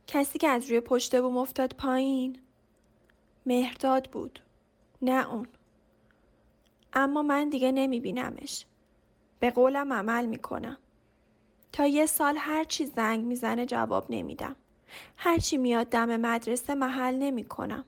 کسی 0.06 0.38
که 0.38 0.48
از 0.48 0.70
روی 0.70 0.80
پشت 0.80 1.20
بوم 1.20 1.36
افتاد 1.38 1.74
پایین 1.74 2.42
مهرداد 3.46 4.10
بود 4.10 4.40
نه 5.02 5.30
اون. 5.30 5.48
اما 6.92 7.22
من 7.22 7.48
دیگه 7.48 7.72
نمیبینمش. 7.72 8.66
به 9.40 9.50
قولم 9.50 9.92
عمل 9.92 10.26
می‌کنم. 10.26 10.78
تا 11.72 11.86
یه 11.86 12.06
سال 12.06 12.34
هر 12.38 12.64
چی 12.64 12.86
زنگ 12.86 13.24
می‌زنه 13.24 13.66
جواب 13.66 14.06
نمیدم. 14.10 14.56
هرچی 15.16 15.56
میاد 15.56 15.86
دم 15.86 16.16
مدرسه 16.16 16.74
محل 16.74 17.14
نمی 17.14 17.44
کنم. 17.44 17.84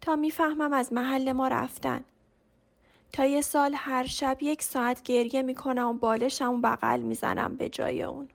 تا 0.00 0.16
می‌فهمم 0.16 0.72
از 0.72 0.92
محل 0.92 1.32
ما 1.32 1.48
رفتن. 1.48 2.04
تا 3.12 3.24
یه 3.24 3.40
سال 3.40 3.72
هر 3.76 4.06
شب 4.06 4.38
یک 4.40 4.62
ساعت 4.62 5.02
گریه 5.02 5.42
می‌کنم 5.42 5.88
و 5.88 5.92
بالشم 5.92 6.54
و 6.54 6.60
بغل 6.60 7.00
می‌زنم 7.00 7.56
به 7.56 7.68
جای 7.68 8.02
اون. 8.02 8.28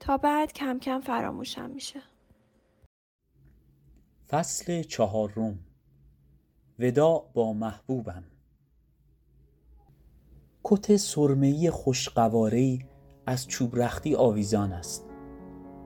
تا 0.00 0.16
بعد 0.16 0.52
کم 0.52 0.78
کم 0.78 1.00
فراموشم 1.00 1.70
میشه. 1.70 2.02
فصل 4.28 4.82
چهارم 4.82 5.58
ودا 6.78 7.18
با 7.18 7.52
محبوبم 7.52 8.24
کت 10.64 10.96
سرمه‌ای 10.96 11.70
خوشقواره‌ای 11.70 12.78
از 13.26 13.48
چوب 13.48 13.76
رختی 13.76 14.14
آویزان 14.14 14.72
است. 14.72 15.06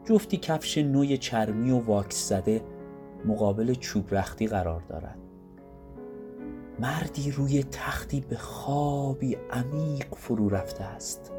جفتی 0.05 0.37
کفش 0.37 0.78
نوی 0.78 1.18
چرمی 1.18 1.70
و 1.70 1.78
واکس 1.78 2.28
زده 2.28 2.62
مقابل 3.24 3.74
چوب 3.74 4.14
رختی 4.14 4.47
قرار 4.47 4.80
دارد. 4.80 5.18
مردی 6.78 7.30
روی 7.30 7.62
تختی 7.62 8.20
به 8.20 8.37
خوابی 8.37 9.37
عمیق 9.51 10.14
فرو 10.14 10.49
رفته 10.49 10.84
است. 10.84 11.32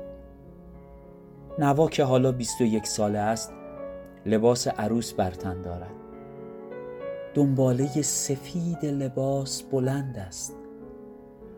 نوا 1.59 1.87
که 1.87 2.03
حالا 2.03 2.31
21 2.31 2.87
ساله 2.87 3.19
است 3.19 3.53
لباس 4.25 4.67
عروس 4.67 5.13
برتن 5.13 5.61
دارد. 5.61 5.95
دنباله 7.33 8.01
سفید 8.01 8.85
لباس 8.85 9.63
بلند 9.63 10.17
است. 10.17 10.55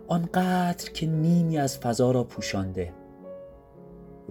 آنقدر 0.08 0.92
که 0.92 1.08
نیمی 1.08 1.58
از 1.58 1.78
فضا 1.78 2.12
را 2.12 2.24
پوشانده. 2.24 2.94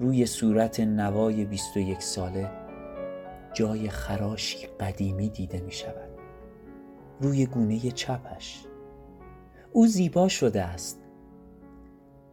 روی 0.01 0.27
صورت 0.27 0.81
نوای 0.81 1.45
21 1.45 2.03
ساله 2.03 2.51
جای 3.53 3.89
خراشی 3.89 4.67
قدیمی 4.67 5.29
دیده 5.29 5.61
می 5.61 5.73
شود. 5.73 6.11
روی 7.21 7.47
گونه 7.47 7.79
چپش. 7.79 8.65
او 9.73 9.87
زیبا 9.87 10.29
شده 10.29 10.63
است. 10.63 11.01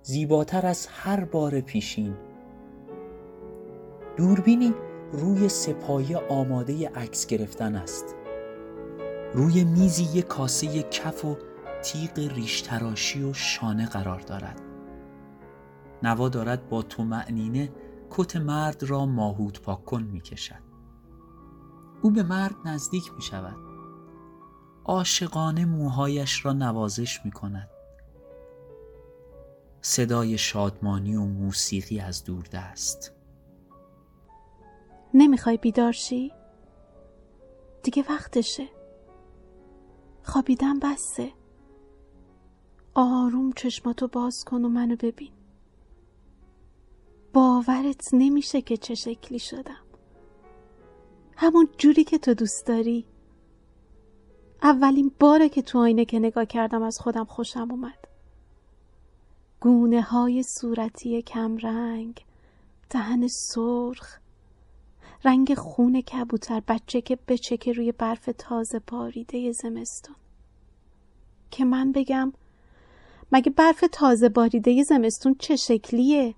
زیباتر 0.01 0.65
از 0.65 0.87
هر 0.87 1.25
بار 1.25 1.61
پیشین. 1.61 2.15
دوربینی 4.17 4.73
روی 5.11 5.49
سپایه 5.49 6.17
آماده 6.17 6.89
عکس 6.89 7.27
گرفتن 7.27 7.75
است. 7.75 8.15
روی 9.33 9.63
میزی 9.63 10.03
یک 10.03 10.27
کاسه 10.27 10.83
کف 10.83 11.25
و 11.25 11.37
تیغ 11.83 12.33
ریشتراشی 12.35 13.23
و 13.23 13.33
شانه 13.33 13.85
قرار 13.85 14.19
دارد. 14.19 14.64
نوا 16.05 16.29
دارد 16.29 16.69
با 16.69 16.81
تو 16.81 17.03
معنینه 17.03 17.71
کت 18.09 18.35
مرد 18.35 18.83
را 18.83 19.05
ماهود 19.05 19.61
پاک 19.61 19.85
کن 19.85 20.03
می 20.03 20.21
کشد. 20.21 20.61
او 22.01 22.11
به 22.11 22.23
مرد 22.23 22.55
نزدیک 22.65 23.13
می 23.13 23.21
شود. 23.21 23.55
عاشقانه 24.85 25.65
موهایش 25.65 26.45
را 26.45 26.53
نوازش 26.53 27.25
می 27.25 27.31
کند. 27.31 27.69
صدای 29.81 30.37
شادمانی 30.37 31.15
و 31.15 31.25
موسیقی 31.25 31.99
از 31.99 32.23
دور 32.23 32.43
دست 32.51 33.13
نمی‌خوای 35.13 35.57
بیدارشی؟ 35.57 36.31
دیگه 37.83 38.05
وقتشه 38.09 38.67
خوابیدن 40.23 40.79
بسته 40.79 41.31
آروم 42.93 43.51
چشماتو 43.51 44.07
باز 44.07 44.43
کن 44.43 44.65
و 44.65 44.69
منو 44.69 44.95
ببین 44.95 45.34
باورت 47.35 48.09
نمیشه 48.13 48.61
که 48.61 48.77
چه 48.77 48.95
شکلی 48.95 49.39
شدم. 49.39 49.81
همون 51.35 51.69
جوری 51.77 52.03
که 52.03 52.17
تو 52.17 52.33
دوست 52.33 52.67
داری. 52.67 53.05
اولین 54.63 55.11
باره 55.19 55.49
که 55.49 55.61
تو 55.61 55.79
آینه 55.79 56.05
که 56.05 56.19
نگاه 56.19 56.45
کردم 56.45 56.83
از 56.83 56.99
خودم 56.99 57.23
خوشم 57.23 57.71
اومد. 57.71 58.07
گونه 59.59 60.01
های 60.01 60.43
صورتی 60.43 61.21
کمرنگ 61.21 62.25
دهن 62.89 63.27
سرخ 63.27 64.19
رنگ 65.23 65.53
خون 65.53 66.01
کبوتر 66.01 66.61
بچه 66.67 67.01
که 67.01 67.17
بچکه 67.27 67.73
روی 67.73 67.91
برف 67.91 68.29
تازه 68.37 68.81
باریده 68.87 69.51
زمستون. 69.51 70.15
که 71.51 71.65
من 71.65 71.91
بگم 71.91 72.33
مگه 73.31 73.51
برف 73.51 73.83
تازه 73.91 74.29
باریده 74.29 74.83
زمستون 74.83 75.35
چه 75.39 75.55
شکلیه؟ 75.55 76.35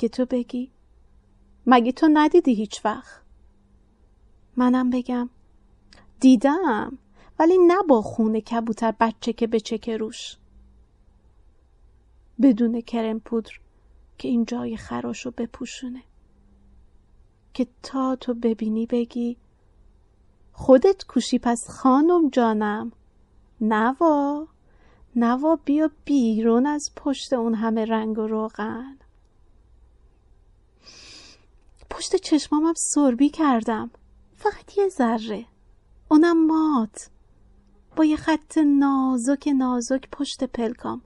که 0.00 0.08
تو 0.08 0.26
بگی. 0.26 0.70
مگه 1.66 1.92
تو 1.92 2.08
ندیدی 2.12 2.54
هیچ 2.54 2.84
وقت؟ 2.84 3.22
منم 4.56 4.90
بگم. 4.90 5.30
دیدم 6.20 6.98
ولی 7.38 7.58
نه 7.58 7.82
با 7.88 8.02
خون 8.02 8.40
کبوتر 8.40 8.94
بچه 9.00 9.32
که 9.32 9.46
بچکه 9.46 9.96
روش. 9.96 10.36
بدون 12.42 12.80
کرم 12.80 13.20
پودر 13.20 13.52
که 14.18 14.28
این 14.28 14.44
جای 14.44 14.76
خراشو 14.76 15.30
بپوشونه. 15.30 16.02
که 17.54 17.66
تا 17.82 18.16
تو 18.16 18.34
ببینی 18.34 18.86
بگی 18.86 19.36
خودت 20.52 21.04
کوشی 21.04 21.38
پس 21.38 21.68
خانم 21.70 22.28
جانم. 22.28 22.92
نوا 23.60 24.46
نوا 25.16 25.58
بیا 25.64 25.90
بیرون 26.04 26.66
از 26.66 26.90
پشت 26.96 27.32
اون 27.32 27.54
همه 27.54 27.84
رنگ 27.84 28.18
و 28.18 28.26
روغن. 28.26 28.99
پشت 31.90 32.16
چشمامم 32.16 32.74
سربی 32.76 33.28
کردم. 33.28 33.90
فقط 34.34 34.78
یه 34.78 34.88
ذره. 34.88 35.46
اونم 36.08 36.46
مات. 36.46 37.10
با 37.96 38.04
یه 38.04 38.16
خط 38.16 38.58
نازک 38.58 39.48
نازک 39.56 40.08
پشت 40.12 40.44
پلکام. 40.44 41.02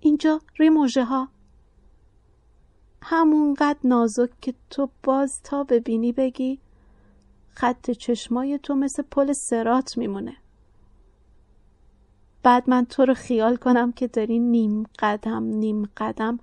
اینجا 0.00 0.40
روی 0.58 0.68
موجه 0.70 1.04
ها. 1.04 1.28
همونقدر 3.02 3.78
نازک 3.84 4.40
که 4.40 4.54
تو 4.70 4.88
باز 5.02 5.40
تا 5.44 5.64
ببینی 5.64 6.12
بگی 6.12 6.58
خط 7.50 7.90
چشمای 7.90 8.58
تو 8.58 8.74
مثل 8.74 9.02
پل 9.02 9.32
سرات 9.32 9.98
میمونه. 9.98 10.36
بعد 12.42 12.70
من 12.70 12.84
تو 12.84 13.04
رو 13.04 13.14
خیال 13.14 13.56
کنم 13.56 13.92
که 13.92 14.06
داری 14.06 14.38
نیم 14.38 14.86
قدم 14.98 15.44
نیم 15.44 15.90
قدم 15.96 16.38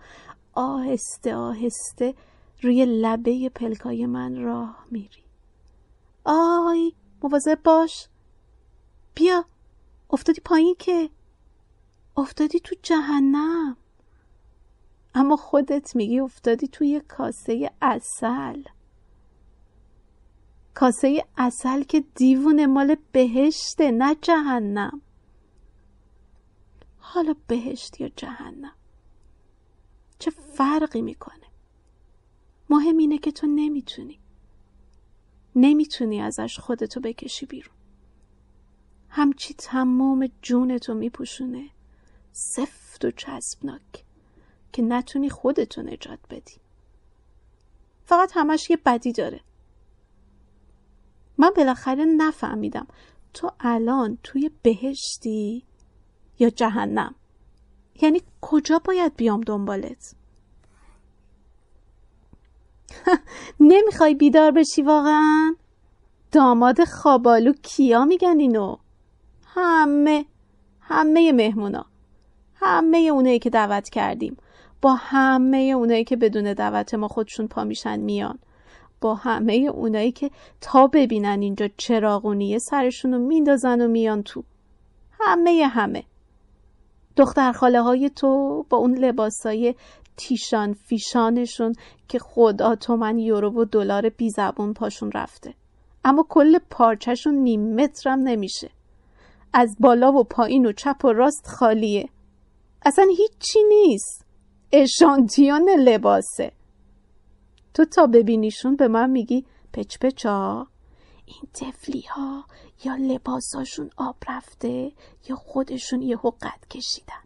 آهسته 0.54 1.36
آهسته 1.36 2.16
روی 2.62 2.86
لبه 2.86 3.50
پلکای 3.50 4.06
من 4.06 4.42
راه 4.44 4.86
میری. 4.92 5.24
آی 6.26 6.94
مواظب 7.24 7.60
باش. 7.64 8.08
بیا 9.16 9.46
افتادی 10.10 10.42
پایین 10.42 10.76
که. 10.80 11.10
افتادی 12.18 12.60
تو 12.60 12.76
جهنم. 12.84 13.78
اما 15.16 15.36
خودت 15.36 15.96
میگی 15.96 16.20
افتادی 16.20 16.68
توی 16.68 17.02
کاسه 17.08 17.72
اصل 17.82 18.64
کاسه 20.74 21.26
اصل 21.38 21.84
که 21.84 22.04
دیوونه 22.16 22.66
مال 22.66 22.96
بهشته 23.12 23.92
نه 23.92 24.16
جهنم. 24.16 25.02
حالا 26.98 27.36
بهشت 27.48 28.02
یا 28.02 28.10
جهنم؟ 28.10 28.76
چه 30.20 30.32
فرقی 30.32 31.02
می‌کنه؟ 31.02 31.46
مهم 32.76 32.98
اینه 32.98 33.18
که 33.18 33.32
تو 33.32 33.48
نمی‌تونی. 33.48 34.20
نمی‌تونی 35.56 36.22
ازش 36.22 36.60
خودتو 36.60 37.00
بکشی 37.00 37.46
بیرون. 37.46 37.76
همچی 39.10 39.54
تمام 39.54 40.30
جونتو 40.42 40.94
میپوشونه. 40.94 41.70
سفت 42.32 43.06
و 43.06 43.12
چسبناک 43.12 44.06
که 44.74 44.82
نتونی 44.82 45.30
خودتو 45.30 45.82
نجات 45.82 46.20
بدی. 46.30 46.56
فقط 48.06 48.32
همش 48.36 48.70
یه 48.70 48.78
بدی 48.86 49.12
داره. 49.12 49.42
من 51.38 51.52
بالاخره 51.56 52.06
نفهمیدم 52.06 52.88
تو 53.34 53.52
الان 53.60 54.18
توی 54.24 54.52
بهشتی 54.62 55.64
یا 56.40 56.50
جهنم؟ 56.50 57.16
یعنی 58.02 58.22
کجا 58.42 58.80
باید 58.80 59.16
بیام 59.16 59.42
دنبالت؟ 59.42 60.16
نمی‌خوای 63.60 64.16
بیدار 64.16 64.52
بشی 64.52 64.82
واقعا؟ 64.82 65.56
داماد 66.32 66.84
خوابالو 66.84 67.54
کیا 67.54 68.06
میگن 68.06 68.40
اینو؟ 68.40 68.78
همه 69.46 70.26
همه 70.82 71.32
مهمونا. 71.32 71.86
همه 72.56 72.98
اونایی 72.98 73.40
که 73.40 73.50
دعوت 73.50 73.90
کردیم. 73.90 74.38
با 74.82 74.94
همه 74.94 75.58
اونایی 75.58 76.04
که 76.04 76.16
بدون 76.16 76.54
دعوت 76.54 76.94
ما 76.94 77.08
خودشون 77.08 77.48
پا 77.48 77.64
میشن 77.64 78.00
میان. 78.00 78.40
با 79.02 79.16
همه 79.16 79.54
اونایی 79.54 80.12
که 80.12 80.32
تا 80.62 80.88
ببینن 80.88 81.42
اینجا 81.42 81.68
چراغونیه 81.78 82.60
سرشون 82.60 83.14
رو 83.14 83.20
میندازن 83.20 83.82
و 83.82 83.88
میان 83.88 84.24
تو. 84.24 84.44
همه 85.20 85.68
همه. 85.72 86.04
دختر 87.16 87.52
خاله 87.52 87.82
های 87.82 88.10
تو 88.10 88.64
با 88.70 88.78
اون 88.78 88.98
لباسای 88.98 89.76
تیشان 90.18 90.74
فیشانشون 90.74 91.74
که 92.08 92.20
خدا 92.20 92.76
تو 92.76 92.96
من 92.96 93.18
یورو 93.18 93.62
و 93.62 93.66
دلار 93.66 94.10
بی 94.10 94.30
زبون 94.30 94.74
پاشون 94.74 95.12
رفته. 95.12 95.54
اما 96.06 96.26
کل 96.30 96.60
پارچهشون 96.70 97.36
نیم 97.36 97.76
مترم 97.76 98.20
نمیشه. 98.20 98.70
از 99.54 99.76
بالا 99.80 100.12
و 100.12 100.24
پایین 100.24 100.66
و 100.66 100.72
چپ 100.72 101.06
و 101.06 101.08
راست 101.08 101.48
خالیه. 101.48 102.10
اصلا 102.86 103.08
هیچی 103.18 103.60
نیست. 103.70 104.26
اشانتیون 104.72 105.70
لباسه. 105.70 106.52
تو 107.74 107.86
تا 107.86 108.08
ببینیشون 108.08 108.76
به 108.76 108.88
من 108.88 109.10
میگی 109.10 109.46
پچ 109.74 109.98
پچا 109.98 110.68
این 111.26 111.50
تفلی 111.54 112.02
ها 112.02 112.46
یا 112.84 112.96
لباساشون 112.96 113.90
آب 113.98 114.16
رفته 114.28 114.92
یا 115.30 115.36
خودشون 115.36 116.02
یه 116.02 116.18
قد 116.42 116.68
کشیدن. 116.70 117.25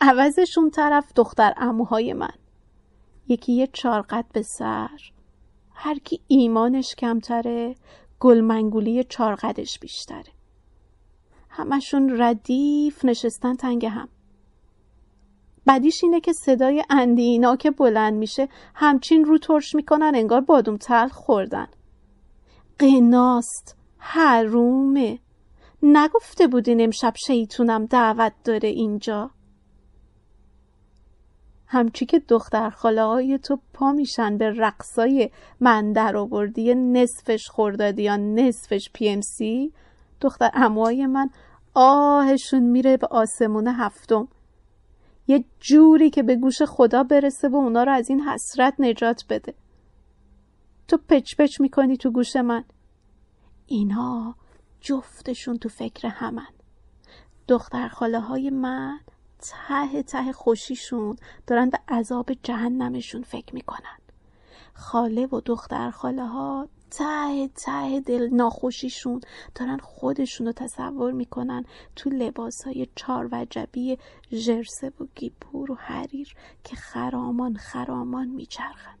عوضشون 0.00 0.70
طرف 0.70 1.12
دختر 1.16 1.54
اموهای 1.56 2.12
من. 2.12 2.34
یکی 3.28 3.52
یه 3.52 3.66
چارقد 3.72 4.24
به 4.32 4.42
سر 4.42 5.00
هر 5.74 5.98
کی 5.98 6.20
ایمانش 6.28 6.94
کمتره 6.94 7.74
گلمنگولی 8.20 9.04
چارقدش 9.04 9.78
بیشتره. 9.78 10.32
همشون 11.50 12.20
ردیف 12.20 13.04
نشستن 13.04 13.54
تنگ 13.54 13.86
هم. 13.86 14.08
بدیش 15.66 16.04
اینه 16.04 16.20
که 16.20 16.32
صدای 16.32 16.84
اندینا 16.90 17.56
که 17.56 17.70
بلند 17.70 18.14
میشه 18.14 18.48
همچین 18.74 19.24
رو 19.24 19.38
ترش 19.38 19.74
می‌کنن 19.74 20.12
انگار 20.14 20.40
بادوم 20.40 20.76
تلخ 20.76 21.12
خوردن. 21.12 21.68
قناست 22.78 23.76
حرومه. 23.98 25.18
نگفته 25.82 26.46
بودین 26.46 26.80
امشب 26.80 27.14
شیطونم 27.26 27.86
دعوت 27.86 28.32
داره 28.44 28.68
اینجا؟ 28.68 29.30
همچی 31.68 32.06
که 32.06 32.18
دختر 32.18 32.70
خاله 32.70 33.38
تو 33.38 33.58
پا 33.74 33.92
میشن 33.92 34.38
به 34.38 34.50
رقصای 34.50 35.30
من 35.60 35.92
در 35.92 36.16
آوردی 36.16 36.74
نصفش 36.74 37.48
خوردادی 37.48 38.02
یا 38.02 38.16
نصفش 38.16 38.90
پی 38.92 39.08
ام 39.08 39.20
سی 39.20 39.72
دختر 40.20 40.50
اموهای 40.54 41.06
من 41.06 41.30
آهشون 41.74 42.62
میره 42.62 42.96
به 42.96 43.06
آسمون 43.06 43.66
هفتم. 43.68 44.28
یه 45.28 45.44
جوری 45.60 46.10
که 46.10 46.22
به 46.22 46.36
گوش 46.36 46.62
خدا 46.62 47.02
برسه 47.02 47.48
و 47.48 47.56
اونا 47.56 47.84
رو 47.84 47.92
از 47.92 48.10
این 48.10 48.20
حسرت 48.20 48.74
نجات 48.78 49.24
بده. 49.28 49.54
تو 50.88 50.98
پچ 51.08 51.36
پچ 51.36 51.60
می‌کنی 51.60 51.96
تو 51.96 52.10
گوش 52.10 52.36
من. 52.36 52.64
اینا 53.66 54.34
جفتشون 54.80 55.58
تو 55.58 55.68
فکر 55.68 56.08
همن. 56.08 56.46
دختر 57.48 57.88
خاله 57.88 58.20
های 58.20 58.50
من 58.50 59.00
ته 59.38 60.02
ته 60.02 60.32
خوشیشون 60.32 61.16
دارن 61.46 61.70
به 61.70 61.78
عذاب 61.88 62.32
جهنمشون 62.42 63.22
فکر 63.22 63.54
می‌کنن. 63.54 63.98
خاله 64.74 65.26
و 65.26 65.40
دختر 65.40 65.90
خاله 65.90 66.26
ها 66.26 66.68
ته 66.90 67.48
ته 67.48 68.00
دل 68.00 68.28
ناخوشیشون 68.32 69.20
دارن 69.54 69.78
خودشون 69.78 70.46
رو 70.46 70.52
تصور 70.52 71.12
می‌کنن 71.12 71.64
تو 71.96 72.10
لباس 72.10 72.62
های 72.64 72.88
چار 72.94 73.28
وجبی 73.32 73.98
جرسه 74.30 74.92
و 75.00 75.04
گیپور 75.14 75.70
و 75.70 75.74
حریر 75.74 76.34
که 76.64 76.76
خرامان 76.76 77.56
خرامان 77.56 78.28
میچرخن. 78.28 78.98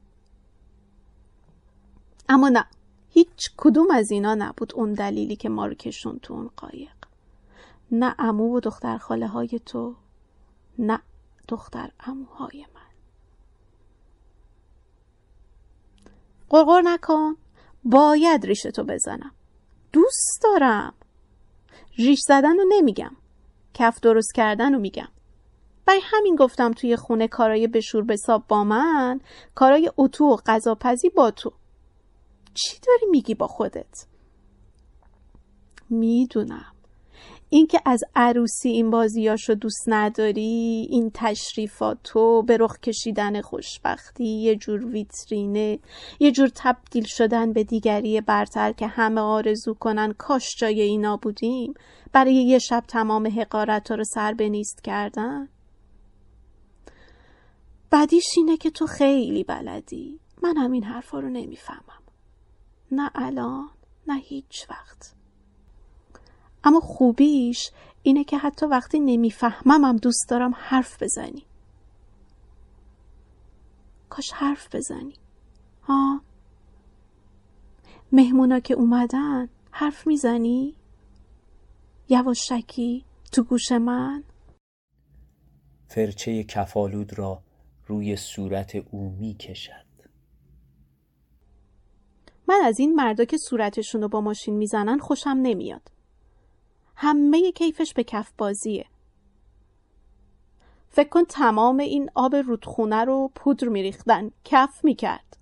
اما 2.28 2.48
نه 2.48 2.64
هیچ 3.08 3.50
کدوم 3.56 3.90
از 3.90 4.10
اینا 4.10 4.34
نبود 4.34 4.72
اون 4.74 4.92
دلیلی 4.92 5.36
که 5.36 5.48
ما 5.48 5.66
رو 5.66 5.74
کشون 5.74 6.18
تو 6.18 6.34
اون 6.34 6.50
قایق. 6.56 6.96
نه 7.90 8.14
امو 8.18 8.56
و 8.56 8.60
دختر 8.60 8.98
خاله 8.98 9.26
های 9.26 9.60
تو 9.66 9.94
نه 10.78 11.00
دختر 11.48 11.90
اموهای 12.00 12.66
من. 12.74 12.80
قرقر 16.48 16.80
نکن 16.80 17.36
باید 17.84 18.46
ریشتو 18.46 18.84
بزنم. 18.84 19.32
دوست 19.92 20.40
دارم. 20.42 20.94
ریش 21.98 22.18
زدن 22.28 22.56
رو 22.56 22.64
نمیگم 22.68 23.16
کف 23.74 24.00
درست 24.00 24.34
کردن 24.34 24.72
رو 24.72 24.78
میگم. 24.80 25.08
برای 25.86 26.00
همین 26.04 26.36
گفتم 26.36 26.72
توی 26.72 26.96
خونه 26.96 27.28
کارای 27.28 27.66
بشور 27.66 28.02
بساب 28.02 28.46
با 28.48 28.64
من 28.64 29.20
کارای 29.54 29.90
اتو 29.96 30.24
و 30.24 30.36
غذاپزی 30.46 31.08
با 31.08 31.30
تو. 31.30 31.52
چی 32.54 32.80
داری 32.86 33.06
میگی 33.10 33.34
با 33.34 33.46
خودت؟ 33.46 34.06
می‌دونم. 35.90 36.75
اینکه 37.48 37.80
از 37.84 38.04
عروسی 38.14 38.68
این 38.68 38.90
بازیاشو 38.90 39.54
دوست 39.54 39.84
نداری 39.86 40.86
این 40.90 41.10
تشریفات 41.14 41.98
تو 42.04 42.42
به 42.42 42.56
رخ 42.56 42.80
کشیدن 42.80 43.40
خوشبختی 43.40 44.24
یه 44.24 44.56
جور 44.56 44.86
ویترینه 44.86 45.78
یه 46.20 46.32
جور 46.32 46.50
تبدیل 46.54 47.04
شدن 47.04 47.52
به 47.52 47.64
دیگری 47.64 48.20
برتر 48.20 48.72
که 48.72 48.86
همه 48.86 49.20
آرزو 49.20 49.74
کنن 49.74 50.12
کاش 50.12 50.56
جای 50.56 50.80
اینا 50.80 51.16
بودیم. 51.16 51.74
برای 52.12 52.34
یه 52.34 52.58
شب 52.58 52.84
تمام 52.88 53.26
حقارت 53.26 53.90
رو 53.90 54.04
سر 54.04 54.32
به 54.32 54.48
نیست 54.48 54.84
کردن. 54.84 55.48
بدیش 57.92 58.26
اینه 58.36 58.56
که 58.56 58.70
تو 58.70 58.86
خیلی 58.86 59.44
بلدی. 59.44 60.20
من 60.42 60.56
هم 60.56 60.72
این 60.72 60.84
حرفا 60.84 61.20
رو 61.20 61.28
نمی‌فهمم. 61.28 62.02
نه 62.92 63.10
الان 63.14 63.68
نه 64.06 64.16
هیچ 64.16 64.66
وقت. 64.70 65.15
اما 66.66 66.80
خوبیش 66.80 67.70
اینه 68.02 68.24
که 68.24 68.38
حتی 68.38 68.66
وقتی 68.66 69.00
نمیفهممم 69.00 69.96
دوست 69.96 70.28
دارم 70.28 70.54
حرف 70.56 71.02
بزنی. 71.02 71.46
کاش 74.08 74.32
حرف 74.32 74.74
بزنی. 74.74 75.14
ها؟ 75.82 76.20
مهمونا 78.12 78.60
که 78.60 78.74
اومدن 78.74 79.48
حرف 79.70 80.06
می‌زنی؟ 80.06 80.74
یواشکی 82.08 83.04
تو 83.32 83.42
گوش 83.42 83.72
من. 83.72 84.24
فرچه 85.88 86.44
کفالود 86.44 87.18
را 87.18 87.42
روی 87.86 88.16
صورت 88.16 88.74
او 88.90 89.10
می 89.10 89.34
کشد 89.34 89.86
من 92.48 92.60
از 92.64 92.80
این 92.80 92.94
مردا 92.94 93.24
که 93.24 93.36
صورتشون 93.38 94.02
رو 94.02 94.08
با 94.08 94.20
ماشین 94.20 94.54
می‌زنن 94.56 94.98
خوشم 94.98 95.38
نمیاد. 95.42 95.95
همه 96.96 97.52
کیفش 97.52 97.94
به 97.94 98.04
کف 98.04 98.32
بازیه. 98.38 98.86
فکر 100.88 101.08
کن 101.08 101.24
تمام 101.24 101.78
این 101.78 102.10
آب 102.14 102.36
رودخونه 102.36 103.04
رو 103.04 103.30
پودر 103.34 103.68
میریختن. 103.68 104.30
کف 104.44 104.84
می‌کرد. 104.84 105.36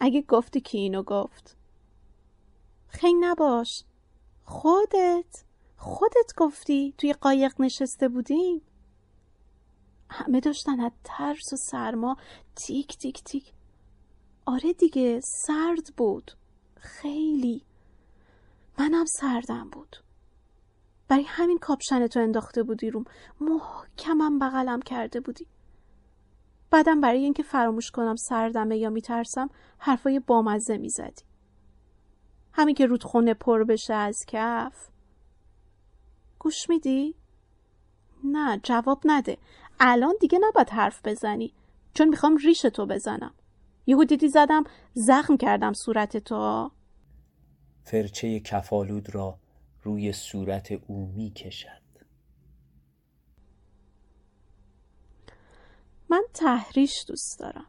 اگه 0.00 0.22
گفتی 0.22 0.60
کی 0.60 0.78
اینو 0.78 1.02
گفت؟ 1.02 1.56
خنگ 2.88 3.14
نباش. 3.20 3.84
خودت. 4.44 5.44
خودت 5.76 6.32
گفتی 6.36 6.94
توی 6.98 7.12
قایق 7.12 7.60
نشسته 7.60 8.08
بودیم. 8.08 8.62
همه 10.10 10.40
داشتن 10.40 10.80
از 10.80 10.92
ترس 11.04 11.52
و 11.52 11.56
سرما 11.56 12.16
تیک 12.56 12.98
تیک 12.98 13.24
تیک. 13.24 13.52
آره 14.46 14.72
دیگه 14.72 15.20
سرد 15.20 15.94
بود. 15.96 16.32
خیلی. 16.76 17.62
منم 18.78 19.04
سردم 19.04 19.70
بود. 19.70 19.96
برای 21.08 21.24
همین 21.24 21.58
کاپشن 21.58 22.06
تو 22.06 22.20
انداخته 22.20 22.62
بودی 22.62 22.90
روم. 22.90 23.04
محکمم 23.40 24.38
بغلم 24.38 24.82
کرده 24.82 25.20
بودی. 25.20 25.46
بعدم 26.70 27.00
برای 27.00 27.24
اینکه 27.24 27.42
فراموش 27.42 27.90
کنم 27.90 28.16
سردمه 28.16 28.76
یا 28.76 28.90
میترسم 28.90 29.50
حرفای 29.78 30.20
بامزه 30.20 30.76
می‌زدی. 30.76 31.24
همین 32.52 32.74
که 32.74 32.86
رودخونه 32.86 33.34
پر 33.34 33.64
بشه 33.64 33.94
از 33.94 34.16
کف. 34.28 34.88
گوش 36.38 36.68
میدی؟ 36.68 37.14
نه 38.24 38.60
جواب 38.62 39.00
نده. 39.04 39.38
الان 39.80 40.14
دیگه 40.20 40.38
نباید 40.42 40.70
حرف 40.70 41.00
بزنی. 41.04 41.54
چون 41.94 42.08
می‌خوام 42.08 42.36
ریش 42.36 42.60
تو 42.60 42.86
بزنم. 42.86 43.34
یهو 43.86 44.04
دیدی 44.04 44.28
زدم 44.28 44.64
زخم 44.94 45.36
کردم 45.36 45.72
صورت 45.72 46.16
تو. 46.16 46.70
فرچه 47.84 48.40
کفالود 48.40 49.14
را 49.14 49.38
روی 49.82 50.12
صورت 50.12 50.72
او 50.86 51.06
می 51.06 51.30
کشد. 51.30 51.82
من 56.08 56.22
تحریش 56.34 57.04
دوست 57.08 57.38
دارم. 57.38 57.66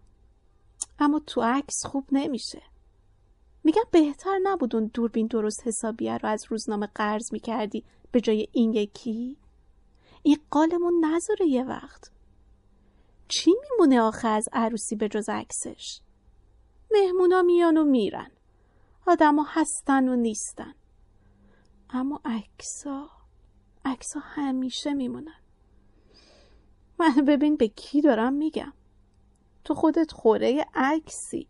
اما 0.99 1.19
تو 1.27 1.41
عکس 1.41 1.85
خوب 1.85 2.07
نمیشه. 2.11 2.61
میگم 3.63 3.83
بهتر 3.91 4.39
نبود 4.43 4.75
اون 4.75 4.91
دوربین 4.93 5.27
درست 5.27 5.67
حسابیه 5.67 6.17
رو 6.17 6.29
از 6.29 6.45
روزنامه 6.49 6.87
قرض 6.95 7.33
می‌کردی 7.33 7.83
به 8.11 8.21
جای 8.21 8.47
این 8.51 8.73
یکی؟ 8.73 9.37
این 10.23 10.37
قالمون 10.51 11.05
نذاره 11.05 11.47
یه 11.47 11.63
وقت. 11.63 12.11
چی 13.27 13.51
میمونه 13.61 14.01
آخه 14.01 14.27
از 14.27 14.49
عروسی 14.53 14.95
به 14.95 15.09
جز 15.09 15.29
عکسش؟ 15.29 16.01
مهمونا 16.91 17.41
میان 17.41 17.77
و 17.77 17.83
میرن. 17.83 18.31
آدما 19.07 19.45
هستن 19.47 20.09
و 20.09 20.15
نیستن. 20.15 20.73
اما 21.89 22.21
عکسا 22.25 23.09
عکسا 23.85 24.19
همیشه 24.19 24.93
میمونن. 24.93 25.39
من 26.99 27.25
ببین 27.27 27.55
به 27.55 27.67
کی 27.67 28.01
دارم 28.01 28.33
میگم. 28.33 28.73
تو 29.63 29.73
خودت 29.73 30.11
خوره 30.11 30.65
عکسی. 30.75 31.47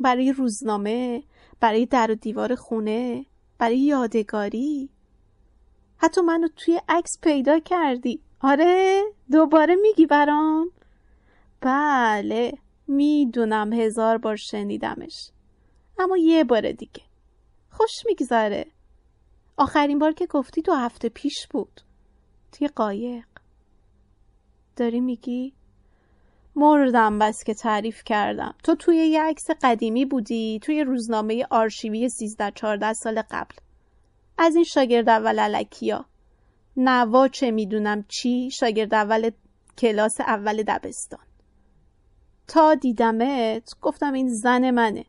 برای 0.00 0.32
روزنامه 0.32 1.22
برای 1.60 1.86
در 1.86 2.10
و 2.10 2.14
دیوار 2.14 2.54
خونه 2.54 3.26
برای 3.58 3.78
یادگاری. 3.78 4.90
حتی 5.96 6.20
منو 6.20 6.48
توی 6.56 6.80
عکس 6.88 7.18
پیدا 7.22 7.58
کردی. 7.58 8.20
آره 8.40 9.02
دوباره 9.30 9.74
میگی 9.74 10.06
برام. 10.06 10.70
بله 11.60 12.58
می‌دونم 12.86 13.72
هزار 13.72 14.18
بار 14.18 14.36
شنیدمش. 14.36 15.30
اما 15.98 16.16
یه 16.16 16.44
بار 16.44 16.72
دیگه. 16.72 17.02
خوش 17.70 17.90
میگذره. 18.06 18.66
آخرین 19.56 19.98
بار 19.98 20.12
که 20.12 20.26
گفتی 20.26 20.62
دو 20.62 20.74
هفته 20.74 21.08
پیش 21.08 21.46
بود. 21.50 21.80
توی 22.52 22.68
قایق. 22.68 23.24
داری 24.76 25.00
میگی؟ 25.00 25.52
مردم 26.56 27.18
بس 27.18 27.44
که 27.44 27.54
تعریف 27.54 28.04
کردم. 28.04 28.54
تو 28.64 28.74
توی 28.74 28.96
یه 28.96 29.22
عکس 29.22 29.44
قدیمی 29.62 30.04
بودی 30.04 30.60
توی 30.62 30.84
روزنامه 30.84 31.46
آرشیوی 31.50 32.08
13 32.08 32.50
14 32.50 32.92
سال 32.92 33.22
قبل. 33.30 33.54
از 34.38 34.54
این 34.54 34.64
شاگرد 34.64 35.08
اول 35.08 35.38
علکیا. 35.38 36.04
نوا 36.76 37.28
چه 37.28 37.50
می‌دونم 37.50 38.04
چی 38.08 38.50
شاگرد 38.50 38.94
اول 38.94 39.30
کلاس 39.78 40.20
اول 40.20 40.62
دبستان. 40.62 41.26
تا 42.46 42.74
دیدمت 42.74 43.74
گفتم 43.82 44.12
این 44.12 44.28
زن 44.28 44.70
منه. 44.70 45.04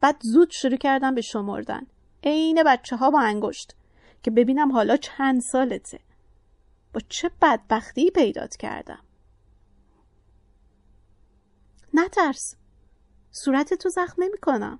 بعد 0.00 0.16
زود 0.20 0.50
شروع 0.50 0.76
کردم 0.76 1.14
به 1.14 1.20
شمردن. 1.20 1.86
عین 2.24 2.62
بچه 2.66 2.96
ها 2.96 3.10
با 3.10 3.20
انگشت 3.20 3.74
که 4.22 4.30
ببینم 4.30 4.72
حالا 4.72 4.96
چند 4.96 5.40
سالته. 5.40 6.00
با 6.92 7.00
چه 7.08 7.30
بدبختی 7.42 8.10
پیدات 8.10 8.56
کردم؟ 8.56 9.02
نترس. 11.94 12.54
صورت 13.30 13.74
تو 13.74 13.88
زخم 13.88 14.22
نمی 14.22 14.38
کنم 14.38 14.78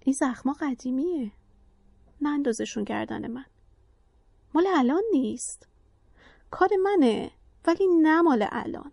این 0.00 0.12
زخما 0.12 0.52
قدیمیه. 0.60 1.32
نه 2.20 2.28
اندازشون 2.28 2.84
کردن 2.84 3.30
من. 3.30 3.46
مال 4.54 4.66
الان 4.66 5.02
نیست. 5.12 5.68
کار 6.50 6.68
منه 6.82 7.30
ولی 7.66 7.86
نه 7.86 8.22
مال 8.22 8.46
الان. 8.50 8.92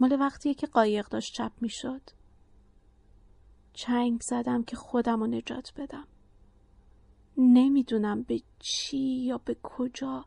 مال 0.00 0.20
وقتیه 0.20 0.54
که 0.54 0.66
قایق 0.66 1.08
داشت 1.08 1.34
چپ 1.34 1.52
می 1.60 1.68
شد 1.68 2.02
چنگ 3.78 4.20
زدم 4.20 4.62
که 4.62 4.76
خودم 4.76 5.20
رو 5.20 5.26
نجات 5.26 5.72
بدم. 5.76 6.06
نمی‌دونم 7.36 8.22
به 8.22 8.40
چی 8.58 8.98
یا 8.98 9.38
به 9.38 9.56
کجا. 9.62 10.24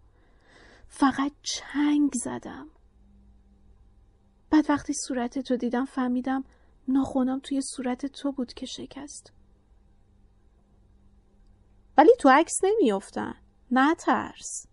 فقط 0.87 1.31
چنگ 1.43 2.11
زدم. 2.13 2.67
بعد 4.49 4.69
وقتی 4.69 4.93
صورت 5.07 5.39
تو 5.39 5.57
دیدم 5.57 5.85
فهمیدم 5.85 6.43
ناخونام 6.87 7.39
توی 7.39 7.61
صورت 7.61 8.05
تو 8.05 8.31
بود 8.31 8.53
که 8.53 8.65
شکست. 8.65 9.33
ولی 11.97 12.11
تو 12.19 12.29
عکس 12.29 12.53
نمیافتن. 12.63 13.35
نه 13.71 13.95
ترس. 13.95 14.67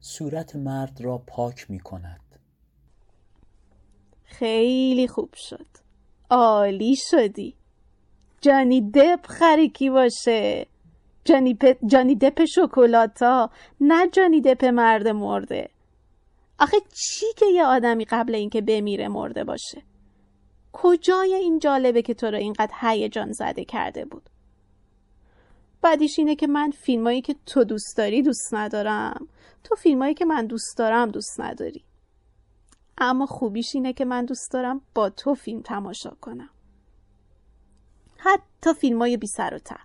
صورت 0.00 0.56
مرد 0.56 1.00
را 1.00 1.18
پاک 1.18 1.70
می 1.70 1.80
کند 1.80 2.40
خیلی 4.24 5.08
خوب 5.08 5.34
شد. 5.34 5.87
عالی 6.30 6.96
شدی. 6.96 7.54
جانی 8.40 8.90
دپ 8.90 9.26
خریکی 9.26 9.90
باشه. 9.90 10.66
جانی, 11.24 11.54
پ... 11.54 11.86
جانی 11.86 12.14
دپ 12.14 12.44
شکلاتا 12.44 13.50
نه 13.80 14.08
جانی 14.08 14.40
دپ 14.40 14.64
مرد 14.64 15.08
مرده. 15.08 15.70
آخه 16.58 16.76
چی 16.80 17.26
که 17.36 17.46
یه 17.46 17.64
آدمی 17.64 18.04
قبل 18.04 18.34
اینکه 18.34 18.60
بمیره 18.60 19.08
مرده 19.08 19.44
باشه؟ 19.44 19.82
کجای 20.72 21.34
این 21.34 21.58
جالبه 21.58 22.02
که 22.02 22.14
تو 22.14 22.26
رو 22.26 22.36
اینقدر 22.36 22.74
هیجان 22.80 23.32
زده 23.32 23.64
کرده 23.64 24.04
بود؟ 24.04 24.22
بعدیش 25.82 26.18
اینه 26.18 26.36
که 26.36 26.46
من 26.46 26.70
فیلمایی 26.70 27.20
که 27.20 27.36
تو 27.46 27.64
دوست 27.64 27.96
داری 27.96 28.22
دوست 28.22 28.54
ندارم. 28.54 29.28
تو 29.64 29.74
فیلمایی 29.74 30.14
که 30.14 30.24
من 30.24 30.46
دوست 30.46 30.78
دارم 30.78 31.10
دوست 31.10 31.40
نداری. 31.40 31.84
اما 33.00 33.26
خوبیش 33.26 33.74
اینه 33.74 33.92
که 33.92 34.04
من 34.04 34.24
دوست 34.24 34.52
دارم 34.52 34.80
با 34.94 35.10
تو 35.10 35.34
فیلم 35.34 35.62
تماشا 35.62 36.10
کنم. 36.20 36.50
حتی 38.16 38.74
فیلم 38.74 38.98
های 38.98 39.16
بی 39.16 39.26
سر 39.26 39.54
و 39.54 39.58
ته. 39.58 39.76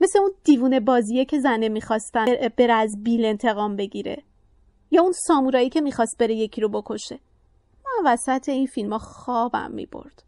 مثل 0.00 0.18
اون 0.18 0.30
دیوونه 0.44 0.80
بازیه 0.80 1.24
که 1.24 1.40
زنه 1.40 1.68
می‌خواستن 1.68 2.24
بره 2.58 2.72
از 2.72 3.02
بیل 3.02 3.24
انتقام 3.24 3.76
بگیره. 3.76 4.22
یا 4.90 5.02
اون 5.02 5.12
سامورایی 5.26 5.70
که 5.70 5.80
می‌خواست 5.80 6.18
بره 6.18 6.34
یکی 6.34 6.60
رو 6.60 6.68
بکشه. 6.68 7.18
من 7.84 8.12
وسط 8.12 8.48
این 8.48 8.66
فیلم 8.66 8.92
ها 8.92 8.98
خوابم 8.98 9.70
می‌برد. 9.70 10.22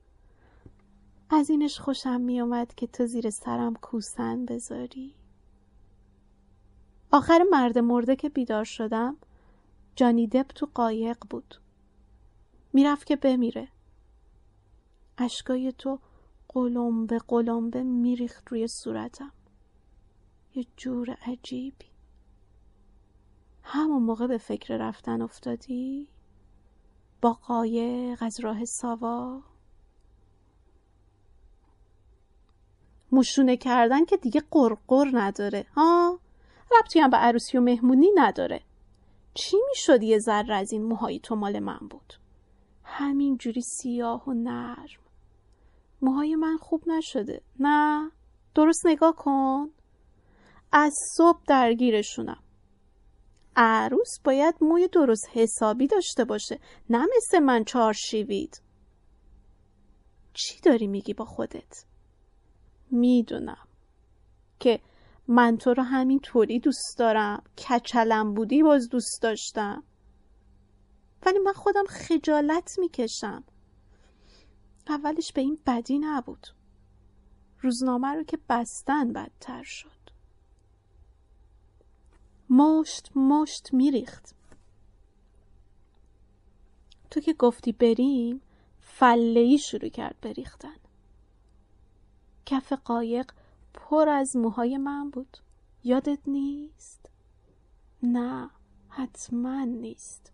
از 1.31 1.51
اینش 1.51 1.81
خوشم 1.81 2.21
میومد 2.21 2.75
که 2.75 2.87
تو 2.87 3.07
زیر 3.07 3.31
سرم 3.31 3.75
کوسن 3.75 4.45
بذاری. 4.45 5.15
آخر 7.13 7.45
مرد 7.51 7.79
مرده 7.79 8.17
که 8.17 8.29
بیدار 8.29 8.65
شدم 8.65 9.17
جانی 9.97 10.27
دپ 10.27 10.47
تو 10.47 10.69
قایق 10.75 11.17
بود. 11.31 11.55
می‌رفت 12.77 13.07
که 13.07 13.17
بمیره. 13.17 13.69
اشکای 15.19 15.73
تو 15.73 15.99
قلمبه 16.49 17.19
قلمبه 17.19 17.83
میریخت 17.83 18.49
روی 18.49 18.69
صورتم. 18.69 19.33
یه 20.55 20.67
جور 20.77 21.11
عجیبی. 21.11 21.87
همون 23.63 24.03
موقع 24.03 24.27
به 24.27 24.39
فکر 24.39 24.77
رفتن 24.77 25.23
افتادی؟ 25.23 26.09
با 27.21 27.33
قایق 27.33 28.23
از 28.23 28.41
راه 28.41 28.65
ساوا؟ 28.65 29.43
مشونه 33.13 33.57
کردن 33.57 34.05
که 34.05 34.17
دیگه 34.17 34.43
قرقر 34.51 35.11
نداره 35.13 35.67
ها؟ 35.75 36.21
ربطی 36.79 37.01
هم 37.01 37.11
به 37.11 37.17
عروسی 37.17 37.59
و 37.59 37.61
مهمونی 37.61 38.11
نداره. 38.15 38.61
چی 39.35 39.57
می‌شد 39.69 40.03
یه 40.03 40.19
ذره 40.19 40.55
از 40.55 40.73
این 40.73 40.85
موهای 40.85 41.19
تو 41.19 41.37
مال 41.37 41.59
من 41.59 41.89
بود؟ 41.91 42.26
همین 42.89 43.37
جوری 43.37 43.61
سیاه 43.61 44.29
و 44.29 44.33
نرم. 44.33 44.87
موهای 46.03 46.37
من 46.37 46.57
خوب 46.57 46.83
نشده. 46.87 47.43
نه 47.61 48.11
درست 48.55 48.87
نگاه 48.87 49.15
کن. 49.17 49.71
از 50.73 50.95
صبح 51.17 51.41
درگیرشونم. 51.47 52.43
عروس 53.57 54.21
باید 54.25 54.55
موی 54.61 54.89
درست 54.89 55.29
حسابی 55.33 55.87
داشته 55.87 56.25
باشه 56.25 56.61
نه 56.91 57.07
مثل 57.17 57.39
من 57.39 57.65
چار 57.65 57.93
شیوید. 57.93 58.63
چی 60.33 60.61
داری 60.61 60.87
میگی 60.87 61.15
با 61.15 61.25
خودت؟ 61.25 61.85
می‌دونم 62.91 63.69
که 64.61 64.81
من 65.29 65.57
تو 65.57 65.75
رو 65.75 65.83
همین 65.83 66.21
طوری 66.21 66.61
دوست 66.61 66.99
دارم. 66.99 67.43
کچلم 67.59 68.35
بودی 68.35 68.63
باز 68.63 68.89
دوست 68.89 69.23
داشتم. 69.23 69.85
ولی 71.23 71.39
من 71.39 71.53
خودم 71.53 71.85
خجالت 71.89 72.79
می‌کشم. 72.79 73.45
اولش 74.89 75.33
به 75.33 75.41
این 75.41 75.59
بدی 75.67 75.99
نبود. 75.99 76.47
روزنامه 77.61 78.09
رو 78.09 78.23
که 78.23 78.39
بستن 78.49 79.13
بدتر 79.13 79.63
شد. 79.63 79.91
مشت 82.51 83.17
مشت 83.17 83.75
میریخت. 83.75 84.35
تو 87.11 87.21
که 87.21 87.33
گفتی 87.33 87.73
بریم 87.73 88.41
فله 88.81 89.57
شروع 89.57 89.89
کرد 89.89 90.17
بریختن 90.21 90.77
کف 92.47 92.73
قایق 92.73 93.33
پر 93.75 94.09
از 94.09 94.37
موهای 94.37 94.79
من 94.79 95.11
بود. 95.11 95.39
یادت 95.85 96.19
نیست؟ 96.27 97.07
نه 98.03 98.51
حتما 98.89 99.65
نیست. 99.65 100.33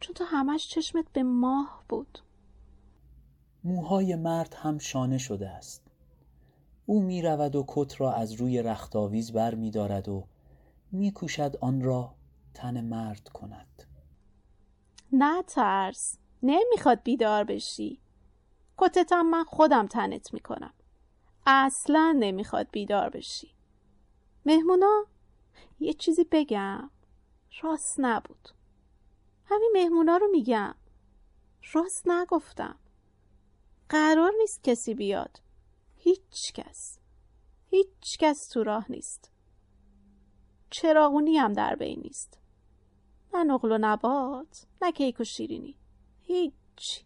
چون 0.00 0.14
تو 0.14 0.24
همش 0.24 0.68
چشمت 0.68 1.04
به 1.12 1.22
ماه 1.22 1.84
بود. 1.88 2.18
موهای 3.64 4.16
مرد 4.16 4.54
هم 4.54 4.78
شانه 4.78 5.18
شده 5.18 5.48
است. 5.48 5.82
او 6.86 7.02
می 7.02 7.22
رود 7.22 7.56
و 7.56 7.64
کت 7.68 8.00
را 8.00 8.12
از 8.12 8.32
روی 8.32 8.62
رختاویز 8.62 9.32
بر 9.32 9.54
می 9.54 9.70
دارد 9.70 10.08
و 10.08 10.26
می 10.92 11.12
کوشد 11.12 11.56
آن 11.60 11.82
را 11.82 12.14
تن 12.54 12.80
مرد 12.80 13.28
کند. 13.28 13.82
نه 15.12 15.42
ترس 15.42 16.18
نمی‌خواد 16.42 17.02
بیدار 17.02 17.44
بشی. 17.44 18.00
کتتم 18.78 19.22
من 19.22 19.44
خودم 19.44 19.86
تنت 19.86 20.34
می‌کنم. 20.34 20.72
اصلا 21.46 22.16
نمی‌خواد 22.18 22.68
بیدار 22.72 23.10
بشی. 23.10 23.50
مهمونا 24.46 25.04
یه 25.80 25.92
چیزی 25.92 26.26
بگم. 26.32 26.90
راست 27.62 27.96
نبود. 27.98 28.48
همین 29.50 29.70
مهمونا 29.74 30.16
رو 30.16 30.28
میگم. 30.28 30.74
راست 31.72 32.08
نگفتم. 32.08 32.78
قرار 33.88 34.32
نیست 34.38 34.64
کسی 34.64 34.94
بیاد. 34.94 35.40
هیچ 35.96 36.52
کس. 36.54 36.98
هیچ 37.70 38.18
کس 38.18 38.48
تو 38.48 38.64
راه 38.64 38.90
نیست. 38.92 39.30
چراغونی 40.70 41.36
هم 41.36 41.52
در 41.52 41.74
بین 41.74 42.00
نیست. 42.00 42.38
نه 43.34 43.44
نقل 43.44 43.72
و 43.72 43.78
نبات 43.80 44.66
نه 44.82 44.92
کیک 44.92 45.20
و 45.20 45.24
شیرینی. 45.24 45.76
هیچ. 46.22 47.04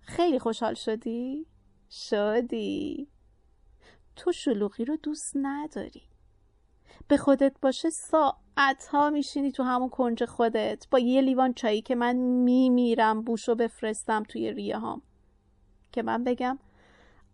خیلی 0.00 0.38
خوشحال 0.38 0.74
شدی؟ 0.74 1.46
شدی. 1.90 3.08
تو 4.16 4.32
شلوغی 4.32 4.84
رو 4.84 4.96
دوست 4.96 5.32
نداری. 5.34 6.02
به 7.08 7.16
خودت 7.16 7.56
باشه 7.62 7.90
ساعت 7.90 8.86
ها 8.90 9.10
میشینی 9.10 9.52
تو 9.52 9.62
همون 9.62 9.88
کنج 9.88 10.24
خودت. 10.24 10.86
با 10.90 10.98
یه 10.98 11.20
لیوان 11.20 11.54
چایی 11.54 11.82
که 11.82 11.94
من 11.94 12.16
میمیرم 12.16 13.22
بوشو 13.22 13.54
بفرستم 13.54 14.22
توی 14.22 14.52
ریه 14.52 14.78
هام. 14.78 15.02
که 15.92 16.02
من 16.02 16.24
بگم 16.24 16.58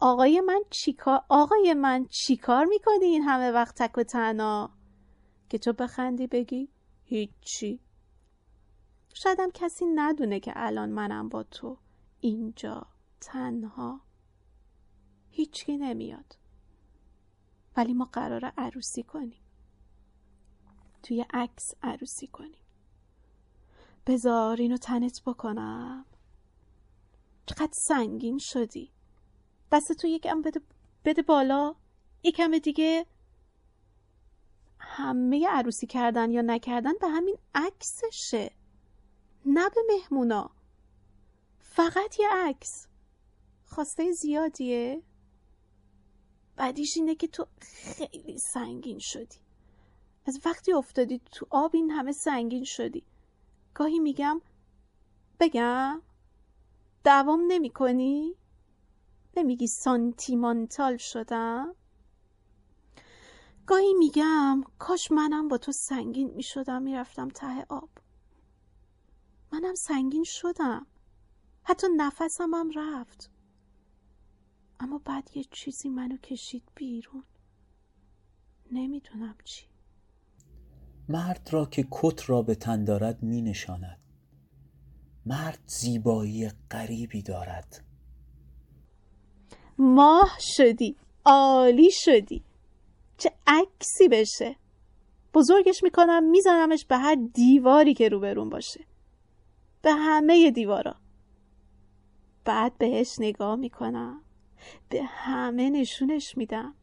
آقای 0.00 0.40
من 0.40 0.62
چیکار 0.70 1.20
آقای 1.28 1.74
من 1.74 2.06
چیکار 2.10 2.64
می‌کنی 2.64 3.04
این 3.04 3.22
همه 3.22 3.50
وقت 3.50 3.82
تک 3.82 3.98
و 3.98 4.02
تنها؟ 4.02 4.70
که 5.48 5.58
تو 5.58 5.72
بخندی 5.72 6.26
بگی 6.26 6.68
هیچی. 7.04 7.80
شایدم 9.14 9.50
کسی 9.54 9.86
ندونه 9.86 10.40
که 10.40 10.52
الان 10.56 10.90
منم 10.90 11.28
با 11.28 11.42
تو 11.42 11.78
اینجا 12.20 12.86
تنها. 13.20 14.00
هیچکی 15.30 15.76
نمیاد. 15.76 16.39
ولی 17.80 17.94
ما 17.94 18.04
قرار 18.04 18.44
عروسی 18.44 19.02
کنیم. 19.02 19.42
توی 21.02 21.24
عکس 21.32 21.74
عروسی 21.82 22.26
کنیم. 22.26 22.64
بذار 24.06 24.56
اینو 24.56 24.76
تنت 24.76 25.22
بکنم. 25.26 26.04
چقدر 27.46 27.72
سنگین 27.72 28.38
شدی. 28.38 28.90
دست 29.72 29.92
تو 29.92 30.06
یکم 30.06 30.42
بده, 30.42 30.60
بده 31.04 31.22
بالا. 31.22 31.74
یکم 32.22 32.58
دیگه. 32.58 33.06
همه 34.78 35.48
عروسی 35.48 35.86
کردن 35.86 36.30
یا 36.30 36.42
نکردن 36.42 36.92
به 37.00 37.08
همین 37.08 37.38
عکسشه. 37.54 38.50
نه 39.46 39.68
به 39.68 39.80
مهمونا. 39.88 40.50
فقط 41.58 42.20
یه 42.20 42.28
عکس. 42.32 42.86
خواسته 43.66 44.12
زیادیه؟ 44.12 45.02
بعدیش 46.60 46.96
اینه 46.96 47.14
که 47.14 47.26
تو 47.26 47.46
خیلی 47.60 48.38
سنگین 48.38 48.98
شدی. 48.98 49.38
از 50.26 50.40
وقتی 50.44 50.72
افتادی 50.72 51.20
تو 51.32 51.46
آب 51.50 51.70
این 51.74 51.90
همه 51.90 52.12
سنگین 52.12 52.64
شدی. 52.64 53.04
گاهی 53.74 53.98
میگم 53.98 54.40
بگم 55.40 56.02
دوام 57.04 57.40
نمی 57.48 57.70
کنی؟ 57.70 58.34
نمیگی 59.36 59.66
سانتیمانتال 59.66 60.96
شدم؟ 60.96 61.74
گاهی 63.66 63.94
میگم 63.94 64.64
کاش 64.78 65.12
منم 65.12 65.48
با 65.48 65.58
تو 65.58 65.72
سنگین 65.72 66.30
می‌شدم 66.30 66.82
می‌رفتم 66.82 67.28
ته 67.28 67.66
آب. 67.68 67.90
منم 69.52 69.74
سنگین 69.74 70.24
شدم. 70.24 70.86
حتی 71.62 71.86
نفسم 71.96 72.54
هم 72.54 72.70
رفت. 72.74 73.30
اما 74.82 75.00
بعد 75.04 75.30
یه 75.34 75.44
چیزی 75.50 75.88
منو 75.88 76.16
کشید 76.16 76.62
بیرون. 76.74 77.24
نمی‌دونم 78.72 79.34
چی. 79.44 79.66
مرد 81.08 81.48
را 81.52 81.66
که 81.66 81.86
کت 81.90 82.30
را 82.30 82.42
به 82.42 82.54
تن 82.54 82.84
دارد 82.84 83.22
می 83.22 83.42
نشاند 83.42 83.98
مرد 85.26 85.58
زیبایی 85.66 86.48
غریبی 86.70 87.22
دارد. 87.22 87.84
ماه 89.78 90.36
شدی 90.40 90.96
عالی 91.24 91.90
شدی. 91.90 92.42
چه 93.18 93.32
عکسی 93.46 94.08
بشه. 94.10 94.56
بزرگش 95.34 95.82
می‌کنم 95.82 96.30
میزنمش 96.30 96.84
به 96.84 96.96
هر 96.96 97.14
دیواری 97.34 97.94
که 97.94 98.08
روبرون 98.08 98.50
باشه. 98.50 98.84
به 99.82 99.92
همه 99.92 100.50
دیوارا. 100.50 100.94
بعد 102.44 102.78
بهش 102.78 103.16
نگاه 103.18 103.56
می‌کنم. 103.56 104.22
به 104.88 105.02
همه 105.02 105.70
نشونش 105.70 106.36
میدم. 106.36 106.74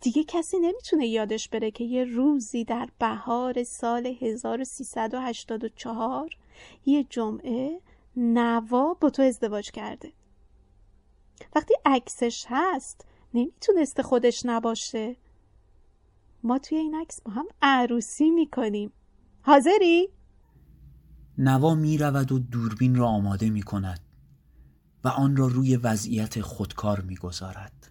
دیگه 0.00 0.24
کسی 0.24 0.58
نمی‌تونه 0.58 1.06
یادش 1.06 1.48
بره 1.48 1.70
که 1.70 1.84
یه 1.84 2.04
روزی 2.04 2.64
در 2.64 2.88
بهار 2.98 3.64
سال 3.64 4.06
1384 4.20 6.36
یه 6.86 7.04
جمعه 7.04 7.80
نوا 8.16 8.94
با 8.94 9.10
تو 9.10 9.22
ازدواج 9.22 9.70
کرده. 9.70 10.12
وقتی 11.54 11.74
عکسش 11.84 12.44
هست 12.48 13.06
نمی‌تونسته 13.34 14.02
خودش 14.02 14.42
نباشه. 14.44 15.16
ما 16.42 16.58
توی 16.58 16.78
این 16.78 16.94
عکس 16.94 17.20
با 17.20 17.32
هم 17.32 17.46
عروسی 17.62 18.30
می‌کنیم. 18.30 18.92
حاضری؟ 19.42 20.08
نوا 21.38 21.74
می 21.74 21.98
رود 21.98 22.32
و 22.32 22.38
دوربین 22.38 22.94
را 22.94 23.08
آماده 23.08 23.50
می 23.50 23.62
کند 23.62 24.00
و 25.04 25.08
آن 25.08 25.36
را 25.36 25.46
روی 25.46 25.76
وضعیت 25.76 26.40
خودکار 26.40 27.00
می 27.00 27.16
گذارد. 27.16 27.88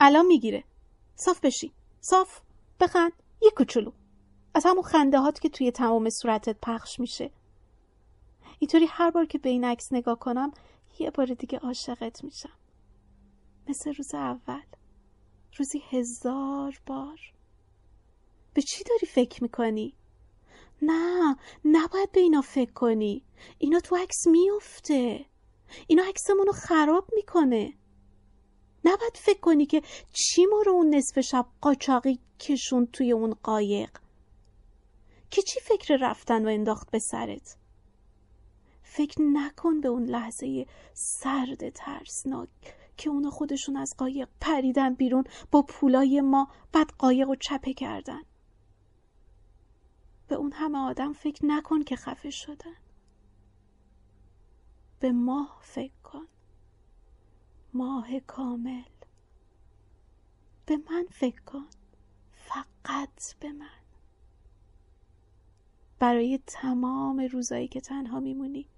الان 0.00 0.26
می‌گیره. 0.26 0.64
صاف 1.16 1.40
بشی. 1.40 1.72
صاف. 2.00 2.40
بخند. 2.80 3.12
یه 3.42 3.50
کوچولو. 3.50 3.92
از 4.54 4.66
همون 4.66 4.82
خنده 4.82 5.18
هات 5.18 5.40
که 5.40 5.48
توی 5.48 5.70
تمام 5.70 6.10
صورتت 6.10 6.56
پخش 6.62 7.00
میشه. 7.00 7.30
اینطوری 8.58 8.86
هر 8.88 9.10
بار 9.10 9.26
که 9.26 9.38
به 9.38 9.48
این 9.48 9.64
عکس 9.64 9.92
نگاه 9.92 10.18
کنم 10.18 10.52
یه 10.98 11.10
بار 11.10 11.26
دیگه 11.26 11.58
عاشقت 11.58 12.24
میشم. 12.24 12.58
مثل 13.68 13.94
روز 13.94 14.14
اول. 14.14 14.62
روزی 15.56 15.82
هزار 15.90 16.80
بار. 16.86 17.18
به 18.54 18.62
چی 18.62 18.84
داری 18.84 19.06
فکر 19.06 19.42
می‌کنی؟ 19.42 19.94
نه. 20.82 21.36
نباید 21.64 22.12
به 22.12 22.20
اینا 22.20 22.40
فکر 22.40 22.72
کنی. 22.72 23.24
اینا 23.58 23.80
تو 23.80 23.96
عکس 23.96 24.26
میفته 24.26 25.26
اینا 25.86 26.02
عکسمون 26.02 26.52
خراب 26.52 27.04
می‌کنه. 27.14 27.72
نباید 28.84 29.16
فکر 29.16 29.40
کنی 29.40 29.66
که 29.66 29.82
چی 30.12 30.46
ما 30.46 30.62
رو 30.66 30.72
اون 30.72 30.94
نصف 30.94 31.20
شب 31.20 31.46
قاچاقی 31.60 32.18
کشون 32.40 32.86
توی 32.86 33.12
اون 33.12 33.34
قایق. 33.42 33.90
که 35.30 35.42
چی 35.42 35.60
فکر 35.60 35.96
رفتن 36.00 36.46
و 36.46 36.48
انداخت 36.48 36.90
به 36.90 36.98
سرت؟ 36.98 37.56
فکر 38.82 39.22
نکن 39.22 39.80
به 39.80 39.88
اون 39.88 40.04
لحظه 40.04 40.66
سرد 40.94 41.68
ترسناک 41.68 42.48
که 42.96 43.10
اونا 43.10 43.30
خودشون 43.30 43.76
از 43.76 43.94
قایق 43.98 44.28
پریدن 44.40 44.94
بیرون 44.94 45.24
با 45.50 45.62
پولای 45.62 46.20
ما 46.20 46.48
بعد 46.72 46.90
قایق 46.98 47.28
رو 47.28 47.36
چپه 47.36 47.72
کردن. 47.72 48.22
به 50.28 50.34
اون 50.34 50.52
همه 50.52 50.78
آدم 50.78 51.12
فکر 51.12 51.46
نکن 51.46 51.82
که 51.82 51.96
خفه 51.96 52.30
شدن. 52.30 52.74
به 55.00 55.12
ماه 55.12 55.60
فکر 55.62 56.00
کن. 56.02 56.26
ماه 57.74 58.20
کامل. 58.20 58.84
به 60.66 60.76
من 60.76 61.06
فکر 61.10 61.42
کن. 61.42 61.66
فقط 62.32 63.34
به 63.40 63.52
من. 63.52 63.68
برای 65.98 66.40
تمام 66.46 67.20
روزایی 67.20 67.68
که 67.68 67.80
تنها 67.80 68.20
میمونی. 68.20 68.68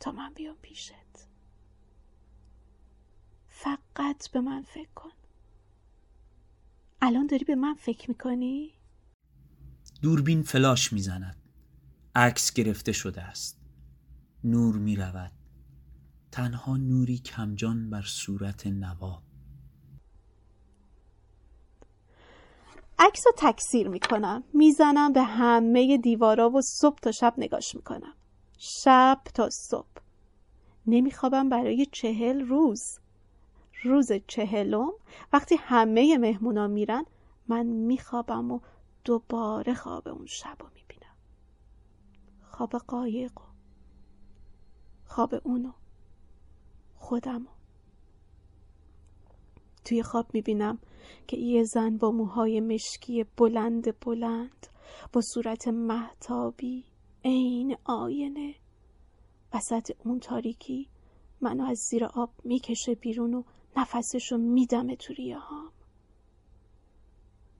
تا 0.00 0.12
من 0.12 0.34
بیام 0.34 0.56
پیشت. 0.62 1.28
فقط 3.48 4.30
به 4.30 4.40
من 4.40 4.62
فکر 4.62 4.90
کن. 4.94 5.10
الان 7.02 7.26
داری 7.26 7.44
به 7.44 7.54
من 7.54 7.74
فکر 7.74 8.10
می‌کنی؟ 8.10 8.72
دوربین 10.02 10.42
فلاش 10.42 10.92
می‌زند. 10.92 11.42
عکس 12.14 12.52
گرفته 12.52 12.92
شده 12.92 13.22
است. 13.22 13.65
نور 14.46 14.76
می 14.76 14.96
رود. 14.96 15.32
تنها 16.32 16.76
نوری 16.76 17.18
کمجان 17.18 17.90
بر 17.90 18.02
صورت 18.02 18.66
نوا. 18.66 19.22
عکس 22.98 23.26
رو 23.26 23.32
تکثیر 23.36 23.88
می‌کنم 23.88 24.44
می‌زنم 24.54 25.12
به 25.12 25.22
همه 25.22 25.98
دیوارا 25.98 26.50
و 26.50 26.60
صبح 26.62 26.98
تا 26.98 27.12
شب 27.12 27.34
نگاش 27.38 27.74
می‌کنم 27.74 28.14
شب 28.58 29.20
تا 29.34 29.48
صبح. 29.50 29.96
نمیخوابم 30.86 31.48
برای 31.48 31.86
چهل 31.92 32.40
روز. 32.40 32.80
روز 33.84 34.12
چهلم 34.26 34.90
وقتی 35.32 35.56
همه 35.58 36.18
مهمونا 36.18 36.66
میرن 36.66 37.04
من 37.48 37.66
میخوابم 37.66 38.50
و 38.50 38.60
دوباره 39.04 39.74
خواب 39.74 40.08
اون 40.08 40.26
شب 40.26 40.56
رو 40.60 40.66
می‌بینم 40.74 41.16
خواب 42.42 42.70
قایق 42.70 43.40
و 43.40 43.45
خواب 45.06 45.34
اونو 45.44 45.72
خودمو. 46.96 47.48
توی 49.84 50.02
خواب 50.02 50.26
می‌بینم 50.34 50.78
که 51.26 51.36
یه 51.36 51.64
زن 51.64 51.96
با 51.96 52.10
موهای 52.10 52.60
مشکی 52.60 53.24
بلند 53.36 54.00
بلند 54.00 54.66
با 55.12 55.20
صورت 55.20 55.68
محتابی 55.68 56.84
عین 57.24 57.76
آینه. 57.84 58.54
وسط 59.54 59.90
اون 60.04 60.20
تاریکی 60.20 60.88
منو 61.40 61.64
از 61.64 61.78
زیر 61.90 62.04
آب 62.04 62.30
می‌کشه 62.44 62.94
بیرون 62.94 63.34
و 63.34 63.42
نفسشو 63.76 64.36
میدمه 64.36 64.96
تو 64.96 65.12
ریه 65.12 65.38
هام. 65.38 65.72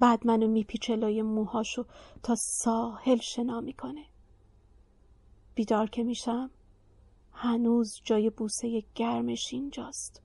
بعد 0.00 0.26
منو 0.26 0.48
میپیچه 0.48 0.96
لای 0.96 1.22
موهاشو 1.22 1.84
تا 2.22 2.34
ساحل 2.34 3.18
شنا 3.18 3.60
می‌کنه. 3.60 4.04
بیدار 5.54 5.90
که 5.90 6.02
میشم 6.02 6.50
هنوز 7.38 8.00
جای 8.04 8.30
بوسه 8.30 8.82
گرمش 8.94 9.52
اینجاست. 9.52 10.22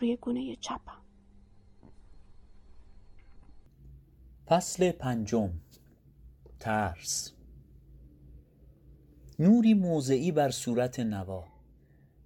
روی 0.00 0.16
گونه 0.16 0.56
چپم. 0.56 1.02
فصل 4.46 4.92
پنجم. 4.92 5.50
ترس. 6.60 7.32
نوری 9.38 9.74
موضعی 9.74 10.32
بر 10.32 10.50
صورت 10.50 11.00
نوا. 11.00 11.44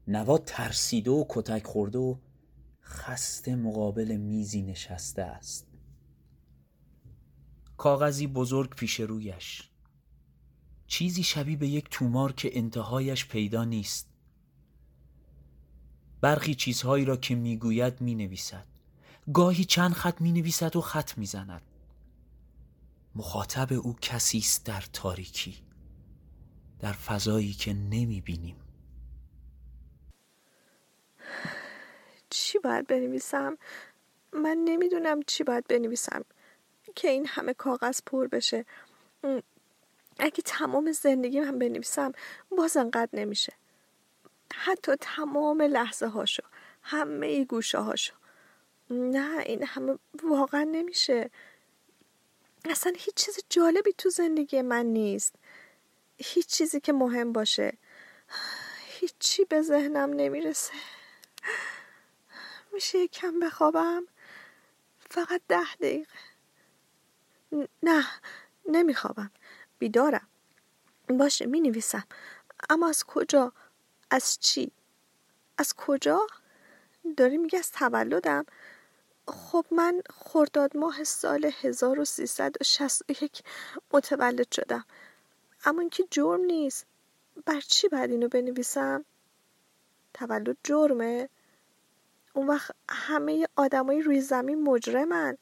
نوا 0.09 0.39
ترسیده 0.39 1.11
و 1.11 1.25
کتک 1.29 1.67
خورده 1.67 1.99
و 1.99 2.17
خسته 2.83 3.57
مقابل 3.57 4.17
میزی 4.17 4.62
نشسته 4.62 5.23
است. 5.23 5.67
کاغذی 7.77 8.27
بزرگ 8.27 8.71
پیش 8.75 9.01
رویش. 9.01 9.70
چیزی 10.91 11.23
شبیه 11.23 11.57
به 11.57 11.67
یک 11.67 11.89
تومار 11.91 12.33
که 12.33 12.59
انتهایش 12.59 13.27
پیدا 13.27 13.65
نیست. 13.65 14.09
برخی 16.21 16.55
چیزهایی 16.55 17.05
را 17.05 17.17
که 17.17 17.35
می‌گوید 17.35 18.01
می 18.01 18.15
نویسد 18.15 18.67
گاهی 19.35 19.65
چند 19.65 19.93
خط 19.93 20.21
می 20.21 20.33
نویسد 20.33 20.77
و 20.77 20.81
خط 20.81 21.19
می 21.19 21.27
زند 21.27 21.62
مخاطب 23.15 23.73
او 23.73 23.97
کسی 24.01 24.39
است 24.39 24.67
در 24.67 24.85
تاریکی 24.93 25.62
در 26.81 26.93
فضایی 26.93 27.53
که 27.53 27.73
نمی 27.73 28.21
بینیم 28.21 28.57
چی 32.31 32.59
باید 32.59 32.87
بنویسم؟ 32.87 33.59
من 34.33 34.59
نمی‌دونم 34.65 35.23
چی 35.23 35.45
باید 35.45 35.67
بنویسم. 35.67 36.25
که 36.95 37.09
این 37.09 37.27
همه 37.27 37.55
کاغذ 37.55 38.01
پر 38.07 38.27
بشه. 38.29 38.65
اگه 40.21 40.43
تمام 40.45 40.93
زندگیم 40.93 41.45
هم 41.45 41.59
بنویسم 41.59 42.13
باز 42.51 42.77
انقدر 42.77 43.11
نمیشه. 43.13 43.53
حتی 44.55 44.93
تمام 45.01 45.63
لحظه 45.63 46.07
هاشو 46.07 46.43
همه 46.83 47.27
ای 47.27 47.45
گوشه 47.45 47.79
هاشو 47.79 48.15
نه 48.91 49.39
این 49.39 49.65
همه 49.65 49.99
واقعا 50.23 50.65
نمیشه. 50.65 51.31
اصلا 52.65 52.93
هیچ 52.97 53.15
چیز 53.15 53.39
جالبی 53.49 53.93
تو 53.93 54.11
زندگی 54.11 54.63
من 54.63 54.87
نیست. 54.87 55.35
هیچ 56.19 56.47
چیزی 56.47 56.81
که 56.81 56.93
مهم 56.93 57.33
باشه. 57.33 57.79
هیچی 58.87 59.45
به 59.45 59.63
ذهنم 59.63 60.11
نمی‌رسه. 60.13 60.73
میشه 62.73 63.09
کم 63.09 63.41
بخوابم؟ 63.41 64.07
فقط 65.11 65.41
ده 65.49 65.75
دقیقه. 65.75 66.15
نه 67.83 68.07
نمیخوابم. 68.69 69.31
بیدارم. 69.81 70.28
باشه 71.09 71.47
می 71.47 71.61
نویسم 71.61 72.05
اما 72.70 72.89
از 72.89 73.05
کجا؟ 73.05 73.52
از 74.11 74.39
چی؟ 74.40 74.73
از 75.59 75.74
کجا؟ 75.74 76.27
داری 77.16 77.39
میگه 77.39 77.59
از 77.59 77.73
تولدم؟ 77.73 78.47
خب 79.28 79.66
من 79.70 80.02
خرداد 80.11 80.77
ماه 80.77 81.05
سال 81.05 81.52
1361 81.62 83.43
متولد 83.93 84.52
شدم. 84.52 84.85
اما 85.65 85.81
اینکه 85.81 86.05
جرم 86.11 86.40
نیست. 86.40 86.86
بر 87.47 87.61
چی 87.61 87.89
باید 87.89 88.11
اینو 88.11 88.28
بنویسم؟ 88.28 89.05
تولد 90.15 90.57
جرمه. 90.65 91.28
اون 92.35 92.47
وقت 92.47 92.70
همه 92.89 93.48
آدمای 93.57 94.02
روی 94.02 94.20
زمین 94.20 94.62
مجرمن. 94.62 95.39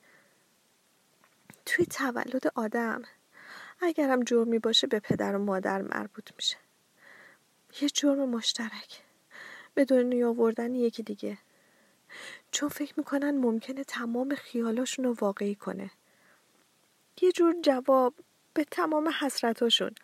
توی 1.66 1.86
تولد 1.86 2.52
آدم. 2.54 3.02
اگرم 3.80 4.22
جرمی 4.22 4.58
باشه 4.58 4.86
به 4.86 5.00
پدر 5.00 5.36
و 5.36 5.38
مادر 5.38 5.82
مربوط 5.82 6.30
میشه. 6.36 6.56
یه 7.80 7.88
جرم 7.88 8.28
مشترک. 8.28 9.02
به 9.74 9.84
دنیا 9.84 10.28
آوردن 10.28 10.74
یکی 10.74 11.02
دیگه. 11.02 11.38
چون 12.50 12.68
فکر 12.68 12.94
می‌کنن 12.96 13.30
ممکنه 13.30 13.84
تمام 13.84 14.34
خیالاشون 14.34 15.04
رو 15.04 15.16
واقعی 15.20 15.54
کنه. 15.54 15.90
یه 17.22 17.32
جور 17.32 17.54
جواب 17.62 18.14
به 18.54 18.64
تمام 18.64 19.08
حسرتاشون. 19.20 19.94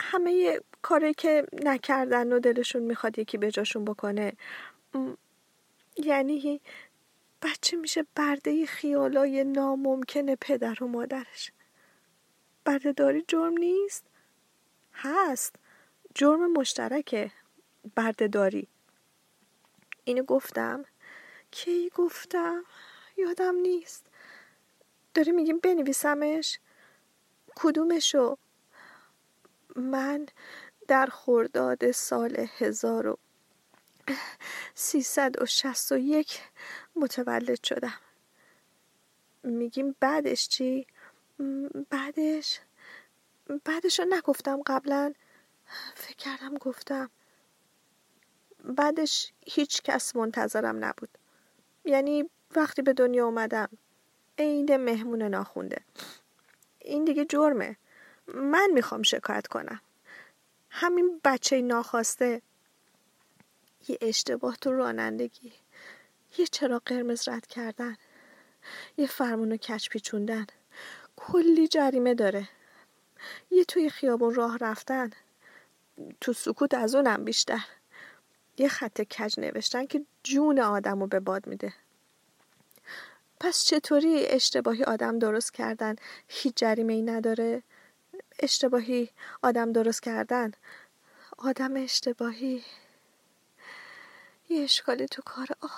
همه 0.00 0.60
کاری 0.82 1.14
که 1.14 1.46
نکردن 1.52 2.32
و 2.32 2.38
دلشون 2.38 2.82
می‌خواد 2.82 3.18
یکی 3.18 3.38
به 3.38 3.50
جاشون 3.50 3.84
بکنه. 3.84 4.32
یعنی 5.96 6.60
بچه 7.42 7.76
میشه 7.76 8.06
برده 8.16 8.66
خیالای 8.66 9.44
ناممکن 9.44 10.34
پدر 10.34 10.84
و 10.84 10.86
مادرش. 10.86 11.52
برده 12.64 12.92
داری 12.92 13.24
جرم 13.28 13.58
نیست؟ 13.58 14.04
هست. 14.94 15.56
جرم 16.14 16.52
مشترکه. 16.52 17.32
برده 17.96 18.28
داری. 18.28 18.68
اینو 20.04 20.22
گفتم. 20.22 20.84
کی 21.50 21.90
گفتم؟ 21.94 22.64
یادم 23.16 23.54
نیست. 23.54 24.06
داری 25.14 25.32
میگیم 25.32 25.58
بنویسمش؟ 25.58 26.58
کدومشو؟ 27.56 28.36
من 29.76 30.26
در 30.88 31.06
خرداد 31.06 31.90
سال 31.90 32.46
هزار 32.58 33.06
و 33.06 33.18
سیصد 34.74 35.42
و 35.42 35.46
شست 35.46 35.92
و 35.92 35.98
یک 35.98 36.40
متولد 36.96 37.64
شدم. 37.64 37.98
میگیم 39.42 39.96
بعدش 40.00 40.48
چی؟ 40.48 40.86
بعدش 41.90 42.60
بعدش 43.64 44.00
رو 44.00 44.04
نگفتم 44.04 44.62
قبلا. 44.66 45.12
فکر 45.94 46.16
کردم 46.16 46.54
گفتم. 46.54 47.10
بعدش 48.64 49.32
هیچ 49.46 49.82
کس 49.82 50.16
منتظرم 50.16 50.84
نبود. 50.84 51.18
یعنی 51.84 52.30
وقتی 52.56 52.82
به 52.82 52.92
دنیا 52.92 53.24
اومدم 53.24 53.68
عین 54.38 54.76
مهمون 54.76 55.22
ناخونده. 55.22 55.84
این 56.78 57.04
دیگه 57.04 57.24
جرمه. 57.24 57.76
من 58.26 58.70
می‌خوام 58.74 59.02
شکایت 59.02 59.46
کنم. 59.46 59.80
همین 60.70 61.20
بچه 61.24 61.60
ناخواسته. 61.60 62.42
یه 63.88 63.98
اشتباه 64.00 64.56
تو 64.56 64.72
رانندگی. 64.72 65.52
یه 66.38 66.46
چرا 66.46 66.82
قرمز 66.86 67.28
رد 67.28 67.46
کردن. 67.46 67.96
یه 68.96 69.06
فرمون 69.06 69.56
کچ 69.56 69.88
پیچوندن. 69.88 70.46
کلی 71.26 71.68
جریمه 71.68 72.14
داره. 72.14 72.48
یه 73.50 73.64
توی 73.64 73.90
خیابون 73.90 74.34
راه 74.34 74.58
رفتن. 74.58 75.10
تو 76.20 76.32
سکوت 76.32 76.74
از 76.74 76.94
اونم 76.94 77.24
بیشتر. 77.24 77.64
یه 78.58 78.68
خط 78.68 79.00
کج 79.00 79.40
نوشتن 79.40 79.86
که 79.86 80.06
جون 80.22 80.60
آدم 80.60 81.00
رو 81.00 81.06
به 81.06 81.20
باد 81.20 81.46
میده. 81.46 81.72
پس 83.40 83.64
چطوری 83.64 84.26
اشتباهی 84.26 84.84
آدم 84.84 85.18
درست 85.18 85.52
کردن؟ 85.52 85.96
هیچ 86.28 86.54
جریمه 86.56 86.92
ای 86.92 87.02
نداره. 87.02 87.62
اشتباهی 88.38 89.10
آدم 89.42 89.72
درست 89.72 90.02
کردن. 90.02 90.52
آدم 91.38 91.76
اشتباهی. 91.76 92.64
یه 94.48 94.62
اشکالی 94.62 95.06
تو 95.06 95.22
کار. 95.22 95.46
آه, 95.60 95.70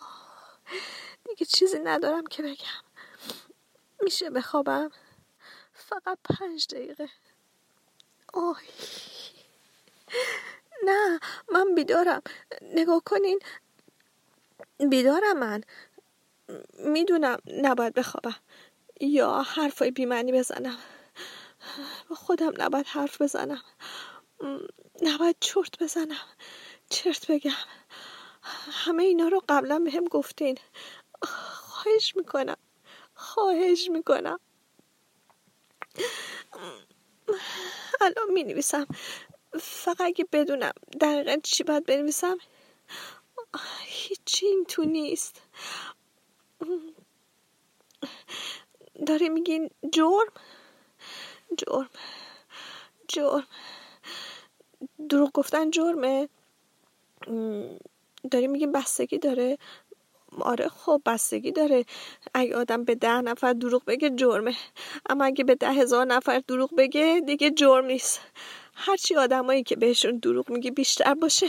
آه. 0.00 0.58
دیگه 1.28 1.46
چیزی 1.46 1.78
ندارم 1.78 2.26
که 2.26 2.42
بگم. 2.42 2.83
میشه 4.04 4.30
بخوابم؟ 4.30 4.90
فقط 5.72 6.18
پنج 6.24 6.66
دقیقه. 6.74 7.08
آه 8.32 8.60
نه 10.84 11.20
من 11.52 11.74
بیدارم. 11.74 12.22
نگاه 12.62 13.02
کنین. 13.06 13.40
بیدارم 14.90 15.38
من. 15.38 15.64
می‌دونم 16.78 17.38
نباید 17.46 17.94
بخوابم. 17.94 18.36
یا 19.00 19.42
حرفای 19.42 19.90
بیمنی 19.90 20.32
بزنم. 20.32 20.78
با 22.10 22.16
خودم 22.16 22.52
نباید 22.58 22.86
حرف 22.86 23.22
بزنم. 23.22 23.62
نباید 25.02 25.36
چرت 25.40 25.82
بزنم. 25.82 26.26
چرت 26.90 27.30
بگم. 27.30 27.50
همه 28.70 29.02
اینا 29.02 29.28
رو 29.28 29.42
قبلا 29.48 29.78
به 29.78 29.90
هم 29.90 30.04
گفتین. 30.04 30.58
خواهش 31.22 32.16
می‌کنم. 32.16 32.56
خواهش 33.24 33.90
می‌کنم. 33.90 34.40
الان 38.00 38.32
می 38.32 38.44
نویسم 38.44 38.86
فقط 39.60 40.00
اگه 40.00 40.24
بدونم 40.32 40.72
دقیقا 41.00 41.36
چی 41.42 41.64
باید 41.64 41.86
بنویسم 41.86 42.38
هیچی 43.84 44.46
این 44.46 44.64
تو 44.64 44.84
نیست. 44.84 45.42
داره 49.06 49.28
میگین 49.28 49.70
جرم؟ 49.92 50.32
جرم. 51.58 51.90
جرم. 53.08 53.46
دروغ 55.08 55.32
گفتن 55.32 55.70
جرمه. 55.70 56.28
داری 58.30 58.46
میگیم 58.46 58.72
بستگی 58.72 59.18
داره؟ 59.18 59.58
آره 60.40 60.68
خب 60.68 61.02
بستگی 61.06 61.52
داره. 61.52 61.84
اگه 62.34 62.56
آدم 62.56 62.84
به 62.84 62.94
ده 62.94 63.20
نفر 63.20 63.52
دروغ 63.52 63.84
بگه 63.84 64.10
جرمه. 64.10 64.54
اما 65.10 65.24
اگه 65.24 65.44
به 65.44 65.54
ده 65.54 65.70
هزار 65.70 66.06
نفر 66.06 66.42
دروغ 66.48 66.74
بگه 66.76 67.22
دیگه 67.26 67.50
جرم 67.50 67.84
نیست. 67.86 68.20
هرچی 68.74 69.16
آدمایی 69.16 69.62
که 69.62 69.76
بهشون 69.76 70.18
دروغ 70.18 70.50
میگی 70.50 70.70
بیشتر 70.70 71.14
باشه 71.14 71.46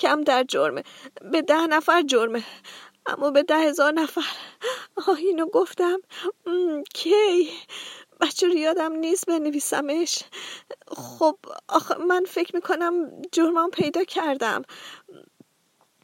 کم 0.00 0.24
در 0.24 0.44
جرمه. 0.44 0.82
به 1.32 1.42
ده 1.42 1.66
نفر 1.66 2.02
جرمه. 2.02 2.42
اما 3.06 3.30
به 3.30 3.42
ده 3.42 3.56
هزار 3.58 3.92
نفر. 3.92 4.36
آه 4.96 5.18
اینو 5.18 5.46
گفتم. 5.46 5.98
کی؟ 6.94 7.50
بچه 8.20 8.46
رو 8.46 8.54
یادم 8.54 8.92
نیست 8.92 9.26
بنویسمش. 9.26 10.18
خب 10.88 11.36
آخه 11.68 11.94
من 11.98 12.24
فکر 12.28 12.56
می‌کنم 12.56 12.92
جرمم 13.32 13.70
پیدا 13.70 14.04
کردم. 14.04 14.62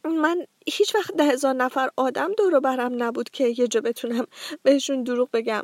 من 0.03 0.45
هیچ 0.67 0.95
وقت 0.95 1.15
ده 1.15 1.23
هزار 1.23 1.53
نفر 1.53 1.89
آدم 1.95 2.33
دور 2.33 2.59
برم 2.59 3.03
نبود 3.03 3.29
که 3.29 3.47
یه 3.57 3.67
جا 3.67 3.81
بتونم 3.81 4.27
بهشون 4.63 5.03
دروغ 5.03 5.29
بگم. 5.31 5.63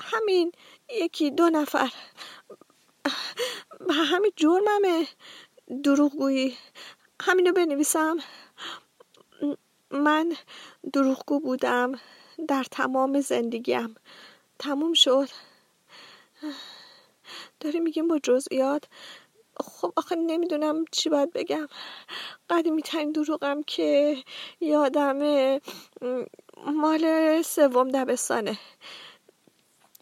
همین 0.00 0.52
یکی 0.90 1.30
دو 1.30 1.50
نفر. 1.50 1.92
همین 3.90 4.32
جرممه 4.36 5.06
دروغگویی. 5.84 6.56
همینو 7.22 7.52
بنویسم. 7.52 8.18
من 9.90 10.36
دروغگو 10.92 11.40
بودم 11.40 11.92
در 12.48 12.64
تمام 12.70 13.20
زندگیم. 13.20 13.94
تموم 14.58 14.92
شد. 14.92 15.28
داری 17.60 17.80
میگیم 17.80 18.08
با 18.08 18.18
جزئیات؟ 18.18 18.84
خب 19.62 19.92
آخه 19.96 20.16
نمی‌دونم 20.16 20.84
چی 20.92 21.08
باید 21.08 21.32
بگم. 21.32 21.68
قدیمی 22.50 22.82
ترین 22.82 23.12
دروغم 23.12 23.62
که 23.62 24.16
یادم 24.60 25.18
مال 26.66 27.42
سوم 27.42 27.88
دبستانه. 27.88 28.58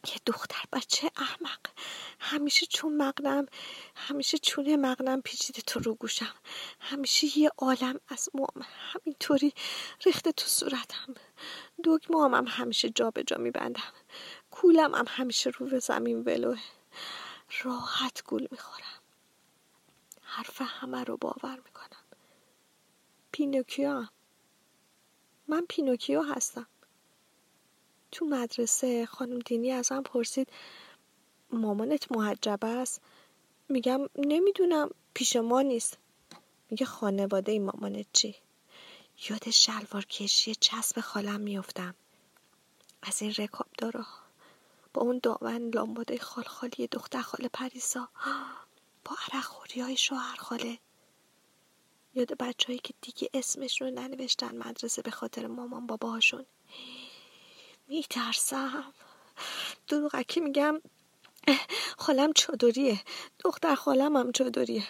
یه 0.07 0.15
دختر 0.27 0.63
بچه 0.73 1.11
احمق. 1.17 1.59
همیشه 2.21 2.67
چون 2.67 2.97
مغنم 2.97 3.47
همیشه 3.97 4.39
چونه 4.39 4.77
مغنم 4.77 5.23
پیچیده 5.23 5.63
تو 5.63 5.81
رو 5.81 5.95
گوشم. 5.95 6.35
همیشه 6.81 7.39
یه 7.39 7.51
عالم 7.59 8.01
از 8.09 8.29
موام 8.35 8.67
همینطوری 8.93 9.53
ریخته 10.07 10.33
تو 10.33 10.47
صورتم. 10.47 11.15
دکمه 11.85 12.25
هم, 12.25 12.35
هم 12.35 12.47
همیشه 12.47 12.89
جا 12.91 13.11
به 13.11 13.23
جا 13.23 13.37
میبندم. 13.37 13.93
کولم 14.51 14.95
هم 14.95 15.05
همیشه 15.09 15.51
رو 15.51 15.67
به 15.67 15.79
زمین 15.79 16.21
ولوه. 16.21 16.59
راحت 17.63 18.23
گول 18.25 18.49
می‌خورم. 18.51 18.98
حرف 20.39 20.63
همه 20.65 21.05
رو 21.05 21.17
باور 21.17 21.57
می‌کنم. 21.65 22.05
پینوکیو. 23.33 23.91
هم. 23.91 24.09
من 25.49 25.67
پینوکیو 25.69 26.23
هستم. 26.23 26.67
تو 28.13 28.25
مدرسه 28.25 29.07
خانم 29.07 29.39
دینی 29.39 29.73
ازم 29.73 30.03
پرسید 30.03 30.49
مامانت 31.53 32.13
محجب 32.13 32.59
است؟ 32.63 33.01
میگم 33.69 34.01
نمی‌دونم 34.19 34.91
پیش 35.15 35.37
ما 35.37 35.63
نیست. 35.63 35.99
میگه 36.71 36.87
خانواده 36.87 37.53
ای 37.53 37.59
مامانت 37.59 38.07
چی؟ 38.13 38.37
یاد 39.31 39.51
شلوار 39.51 40.05
کشی 40.05 40.55
چسب 40.55 41.01
خالم 41.01 41.41
میفتم 41.41 41.95
از 43.03 43.23
این 43.23 43.35
رکاب 43.39 43.67
داره. 43.79 44.05
با 44.95 45.03
اون 45.03 45.21
داون 45.23 45.71
لامباده 45.75 46.19
خال 46.19 46.45
خالی 46.45 46.87
دختر 46.87 47.21
خاله 47.21 47.49
پریسا. 47.49 48.09
عرق 49.15 49.45
خوری 49.45 49.81
های 49.81 49.97
شوهر 49.97 50.37
خاله. 50.37 50.79
یاد 52.15 52.33
بچههایی 52.39 52.79
که 52.79 52.95
دیگه 53.01 53.31
اسمش 53.35 53.81
رو 53.81 53.91
ننوشتن 53.91 54.57
مدرسه 54.57 55.03
به 55.03 55.11
خاطر 55.11 55.47
مامان 55.47 55.87
باباهاشون. 55.87 56.47
میترسم. 57.89 58.95
دروغکی 59.89 60.41
میگم. 60.41 60.81
خالم 61.99 62.33
چادریه. 62.33 63.01
دختر 63.39 63.75
خالم 63.75 64.17
هم 64.17 64.33
چادریه. 64.33 64.87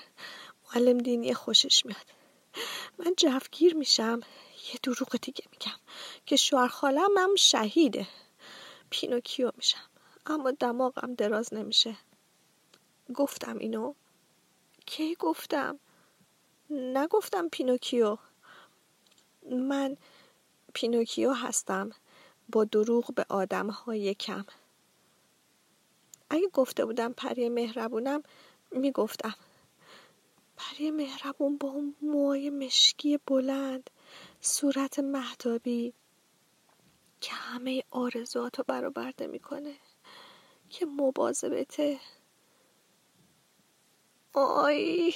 معلم 0.65 0.99
دینی 0.99 1.35
خوشش 1.35 1.87
میاد. 1.87 2.07
من 2.99 3.15
جوگیر 3.17 3.75
میشم. 3.75 4.21
یه 4.73 4.81
دروغ 4.83 5.17
دیگه 5.23 5.45
میگم. 5.53 5.79
که 6.27 6.37
شوهر 6.37 6.69
خالم 6.69 7.19
هم 7.19 7.35
شهیده. 7.35 8.09
پینوکیو 8.91 9.53
میشم. 9.57 9.89
اما 10.27 10.51
دماغم 10.51 11.15
دراز 11.15 11.55
نمیشه. 11.55 11.97
گفتم 13.15 13.59
اینو. 13.59 13.95
کی 14.89 15.15
گفتم؟ 15.15 15.79
نگفتم 16.71 17.49
پینوکیو. 17.49 18.17
من 19.51 19.97
پینوکیو 20.75 21.33
هستم. 21.33 21.91
با 22.49 22.65
دروغ 22.65 23.15
به 23.15 23.27
آدم 23.29 23.71
های 23.71 24.15
کم. 24.15 24.45
اگه 26.31 26.49
گفته 26.49 26.85
بودم 26.85 27.13
پری 27.13 27.49
مهربونم 27.49 28.23
می‌گفتم. 28.71 29.35
پری 30.57 30.91
مهربون 30.91 31.59
با 31.59 31.69
اون 31.69 31.95
موهای 32.03 32.51
مشکی 32.51 33.19
بلند 33.27 33.91
صورت 34.41 34.99
مهدابی 34.99 35.93
که 37.21 37.33
همه 37.33 37.85
آرزوات 37.91 38.59
رو 38.59 38.65
برآورده 38.69 39.27
می‌کنه 39.27 39.75
که 40.71 40.87
مواظبته 40.87 42.01
آی 44.39 45.15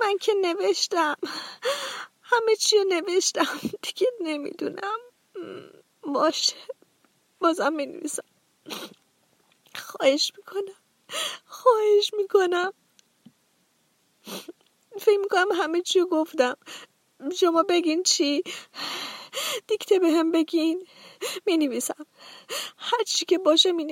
من 0.00 0.18
که 0.20 0.34
نوشتم. 0.34 1.16
همه 2.22 2.56
چی 2.56 2.76
نوشتم. 2.88 3.60
دیگه 3.82 4.06
نمی‌دونم. 4.20 4.98
باشه. 6.02 6.56
بازم 7.40 7.72
می 7.72 7.86
نویسم 7.86 8.24
خواهش 9.74 10.32
می‌کنم. 10.36 10.76
خواهش 11.46 12.10
می‌کنم. 12.16 12.72
فکر 15.00 15.18
می‌کنم 15.18 15.52
همه 15.52 15.82
چی 15.82 16.00
گفتم. 16.00 16.56
شما 17.36 17.62
بگین 17.62 18.02
چی؟ 18.02 18.42
دیکته 19.66 19.98
به 19.98 20.10
هم 20.10 20.32
بگین. 20.32 20.86
می 21.46 21.56
نویسم 21.56 22.06
هر 22.76 23.02
چی 23.06 23.24
که 23.24 23.38
باشه 23.38 23.72
می 23.72 23.84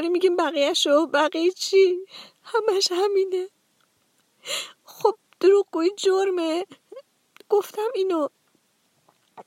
نویسم 0.00 0.08
داری 0.08 0.08
میگیم 0.08 0.36
بقیه 0.36 0.74
شو 0.74 1.06
بقیه 1.06 1.50
چی؟ 1.50 2.06
همش 2.42 2.92
همینه. 2.92 3.48
خب 4.84 5.16
دروغگویی 5.40 5.90
جرمه. 5.96 6.66
گفتم 7.48 7.88
اینو. 7.94 8.28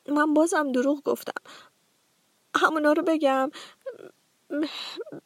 من 0.08 0.34
بازم 0.34 0.72
دروغ 0.72 1.04
گفتم. 1.04 1.42
همونا 2.56 2.94
رو 2.94 3.04
بگم. 3.04 3.52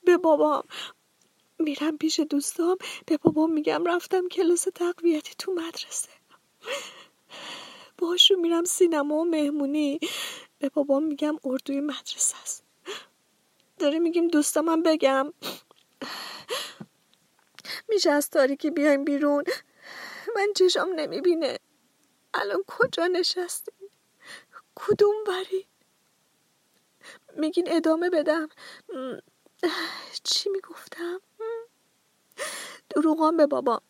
به 0.03 0.17
بابام. 0.17 0.63
میرم 1.59 1.97
پیش 1.97 2.19
دوستام. 2.19 2.77
به 3.05 3.17
بابام 3.17 3.51
میگم 3.51 3.85
رفتم 3.85 4.27
کلاس 4.27 4.67
تقویتی 4.75 5.35
تو 5.37 5.51
مدرسه. 5.51 6.09
باشو 7.97 8.35
میرم 8.35 8.63
سینما 8.63 9.15
و 9.15 9.25
مهمونی. 9.25 9.99
به 10.59 10.69
بابام 10.69 11.03
میگم 11.03 11.35
اردوی 11.43 11.81
مدرسه 11.81 12.37
است. 12.41 12.66
داره 13.79 13.99
میگیم 13.99 14.27
دوستامم 14.27 14.83
بگم. 14.83 15.33
میشه 17.89 18.11
از 18.11 18.29
تاریکی 18.29 18.69
بیایم 18.69 19.05
بیرون. 19.05 19.43
من 20.35 20.47
چشام 20.55 20.89
نمی‌بینه. 20.95 21.57
الان 22.33 22.63
کجا 22.67 23.07
نشستیم؟ 23.07 23.89
کدوم 24.75 25.23
بری 25.27 25.67
میگین 27.35 27.71
ادامه 27.71 28.09
بدم. 28.09 28.49
چی 30.23 30.49
می‌گفتم؟ 30.49 31.21
دروغام 32.89 33.37
به 33.37 33.47
بابا. 33.47 33.81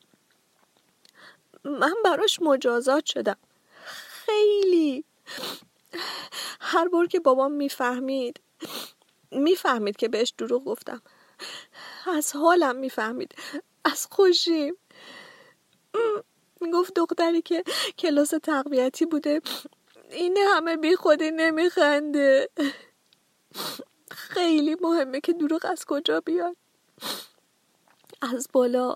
من 1.64 1.94
براش 2.06 2.42
مجازات 2.42 3.06
شدم. 3.06 3.38
خیلی. 3.86 5.06
هر 6.60 6.88
بار 6.88 7.08
که 7.08 7.20
بابام 7.20 7.52
می‌فهمید. 7.52 8.40
می‌فهمید 9.32 9.96
که 9.96 10.08
بهش 10.08 10.34
دروغ 10.38 10.64
گفتم. 10.66 11.02
از 12.08 12.36
حالم 12.36 12.76
می‌فهمید. 12.76 13.36
از 13.86 14.08
خوشیم. 14.12 14.76
می‌گفت 16.62 16.94
دختری 16.94 17.42
که 17.42 17.64
کلاس 17.98 18.34
تقویتی 18.44 19.06
بوده 19.06 19.42
این 20.10 20.38
همه 20.38 20.78
بی 20.78 20.96
خودی 20.96 21.32
نمیخنده. 21.32 22.50
خیلی 24.12 24.76
مهمه 24.82 25.22
که 25.22 25.34
دروغ 25.34 25.66
از 25.66 25.86
کجا 25.86 26.22
بیاد. 26.22 26.56
از 28.22 28.48
بالا 28.54 28.96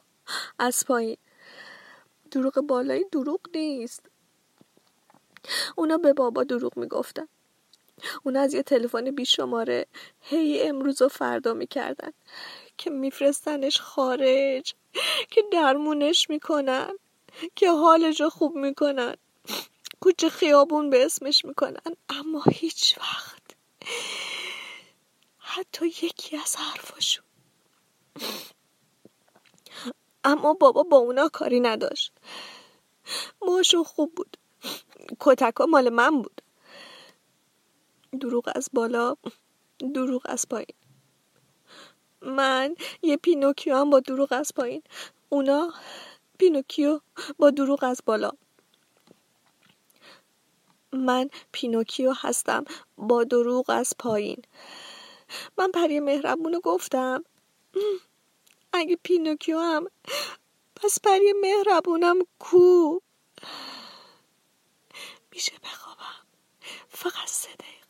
از 0.59 0.83
پایین. 0.87 1.17
دروغ 2.31 2.61
بالایی 2.61 3.05
دروغ 3.11 3.39
نیست. 3.55 4.05
اونا 5.75 5.97
به 5.97 6.13
بابا 6.13 6.43
دروغ 6.43 6.77
می‌گفتن. 6.77 7.27
اونا 8.23 8.41
از 8.41 8.53
یه 8.53 8.63
تلفن 8.63 9.11
بی 9.11 9.25
شماره 9.25 9.85
هی 10.21 10.61
امروز 10.61 11.01
و 11.01 11.07
فردا 11.07 11.53
می‌کردن 11.53 12.11
که 12.77 12.89
میفرستنش 12.89 13.81
خارج 13.81 14.73
که 15.29 15.43
درمونش 15.51 16.29
می‌کنن 16.29 16.93
که 17.55 17.71
حالش 17.71 18.21
رو 18.21 18.29
خوب 18.29 18.55
می‌کنن 18.55 19.15
کوچه 19.99 20.29
خیابون 20.29 20.89
به 20.89 21.05
اسمش 21.05 21.45
می‌کنن. 21.45 21.95
اما 22.09 22.43
هیچ 22.51 22.97
وقت 22.97 23.41
حتی 25.37 25.87
یکی 25.87 26.37
از 26.37 26.55
حرفاشون 26.55 27.25
اما 30.23 30.53
بابا 30.53 30.83
با 30.83 30.97
اونا 30.97 31.29
کاری 31.29 31.59
نداشت. 31.59 32.13
ماشون 33.41 33.83
خوب 33.83 34.15
بود. 34.15 34.37
کتکا 35.19 35.65
مال 35.65 35.89
من 35.89 36.21
بود. 36.21 36.41
دروغ 38.19 38.51
از 38.55 38.69
بالا 38.73 39.15
دروغ 39.95 40.21
از 40.25 40.49
پایین. 40.49 40.75
من 42.21 42.75
یه 43.01 43.17
پینوکیو 43.17 43.75
هم 43.75 43.89
با 43.89 43.99
دروغ 43.99 44.33
از 44.33 44.51
پایین. 44.55 44.83
اونا 45.29 45.73
پینوکیو 46.37 46.99
با 47.39 47.49
دروغ 47.49 47.83
از 47.83 48.01
بالا. 48.05 48.31
من 50.93 51.29
پینوکیو 51.51 52.13
هستم 52.15 52.65
با 52.97 53.23
دروغ 53.23 53.69
از 53.69 53.93
پایین. 53.99 54.41
من 55.57 55.71
پری 55.71 55.99
مهربونو 55.99 56.59
گفتم. 56.59 57.23
اگه 58.73 58.97
پینوکیو 59.03 59.59
هم 59.59 59.87
پس 60.75 60.99
پری 61.03 61.33
مهربونم 61.41 62.19
کو؟ 62.39 62.99
میشه 65.31 65.53
بخوابم. 65.63 66.25
فقط 66.89 67.47
دقیقه 67.59 67.80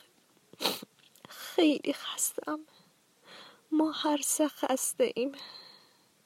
خیلی 1.30 1.94
خستم. 1.94 2.60
ما 3.72 3.92
هر 3.92 4.22
سه 4.22 4.48
خسته 4.48 5.14
ایم. 5.16 5.32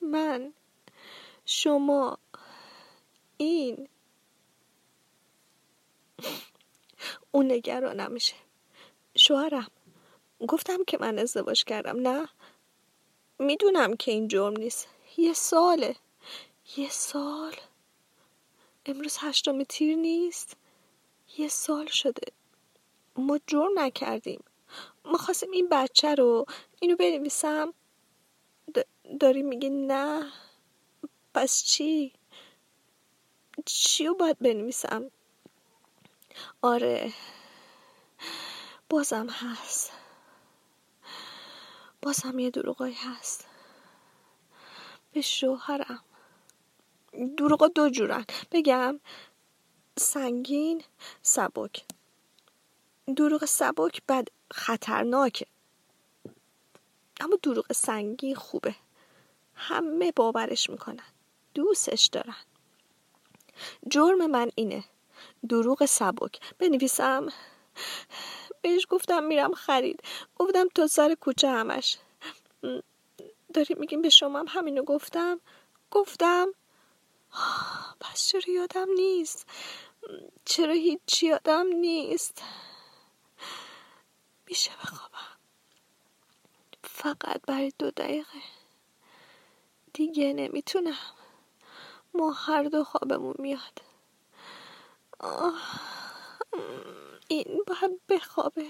من 0.02 0.54
شما 1.46 2.18
این. 3.38 3.90
اون 7.32 7.52
نگرانم 7.52 8.12
میشه 8.12 8.36
شوهرم 9.18 9.72
گفتم 10.48 10.84
که 10.84 10.98
من 10.98 11.20
ازدواج 11.20 11.64
کردم. 11.64 12.08
نه 12.08 12.30
می‌دونم 13.40 13.96
که 13.96 14.12
این 14.12 14.28
جرم 14.28 14.58
نیست. 14.58 14.88
یه 15.18 15.34
ساله. 15.34 15.96
یه 16.78 16.90
سال. 16.90 17.56
امروز 18.86 19.18
هشتم 19.20 19.64
تیر 19.64 19.96
نیست. 19.96 20.58
یه 21.38 21.48
سال 21.48 21.86
شده. 21.86 22.32
ما 23.16 23.40
جرم 23.48 23.80
نکردیم. 23.80 24.44
ما 25.06 25.18
خواستیم 25.18 25.52
این 25.52 25.68
بچه 25.72 26.16
رو 26.16 26.46
اینو 26.80 26.96
بنویسم. 26.96 27.74
داری 29.20 29.44
میگی 29.44 29.70
نه. 29.70 30.32
پس 31.34 31.64
چی؟ 31.64 32.14
چی 33.66 34.06
رو 34.06 34.16
باید 34.16 34.40
بنویسم؟ 34.40 35.12
آره. 36.62 37.14
بازم 38.90 39.28
هست. 39.30 39.92
بازم 42.02 42.40
یه 42.40 42.50
دروغایی 42.50 42.94
هست. 42.94 43.48
به 45.12 45.22
شوهرم. 45.22 46.04
دروغا 47.38 47.68
دو 47.68 47.90
جورن. 47.90 48.26
بگم 48.52 49.00
سنگین 49.98 50.84
سبک. 51.22 51.86
دروغ 53.14 53.46
سبک 53.46 54.02
بد 54.10 54.28
خطرناکه 54.54 55.48
اما 57.20 57.38
دروغ 57.44 57.74
سنگین 57.74 58.36
خوبه. 58.36 58.76
همه 59.56 60.12
باورش 60.12 60.70
می‌کنن. 60.70 61.04
دوستش 61.54 62.06
دارن. 62.06 62.36
جرم 63.88 64.26
من 64.32 64.52
اینه. 64.56 64.84
دروغ 65.50 65.86
سبک. 65.86 66.40
بنویسم. 66.60 67.28
بهش 68.62 68.88
گفتم 68.90 69.24
میرم 69.24 69.54
خرید. 69.54 70.04
گفتم 70.36 70.68
تو 70.76 70.88
سر 70.88 71.16
کوچه 71.16 71.50
همش. 71.50 71.98
داری 73.54 73.76
میگیم 73.80 74.02
به 74.02 74.10
شما 74.10 74.40
هم 74.40 74.46
همینو 74.50 74.84
گفتم. 74.84 75.40
گفتم 75.92 76.48
پس 78.00 78.28
چرا 78.28 78.54
یادم 78.54 78.88
نیست؟ 78.96 79.48
چرا 80.46 80.74
هیچی 80.74 81.28
یادم 81.28 81.68
نیست؟ 81.68 82.44
میشه 84.48 84.72
بخوابم 84.84 85.38
فقط 86.84 87.42
برای 87.42 87.74
دو 87.80 87.92
دقیقه. 87.92 88.42
دیگه 89.94 90.34
نمی‌تونم. 90.34 90.98
ما 92.14 92.32
هر 92.32 92.64
دو 92.64 92.84
خوابمون 92.84 93.36
میاد. 93.40 93.82
این 97.28 97.64
باید 97.68 98.02
بخوابه. 98.10 98.68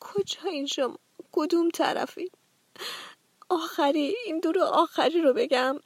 کجا 0.00 0.40
این 0.44 0.66
شما؟ 0.66 0.98
کدوم 1.32 1.70
طرفی؟ 1.70 2.30
آخری. 3.48 4.14
این 4.26 4.40
دور 4.40 4.58
آخری 4.58 5.20
رو 5.20 5.32
بگم. 5.32 5.80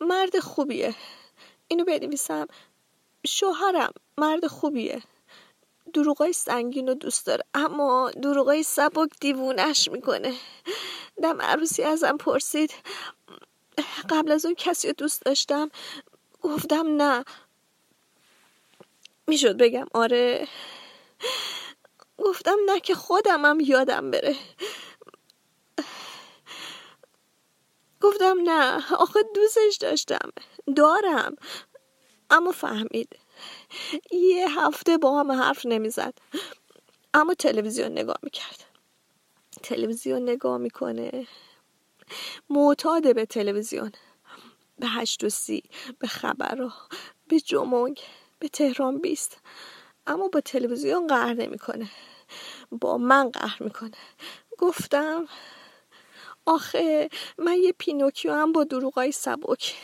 مرد 0.00 0.38
خوبیه. 0.40 0.94
اینو 1.68 1.84
بنویسم. 1.84 2.46
شوهرم 3.26 3.92
مرد 4.18 4.46
خوبیه. 4.46 5.02
دروغای 5.94 6.32
سنگین 6.32 6.88
رو 6.88 6.94
دوست 6.94 7.26
داره. 7.26 7.44
اما 7.54 8.10
دروغای 8.10 8.62
سبک 8.62 9.10
دیوونش 9.20 9.88
می‌کنه. 9.88 10.34
دم 11.22 11.42
عروسی 11.42 11.82
ازم 11.82 12.16
پرسید. 12.16 12.74
قبل 14.10 14.32
از 14.32 14.44
اون 14.46 14.54
کسی 14.54 14.88
رو 14.88 14.94
دوست 14.98 15.22
داشتم؟ 15.22 15.70
گفتم 16.42 16.86
نه. 17.02 17.24
می‌شد 19.26 19.56
بگم 19.56 19.86
آره. 19.94 20.48
گفتم 22.18 22.56
نه 22.66 22.80
که 22.80 22.94
خودمم 22.94 23.60
یادم 23.60 24.10
بره. 24.10 24.36
گفتم 28.00 28.36
نه. 28.44 28.94
آخه 28.94 29.20
دوستش 29.34 29.76
داشتم. 29.80 30.30
دارم. 30.76 31.36
اما 32.30 32.52
فهمید. 32.52 33.18
یه 34.12 34.60
هفته 34.60 34.98
با 34.98 35.20
هم 35.20 35.32
حرف 35.32 35.66
نمی‌زد. 35.66 36.14
اما 37.14 37.34
تلویزیون 37.34 37.92
نگاه 37.92 38.18
می‌کرد. 38.22 38.64
تلویزیون 39.62 40.22
نگاه 40.22 40.58
می‌کنه. 40.58 41.26
معتاده 42.50 43.12
به 43.14 43.26
تلویزیون. 43.26 43.92
به 44.78 44.86
هشت 44.88 45.24
و 45.24 45.28
سی 45.28 45.62
به 45.98 46.06
خبرها 46.06 46.72
به 47.28 47.40
جمونگ 47.40 48.00
به 48.38 48.48
تهران 48.48 48.98
بیست. 48.98 49.38
اما 50.06 50.28
با 50.28 50.40
تلویزیون 50.40 51.06
قهر 51.06 51.34
نمی‌کنه. 51.34 51.90
با 52.70 52.98
من 52.98 53.30
قهر 53.30 53.62
می‌کنه. 53.62 53.90
گفتم 54.58 55.28
آخه 56.46 57.08
من 57.38 57.56
یه 57.56 57.72
پینوکیو 57.78 58.32
هم 58.32 58.52
با 58.52 58.64
دروغای 58.64 59.12
سبک. 59.12 59.74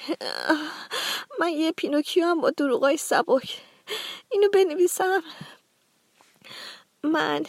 من 1.40 1.48
یه 1.48 1.72
پینوکیو 1.72 2.24
هم 2.24 2.40
با 2.40 2.50
دروغای 2.50 2.96
سبک. 2.96 3.60
اینو 4.32 4.48
بنویسم. 4.48 5.22
من 7.02 7.42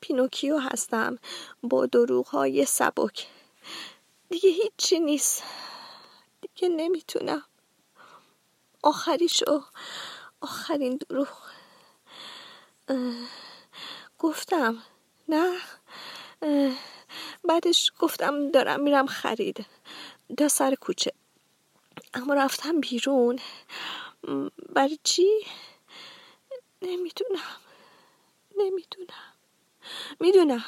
پینوکیو 0.00 0.58
هستم. 0.58 1.18
با 1.62 1.86
دروغهای 1.86 2.64
سبک. 2.64 3.26
دیگه 4.30 4.50
هیچی 4.50 5.00
نیست. 5.00 5.42
دیگه 6.40 6.68
نمی‌تونم. 6.68 7.42
آخریشو. 8.82 9.62
آخرین 10.40 10.96
دروغ. 10.96 11.28
گفتم. 14.18 14.82
نه. 15.28 15.56
بعدش 17.44 17.92
گفتم 17.98 18.50
دارم 18.50 18.80
میرم 18.80 19.06
خرید. 19.06 19.66
دا 20.36 20.48
سر 20.48 20.74
کوچه. 20.74 21.12
اما 22.14 22.34
رفتم 22.34 22.80
بیرون. 22.80 23.38
برای 24.68 24.98
چی؟ 25.04 25.46
نمی‌دونم. 26.82 27.56
نمی‌دونم. 28.56 29.34
می‌دونم. 30.20 30.64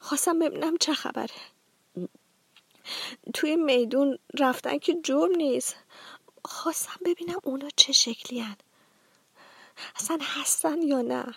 خواستم 0.00 0.38
ببینم 0.38 0.76
چه 0.76 0.94
خبره. 0.94 1.34
توی 3.34 3.56
میدون 3.56 4.18
رفتن 4.38 4.78
که 4.78 5.00
جرم 5.02 5.36
نیست. 5.36 5.76
خواستم 6.44 7.00
ببینم 7.04 7.40
اونا 7.44 7.68
چه 7.76 7.92
شکلی 7.92 8.40
هن. 8.40 8.56
اصلا 9.96 10.18
هستن 10.20 10.82
یا 10.82 11.02
نه. 11.02 11.34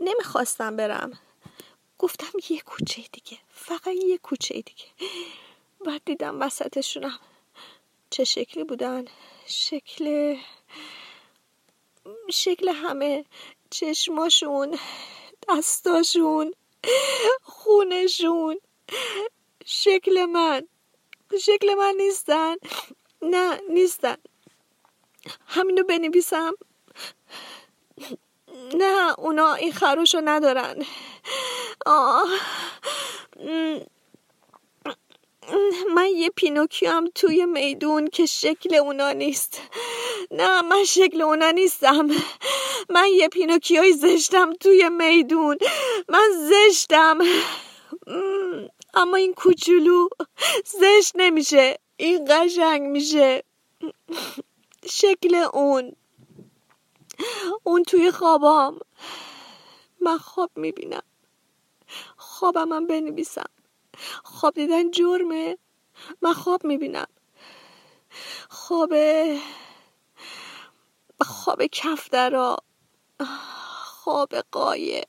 نمی‌خواستم 0.00 0.76
برم. 0.76 1.18
گفتم 1.98 2.38
یه 2.50 2.60
کوچه 2.60 3.02
دیگه. 3.12 3.38
فقط 3.48 3.86
یه 3.86 4.18
کوچه 4.18 4.54
دیگه. 4.54 4.84
بعد 5.86 6.02
دیدم 6.04 6.40
وسطشونم 6.40 7.18
چه 8.10 8.24
شکلی 8.24 8.64
بودن؟ 8.64 9.04
شکل 9.46 10.36
شکل 12.30 12.68
همه 12.68 13.24
چشماشون 13.70 14.78
دستاشون 15.48 16.54
خونشون. 17.42 18.60
شکل 19.64 20.24
من. 20.24 20.68
شکل 21.40 21.74
من 21.74 21.94
نیستن. 21.96 22.56
نه 23.22 23.60
نیستن. 23.68 24.16
همینو 25.46 25.82
بنویسم. 25.82 26.52
نه 28.74 29.14
اونا 29.18 29.54
این 29.54 29.72
خروشو 29.72 30.20
ندارن. 30.24 30.84
آه. 31.86 32.28
من 35.94 36.06
یه 36.06 36.30
پینوکیو 36.30 36.90
هم 36.90 37.06
توی 37.14 37.46
میدون 37.46 38.06
که 38.06 38.26
شکل 38.26 38.74
اونا 38.74 39.12
نیست. 39.12 39.60
نه 40.30 40.62
من 40.62 40.84
شکل 40.84 41.22
اونا 41.22 41.50
نیستم. 41.50 42.08
من 42.88 43.08
یه 43.08 43.28
پینوکیوی 43.28 43.92
زشتم 43.92 44.52
توی 44.52 44.88
میدون. 44.88 45.58
من 46.08 46.30
زشتم. 46.50 47.18
اما 48.94 49.16
این 49.16 49.34
کوچولو 49.34 50.08
زشت 50.64 51.12
نمیشه. 51.14 51.78
این 51.96 52.24
قشنگ 52.30 52.82
میشه. 52.82 53.44
شکل 54.90 55.34
اون. 55.34 55.92
اون 57.64 57.82
توی 57.82 58.10
خوابام. 58.10 58.80
من 60.00 60.18
خواب 60.18 60.50
می‌بینم. 60.56 61.02
خوابم 62.16 62.72
هم 62.72 62.86
بنویسم. 62.86 63.50
خواب 64.24 64.54
دیدن 64.54 64.90
جرمه. 64.90 65.58
من 66.22 66.32
خواب 66.32 66.64
می‌بینم. 66.64 67.06
خواب 68.50 68.92
خواب 71.20 71.66
کفترا. 71.66 72.56
خواب 73.84 74.34
قایق. 74.34 75.08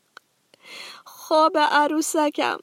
خواب 1.05 1.57
عروسکم. 1.57 2.59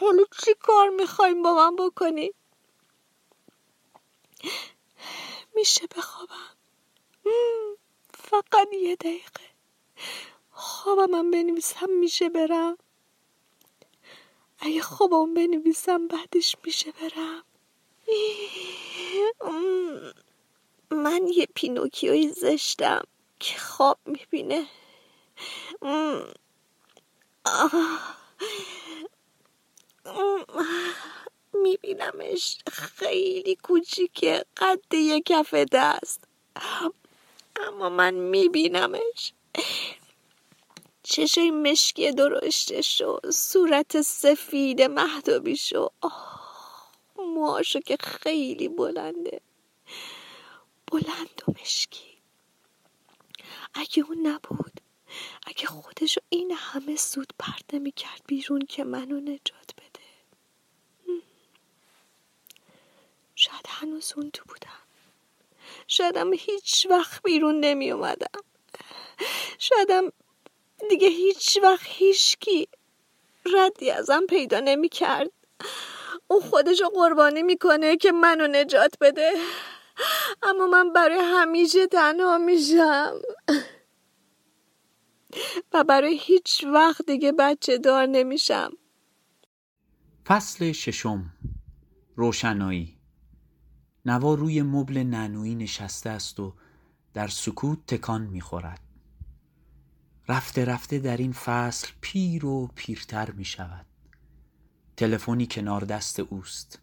حالا 0.00 0.24
چی 0.44 0.54
کار 0.60 0.88
می‌خوایم 0.88 1.42
با 1.42 1.54
من 1.54 1.76
بکنی؟ 1.76 2.30
میشه 5.54 5.86
بخوابم. 5.96 6.50
فقط 8.14 8.68
یه 8.72 8.96
دقیقه. 8.96 9.44
خوابم 10.50 11.10
من 11.10 11.30
بنویسم 11.30 11.90
میشه 11.90 12.28
برم. 12.28 12.78
اگه 14.58 14.80
خوابم 14.82 15.34
بنویسم 15.34 16.08
بعدش 16.08 16.56
میشه 16.64 16.92
برم. 16.92 17.44
من 20.90 21.28
یه 21.28 21.46
پینوکیوی 21.54 22.28
زشتم 22.28 23.02
که 23.38 23.58
خواب 23.58 23.98
می‌بینه. 24.06 24.66
میبینمش 31.52 32.58
خیلی 32.72 33.56
کوچیکه 33.56 34.44
قد 34.56 34.94
یه 34.94 35.20
کف 35.20 35.54
دست. 35.54 36.24
اما 37.56 37.88
من 37.88 38.14
میبینمش. 38.14 39.32
چشای 41.10 41.50
مشکی 41.50 42.12
درشتش 42.12 43.02
و 43.02 43.20
صورت 43.30 44.00
سفید 44.00 44.82
مهدابیش 44.82 45.72
و 45.72 45.90
موهاشو 47.16 47.80
که 47.80 47.96
خیلی 48.00 48.68
بلنده. 48.68 49.40
بلند 50.86 51.42
و 51.48 51.52
مشکی. 51.60 52.18
اگه 53.74 54.04
اون 54.08 54.26
نبود 54.26 54.80
اگه 55.46 55.66
خودشو 55.66 56.20
این 56.28 56.52
همه 56.56 56.96
سود 56.96 57.32
پرده 57.38 57.78
می‌کرد 57.78 58.22
بیرون 58.26 58.60
که 58.66 58.84
منو 58.84 59.20
نجات 59.20 59.70
بده. 59.76 60.04
شاید 63.34 63.66
هنوز 63.68 64.12
اون 64.16 64.30
تو 64.30 64.44
بودم. 64.48 64.82
شایدم 65.86 66.32
هیچ 66.32 66.86
وقت 66.90 67.22
بیرون 67.22 67.60
نمی 67.60 67.90
اومدم 67.90 68.42
شایدم 69.58 70.12
دیگه 70.90 71.08
هیچ 71.08 71.58
وقت 71.62 71.84
هیچکی 71.84 72.68
ردی 73.54 73.90
ازم 73.90 74.26
پیدا 74.28 74.60
نمی 74.60 74.88
کرد 74.88 75.30
اون 76.28 76.40
خودشو 76.40 76.88
قربانی 76.88 77.42
می‌کنه 77.42 77.96
که 77.96 78.12
منو 78.12 78.46
نجات 78.46 78.94
بده. 79.00 79.32
اما 80.42 80.66
من 80.66 80.92
برای 80.92 81.18
همیشه 81.22 81.86
تنها 81.86 82.38
میشم. 82.38 83.20
و 85.72 85.84
برای 85.84 86.18
هیچ 86.20 86.64
وقت 86.64 87.06
دیگه 87.06 87.32
بچه 87.32 87.78
دار 87.78 88.06
نمیشم. 88.06 88.72
فصل 90.26 90.72
ششم. 90.72 91.32
روشنایی. 92.16 92.98
نوا 94.06 94.34
روی 94.34 94.62
مبل 94.62 94.98
نانویی 94.98 95.54
نشسته 95.54 96.10
است 96.10 96.40
و 96.40 96.54
در 97.14 97.28
سکوت 97.28 97.78
تکان 97.86 98.22
می‌خورد. 98.22 98.87
رفته 100.28 100.64
رفته 100.64 100.98
در 100.98 101.16
این 101.16 101.32
فصل 101.32 101.88
پیر 102.00 102.46
و 102.46 102.66
پیرتر 102.74 103.30
می 103.30 103.44
شود. 103.44 103.86
تلفنی 104.96 105.46
کنار 105.46 105.84
دست 105.84 106.20
اوست. 106.20 106.80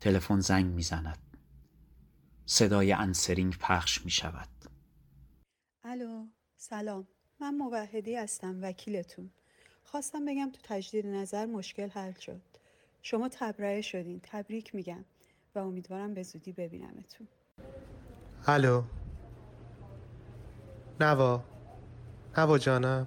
تلفن 0.00 0.40
زنگ 0.40 0.66
می 0.66 0.82
زند. 0.82 1.18
صدای 2.46 2.92
انسرینگ 2.92 3.58
پخش 3.58 4.04
می 4.04 4.10
شود. 4.10 4.48
الو 5.84 6.26
سلام. 6.56 7.06
من 7.40 7.54
موحدی 7.54 8.16
هستم 8.16 8.58
وکیلتون. 8.62 9.30
خواستم 9.84 10.24
بگم 10.24 10.50
تو 10.52 10.58
تجدید 10.62 11.06
نظر 11.06 11.46
مشکل 11.46 11.88
حل 11.88 12.12
شد. 12.12 12.42
شما 13.02 13.28
تبرئه 13.28 13.80
شدین 13.80 14.20
تبریک 14.22 14.74
میگم 14.74 15.04
و 15.54 15.58
امیدوارم 15.58 16.14
به 16.14 16.22
زودی 16.22 16.52
ببینمتون. 16.52 17.28
الو. 18.46 18.82
نوا. 21.00 21.57
نوا 22.38 22.58
جانم 22.58 23.06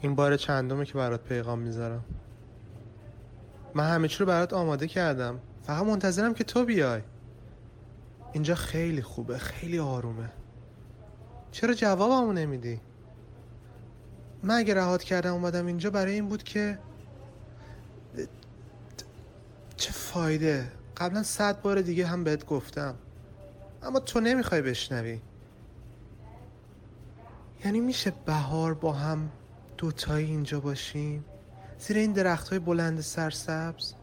این 0.00 0.14
بار 0.14 0.36
چندمه 0.36 0.84
که 0.84 0.94
برات 0.94 1.22
پیغام 1.22 1.58
می‌ذارم. 1.58 2.04
من 3.74 3.90
همه 3.90 4.08
چی 4.08 4.18
رو 4.18 4.26
برات 4.26 4.52
آماده 4.52 4.88
کردم. 4.88 5.40
فقط 5.62 5.84
منتظرم 5.84 6.34
که 6.34 6.44
تو 6.44 6.64
بیای. 6.64 7.00
اینجا 8.32 8.54
خیلی 8.54 9.02
خوبه 9.02 9.38
خیلی 9.38 9.78
آرومه. 9.78 10.30
چرا 11.50 11.74
جوابمو 11.74 12.32
نمیدی؟ 12.32 12.80
من 14.42 14.54
اگه 14.54 14.74
رهات 14.74 15.02
کردم 15.02 15.32
اومدم 15.32 15.66
اینجا 15.66 15.90
برای 15.90 16.14
این 16.14 16.28
بود 16.28 16.42
که 16.42 16.78
چه 19.76 19.92
فایده؟ 19.92 20.72
قبلا 20.96 21.22
صد 21.22 21.62
بار 21.62 21.80
دیگه 21.80 22.06
هم 22.06 22.24
بهت 22.24 22.46
گفتم. 22.46 22.94
اما 23.82 24.00
تو 24.00 24.20
نمی‌خوای 24.20 24.62
بشنوی. 24.62 25.20
یعنی 27.66 27.80
میشه 27.80 28.12
بهار 28.26 28.74
با 28.74 28.92
هم 28.92 29.30
دوتایی 29.78 30.26
اینجا 30.26 30.60
باشیم؟ 30.60 31.24
زیر 31.78 31.96
این 31.96 32.12
درخت 32.12 32.48
های 32.48 32.58
بلند 32.58 33.00
سرسبز؟ 33.00 33.94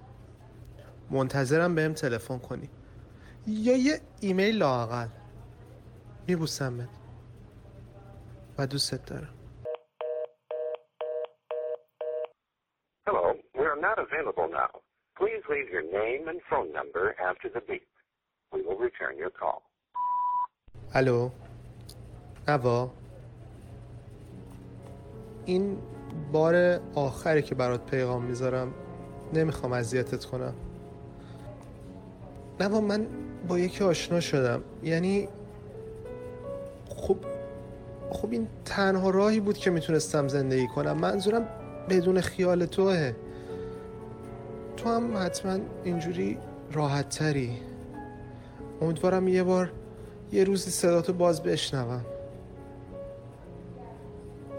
منتظرم 1.12 1.76
بهم 1.76 1.94
تلفن 1.94 2.40
کنی. 2.40 2.70
یا 3.48 3.78
یه 3.78 4.02
ایمیل 4.22 4.58
لاقل 4.58 5.08
میبوسمت. 6.28 6.90
و 8.58 8.68
دوستت 8.68 9.06
دارم. 9.06 9.34
Hello, 13.08 13.34
we 13.56 13.66
are 13.72 13.82
not 13.88 13.98
available 14.08 14.48
now. 14.62 14.72
Please 15.20 15.42
leave 15.54 15.70
your 15.76 15.86
name 16.02 16.24
and 16.32 16.40
phone 16.50 16.70
number 16.80 17.06
after 17.30 17.48
the 17.56 17.62
beep. 17.70 17.88
We 18.54 18.60
will 18.62 18.80
return 18.88 19.18
your 19.18 19.32
call. 19.42 19.62
الو 20.96 21.30
نوا 22.48 23.03
این 25.46 25.78
بار 26.32 26.80
آخری 26.96 27.42
که 27.42 27.56
برات 27.56 27.86
پیغام 27.86 28.24
می‌ذارم 28.24 28.74
نمی‌خوام 29.34 29.74
اذیتت 29.74 30.26
کنم. 30.26 30.54
نوا 32.60 32.82
من 32.82 33.08
با 33.48 33.60
یکی 33.60 33.84
آشنا 33.84 34.20
شدم. 34.20 34.62
یعنی 34.84 35.28
خب 36.96 37.18
خب 38.10 38.32
این 38.32 38.48
تنها 38.66 39.10
راهی 39.10 39.40
بود 39.40 39.58
که 39.58 39.70
می‌تونستم 39.70 40.28
زندگی 40.28 40.68
کنم. 40.68 40.98
منظورم 40.98 41.48
بدون 41.90 42.22
خیال 42.22 42.66
توه. 42.66 43.14
تو 44.78 44.90
هم 44.90 45.18
حتما 45.18 45.58
اینجوری 45.84 46.38
راحت 46.72 47.10
تری. 47.10 47.52
امیدوارم 48.82 49.28
یه 49.28 49.44
بار 49.44 49.72
یه 50.32 50.44
روزی 50.44 50.72
صداتو 50.72 51.14
باز 51.14 51.44
بشنوم. 51.44 52.06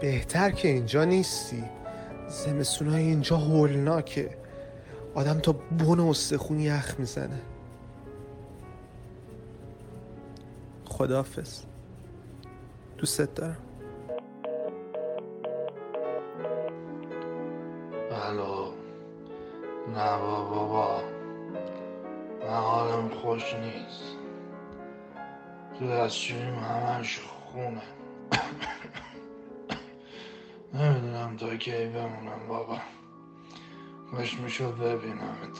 بهتر 0.01 0.51
که 0.51 0.67
اینجا 0.67 1.03
نیستی. 1.03 1.63
زمستونای 2.27 3.03
اینجا 3.03 3.37
هولناکه. 3.37 4.37
آدم 5.15 5.39
تا 5.39 5.51
بن 5.51 5.99
استخون 5.99 6.59
یخ 6.59 6.95
می‌زنه. 6.99 7.41
خدافز 10.85 11.63
دوستت 12.97 13.35
دارم. 13.35 13.57
الو. 18.11 18.71
نه 19.93 20.17
بابا 20.17 21.01
من 22.41 22.47
حالم 22.47 23.09
خوش 23.09 23.53
نیست. 23.53 24.03
تو 25.79 25.87
دستشویم 25.87 26.55
همش 26.55 27.19
خونه. 27.19 27.81
نمی‌دونم 30.75 31.37
تا 31.37 31.55
کی 31.55 31.71
بمونم 31.71 32.47
بابا. 32.47 32.77
کاش 34.11 34.33
می‌شد 34.33 34.77
ببینمت. 34.77 35.57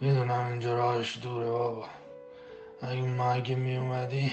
می‌دونم 0.00 0.46
اینجا 0.46 0.76
راهش 0.76 1.18
دوره 1.18 1.50
بابا. 1.50 1.86
اگه 2.82 3.02
مگه 3.02 3.54
میومدی 3.54 4.32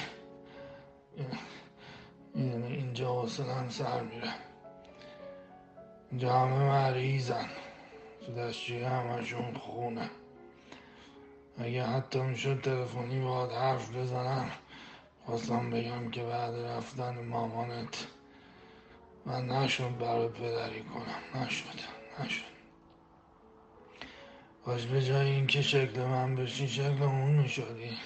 می‌دونی 2.36 2.74
اینجا 2.74 3.22
حوصلم 3.22 3.70
سر 3.70 4.02
میره. 4.02 4.34
اینجا 6.12 6.34
همه 6.34 6.60
مریضن. 6.60 7.48
تو 8.26 8.34
دستشوی 8.34 8.84
همشون 8.84 9.54
خونه. 9.54 10.10
اگه 11.58 11.86
حتی 11.86 12.22
می‌شد 12.22 12.62
تلفنی 12.62 13.20
باهات 13.20 13.54
حرف 13.54 13.96
بزنم 13.96 14.52
خواستم 15.26 15.70
بگم 15.70 16.12
که 16.12 16.24
بعد 16.24 16.56
رفتن 16.56 17.26
مامانت. 17.26 18.08
من 19.28 19.46
نشد 19.50 19.98
برات 19.98 20.34
پدری 20.34 20.84
کنم. 20.84 21.42
نشد. 21.44 21.80
نشد. 22.20 22.44
کاش 24.66 24.86
به 24.86 25.06
جای 25.06 25.30
اینکه 25.30 25.62
شکل 25.62 26.02
من 26.02 26.36
بشی 26.36 26.68
شکل 26.68 27.04
اون 27.04 27.32
می‌شدی. 27.32 27.98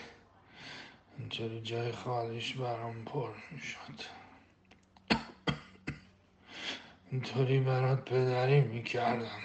اینطوری 1.18 1.62
جای 1.62 1.92
خالیش 1.92 2.54
برام 2.54 3.06
پر 3.06 3.30
می‌شد. 3.52 3.78
اینطوری 7.12 7.60
برات 7.60 8.10
پدری 8.10 8.62
می‌کردم. 8.62 9.42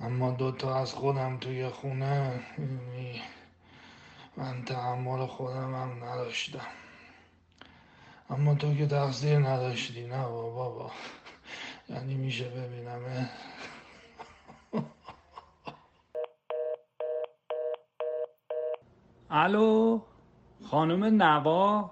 اما 0.00 0.30
دوتا 0.30 0.80
از 0.80 0.94
خودم 0.94 1.38
توی 1.38 1.68
خونه 1.68 2.44
یعنی 2.58 3.22
من 4.36 4.64
تحمل 4.64 5.26
خودم 5.26 5.74
هم 5.74 6.04
نداشتم. 6.04 6.79
اما 8.30 8.54
تو 8.54 8.74
که 8.74 8.86
تقصیر 8.86 9.38
نداشتی 9.38 10.06
نه 10.06 10.22
بابا 10.28 10.90
یعنی 11.88 12.14
میشه 12.14 12.48
ببینمه 12.48 13.30
الو 19.30 20.00
خانم 20.70 21.22
نوا؟ 21.22 21.90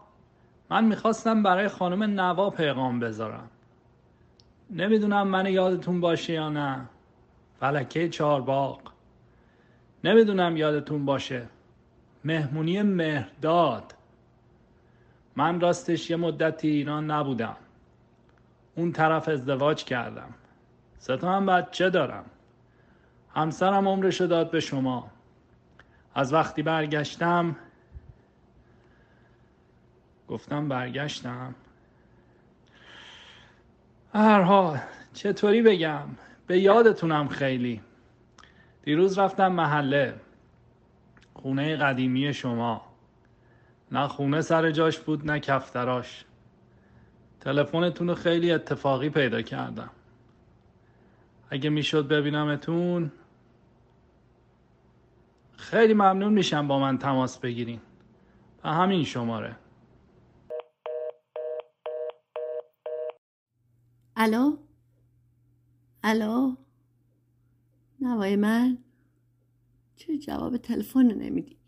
من 0.70 0.84
می‌خواستم 0.84 1.42
برای 1.42 1.68
خانم 1.68 2.20
نوا 2.20 2.50
پیغام 2.50 3.00
بذارم. 3.00 3.50
نمی‌دونم 4.70 5.28
من 5.28 5.46
یادتون 5.46 6.00
باشه 6.00 6.32
یا 6.32 6.48
نه. 6.48 6.88
فلکه 7.60 8.08
چهارباغ. 8.08 8.80
نمی‌دونم 10.04 10.56
یادتون 10.56 11.04
باشه. 11.04 11.46
مهمونی 12.24 12.82
مهرداد. 12.82 13.94
من 15.38 15.60
راستش 15.60 16.10
یه 16.10 16.16
مدتی 16.16 16.68
ایران 16.68 17.10
نبودم. 17.10 17.56
اون 18.74 18.92
طرف 18.92 19.28
ازدواج 19.28 19.84
کردم. 19.84 20.34
سه 20.98 21.16
هم 21.16 21.46
بچه 21.46 21.90
دارم. 21.90 22.24
همسرم 23.34 23.88
عمرشو 23.88 24.26
داد 24.26 24.50
به 24.50 24.60
شما. 24.60 25.10
از 26.14 26.32
وقتی 26.32 26.62
برگشتم 26.62 27.56
گفتم 30.28 30.68
برگشتم. 30.68 31.54
هر 34.14 34.40
حال 34.40 34.78
چطوری 35.12 35.62
بگم؟ 35.62 36.08
به 36.46 36.58
یادتونم 36.58 37.28
خیلی. 37.28 37.80
دیروز 38.82 39.18
رفتم 39.18 39.52
محله. 39.52 40.14
خونه 41.34 41.76
قدیمی 41.76 42.34
شما. 42.34 42.87
نه 43.92 44.08
خونه 44.08 44.40
سر 44.40 44.70
جاش 44.70 44.98
بود 44.98 45.30
نه 45.30 45.40
کفتراش. 45.40 46.24
تلفنتون 47.40 48.08
رو 48.08 48.14
خیلی 48.14 48.52
اتفاقی 48.52 49.10
پیدا 49.10 49.42
کردم. 49.42 49.90
اگه 51.50 51.70
می‌شد 51.70 52.08
ببینمتون 52.08 53.12
خیلی 55.56 55.94
ممنون 55.94 56.32
میشم 56.32 56.68
با 56.68 56.78
من 56.78 56.98
تماس 56.98 57.38
بگیرین. 57.38 57.80
به 58.62 58.68
همین 58.70 59.04
شماره. 59.04 59.56
الو؟ 64.16 64.56
الو؟ 66.02 66.56
نوای 68.00 68.36
من؟ 68.36 68.78
چرا 69.96 70.16
جواب 70.16 70.56
تلفن 70.56 71.06
نمیدی؟ 71.06 71.58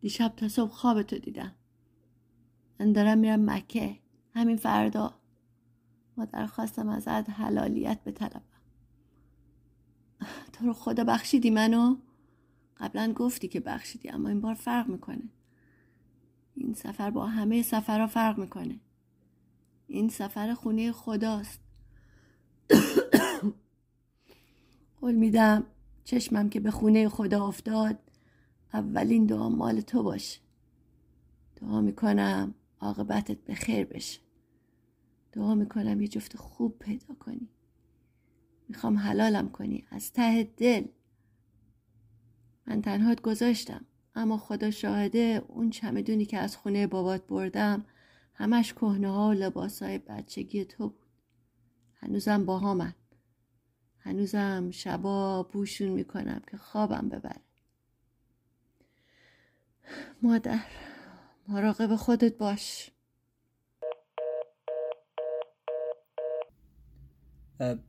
دیشب 0.00 0.32
تا 0.36 0.48
صبح 0.48 0.70
خوابتو 0.70 1.18
دیدم. 1.18 1.54
من 2.80 2.92
دارم 2.92 3.18
میرم 3.18 3.50
مکه. 3.50 3.98
همین 4.34 4.56
فردا. 4.56 5.14
مادر 6.16 6.46
خواستم 6.46 6.88
ازت 6.88 7.30
حلالیت 7.30 8.04
بطلبم. 8.04 8.42
تو 10.52 10.66
رو 10.66 10.72
خدا 10.72 11.04
بخشیدی 11.04 11.50
منو؟ 11.50 11.96
قبلا 12.76 13.12
گفتی 13.12 13.48
که 13.48 13.60
بخشیدی 13.60 14.08
اما 14.08 14.28
این 14.28 14.40
بار 14.40 14.54
فرق 14.54 14.88
می‌کنه. 14.88 15.28
این 16.54 16.74
سفر 16.74 17.10
با 17.10 17.26
همه 17.26 17.62
سفرها 17.62 18.06
فرق 18.06 18.38
می‌کنه. 18.38 18.80
این 19.86 20.08
سفر 20.08 20.54
خونه 20.54 20.92
خداست. 20.92 21.60
قول 25.00 25.14
میدم 25.14 25.64
چشمم 26.04 26.48
که 26.48 26.60
به 26.60 26.70
خونه 26.70 27.08
خدا 27.08 27.46
افتاد 27.46 28.09
اولین 28.72 29.26
دعا 29.26 29.48
مال 29.48 29.80
تو 29.80 30.02
باشه 30.02 30.40
دعا 31.56 31.80
می‌کنم 31.80 32.54
عاقبتت 32.80 33.44
به 33.44 33.54
خیر 33.54 33.86
بشه. 33.86 34.20
دعا 35.32 35.54
می‌کنم 35.54 36.00
یه 36.00 36.08
جفت 36.08 36.36
خوب 36.36 36.78
پیدا 36.78 37.14
کنی. 37.14 37.48
می‌خوام 38.68 38.98
حلالم 38.98 39.48
کنی. 39.48 39.86
از 39.90 40.12
ته 40.12 40.42
دل. 40.56 40.84
من 42.66 42.82
تنهات 42.82 43.20
گذاشتم. 43.20 43.84
اما 44.14 44.38
خدا 44.38 44.70
شاهده 44.70 45.44
اون 45.48 45.70
چمدونی 45.70 46.24
که 46.24 46.38
از 46.38 46.56
خونه 46.56 46.86
بابات 46.86 47.26
بردم 47.26 47.84
همش 48.34 48.74
کهنه 48.74 49.10
ها 49.10 49.28
و 49.28 49.32
لباس 49.32 49.82
های 49.82 49.98
بچگی 49.98 50.64
تو 50.64 50.88
بود. 50.88 51.06
هنوزم 51.94 52.44
با 52.46 52.74
من 52.74 52.94
هنوزم 53.98 54.70
شبا 54.70 55.42
بوشون 55.42 55.88
می‌کنم 55.88 56.42
که 56.50 56.56
خوابم 56.56 57.08
ببره. 57.08 57.40
مادر 60.22 60.60
مراقب 61.48 61.96
خودت 61.96 62.38
باش. 62.38 62.90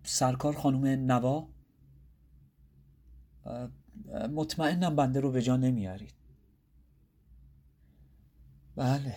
سرکار 0.03 0.53
خانم 0.53 0.85
نوا؟ 1.11 1.47
مطمئنم 4.31 4.95
بنده 4.95 5.19
رو 5.19 5.31
به 5.31 5.41
جا 5.41 5.57
نمیارید. 5.57 6.13
بله. 8.75 9.15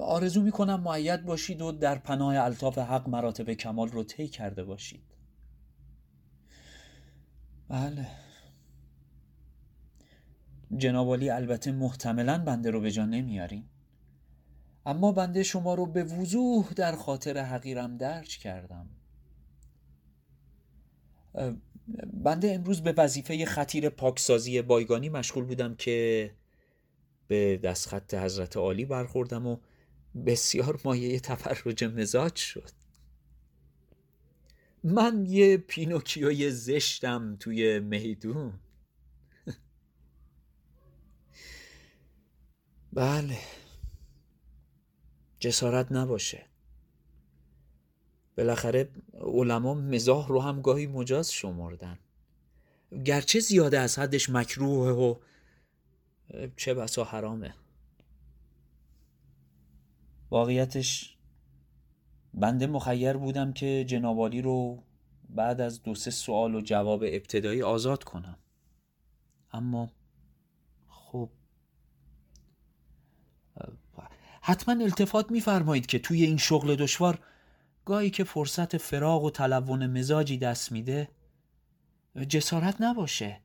آرزو 0.00 0.42
می‌کنم 0.42 0.80
معید 0.80 1.24
باشید 1.24 1.62
و 1.62 1.72
در 1.72 1.98
پناه 1.98 2.36
الطاف 2.36 2.78
حق 2.78 3.08
مراتب 3.08 3.52
کمال 3.52 3.88
رو 3.88 4.04
طی 4.04 4.28
کرده 4.28 4.64
باشید. 4.64 5.04
بله. 7.68 8.25
جنابالی 10.76 11.30
البته 11.30 11.72
محتملا 11.72 12.38
بنده 12.38 12.70
رو 12.70 12.80
به 12.80 12.90
جا 12.90 13.06
نمیارین 13.06 13.64
اما 14.86 15.12
بنده 15.12 15.42
شما 15.42 15.74
رو 15.74 15.86
به 15.86 16.04
وضوح 16.04 16.72
در 16.76 16.96
خاطر 16.96 17.38
حقیرم 17.38 17.96
درج 17.96 18.38
کردم. 18.38 18.88
بنده 22.12 22.54
امروز 22.54 22.82
به 22.82 22.94
وظیفه 22.96 23.44
خطیر 23.44 23.88
پاکسازی 23.88 24.62
بایگانی 24.62 25.08
مشغول 25.08 25.44
بودم 25.44 25.74
که 25.74 26.30
به 27.28 27.56
دستخط 27.56 28.14
حضرت 28.14 28.56
عالی 28.56 28.84
برخوردم 28.84 29.46
و 29.46 29.56
بسیار 30.26 30.80
مایه 30.84 31.20
تفرج 31.20 31.84
مزاج 31.84 32.36
شد. 32.36 32.70
من 34.84 35.26
یه 35.26 35.56
پینوکیوی 35.56 36.50
زشتم 36.50 37.36
توی 37.40 37.80
میدون. 37.80 38.52
بله. 42.96 43.38
جسارت 45.40 45.92
نباشه. 45.92 46.46
بالاخره 48.36 48.90
علما 49.14 49.74
مزاح 49.74 50.28
رو 50.28 50.40
هم 50.40 50.62
گاهی 50.62 50.86
مجاز 50.86 51.32
شمردن. 51.32 51.98
گرچه 53.04 53.40
زیاده 53.40 53.78
از 53.78 53.98
حدش 53.98 54.30
مکروه 54.30 54.88
و 54.88 55.14
چه 56.56 56.74
بسا 56.74 57.04
حرامه. 57.04 57.54
واقعیتش 60.30 61.16
بنده 62.34 62.66
مخیر 62.66 63.12
بودم 63.12 63.52
که 63.52 63.84
جنابالی 63.88 64.42
رو 64.42 64.82
بعد 65.28 65.60
از 65.60 65.82
دو 65.82 65.94
سه 65.94 66.10
سوال 66.10 66.54
و 66.54 66.60
جواب 66.60 67.02
ابتدایی 67.02 67.62
آزاد 67.62 68.04
کنم. 68.04 68.38
اما 69.52 69.90
خب 70.88 71.30
حتما 74.46 74.84
التفات 74.84 75.30
میفرمایید 75.30 75.86
که 75.86 75.98
توی 75.98 76.24
این 76.24 76.36
شغل 76.36 76.76
دشوار 76.76 77.18
گاهی 77.84 78.10
که 78.10 78.24
فرصت 78.24 78.76
فراغ 78.76 79.24
و 79.24 79.30
تلون 79.30 79.86
مزاجی 79.86 80.38
دست 80.38 80.72
میده 80.72 81.08
جسارت 82.28 82.80
نباشه. 82.80 83.40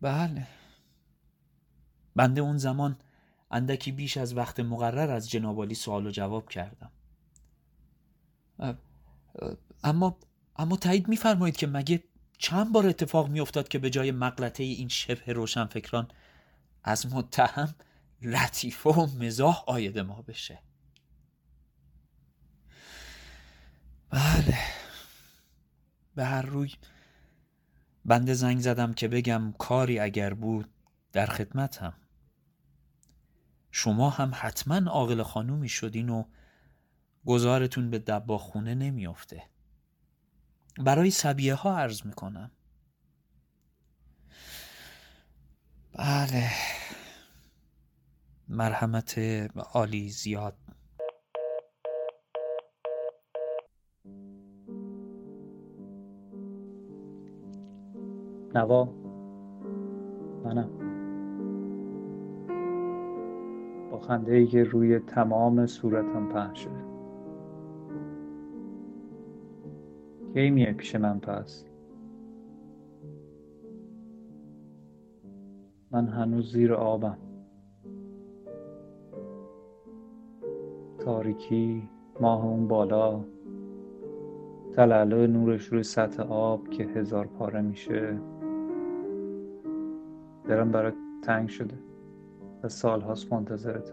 بله. 0.00 0.46
بنده 2.16 2.40
اون 2.40 2.58
زمان 2.58 2.96
اندکی 3.50 3.92
بیش 3.92 4.16
از 4.16 4.36
وقت 4.36 4.60
مقرر 4.60 5.10
از 5.10 5.30
جنابالی 5.30 5.74
سوال 5.74 6.06
و 6.06 6.10
جواب 6.10 6.48
کردم. 6.48 6.90
اما 9.84 10.18
اما 10.56 10.76
تایید 10.76 11.08
میفرمایید 11.08 11.56
که 11.56 11.66
مگه 11.66 12.04
چند 12.38 12.72
بار 12.72 12.86
اتفاق 12.86 13.28
میافتاد 13.28 13.68
که 13.68 13.78
به 13.78 13.90
جای 13.90 14.12
مغلطه 14.12 14.62
این 14.62 14.88
شبه 14.88 15.32
روشنفکران 15.32 16.08
از 16.84 17.14
متهم 17.14 17.74
لطیفه 18.22 18.90
و 18.90 19.06
مزاح 19.18 19.64
آید 19.66 19.98
ما 19.98 20.22
بشه. 20.22 20.62
بله. 24.10 24.58
به 26.14 26.24
هر 26.24 26.42
روی 26.42 26.72
بنده 28.04 28.34
زنگ 28.34 28.60
زدم 28.60 28.92
که 28.92 29.08
بگم 29.08 29.54
کاری 29.58 29.98
اگر 29.98 30.34
بود 30.34 30.70
در 31.12 31.26
خدمتم. 31.26 31.94
شما 33.70 34.10
هم 34.10 34.32
حتما 34.34 34.90
عاقل 34.90 35.22
خانومی 35.22 35.68
شدین 35.68 36.08
و 36.08 36.24
گذارتون 37.26 37.90
به 37.90 37.98
دبا 37.98 38.38
خونه 38.38 38.74
نمیافته. 38.74 39.42
برای 40.78 41.10
سبیه 41.10 41.54
ها 41.54 41.78
عرض 41.78 42.06
می‌کنم. 42.06 42.50
بله. 45.92 46.50
مرحمت 48.48 49.18
عالی 49.74 50.08
زیاد. 50.08 50.54
نوا. 58.54 58.88
منم. 60.44 60.70
با 63.90 63.98
خنده 63.98 64.34
ای 64.34 64.46
که 64.46 64.64
روی 64.64 64.98
تمام 64.98 65.66
صورتم 65.66 66.28
پهن 66.28 66.54
شده. 66.54 66.84
کی 70.34 70.50
میه 70.50 70.72
پیش 70.72 70.94
من 70.94 71.20
پس؟ 71.20 71.64
من 75.90 76.08
هنوز 76.08 76.52
زیر 76.52 76.74
آبم. 76.74 77.25
تاریکی 81.06 81.88
ماه 82.20 82.46
اون 82.46 82.68
بالا. 82.68 83.20
تلالو 84.72 85.26
نورش 85.26 85.66
روی 85.66 85.82
سطح 85.82 86.22
آب 86.22 86.68
که 86.68 86.84
هزار 86.84 87.26
پاره 87.26 87.60
میشه. 87.60 88.18
دلم 90.48 90.70
برات 90.70 90.94
تنگ 91.22 91.48
شده. 91.48 91.74
و 92.62 92.68
سالهاست 92.68 93.32
منتظرت. 93.32 93.92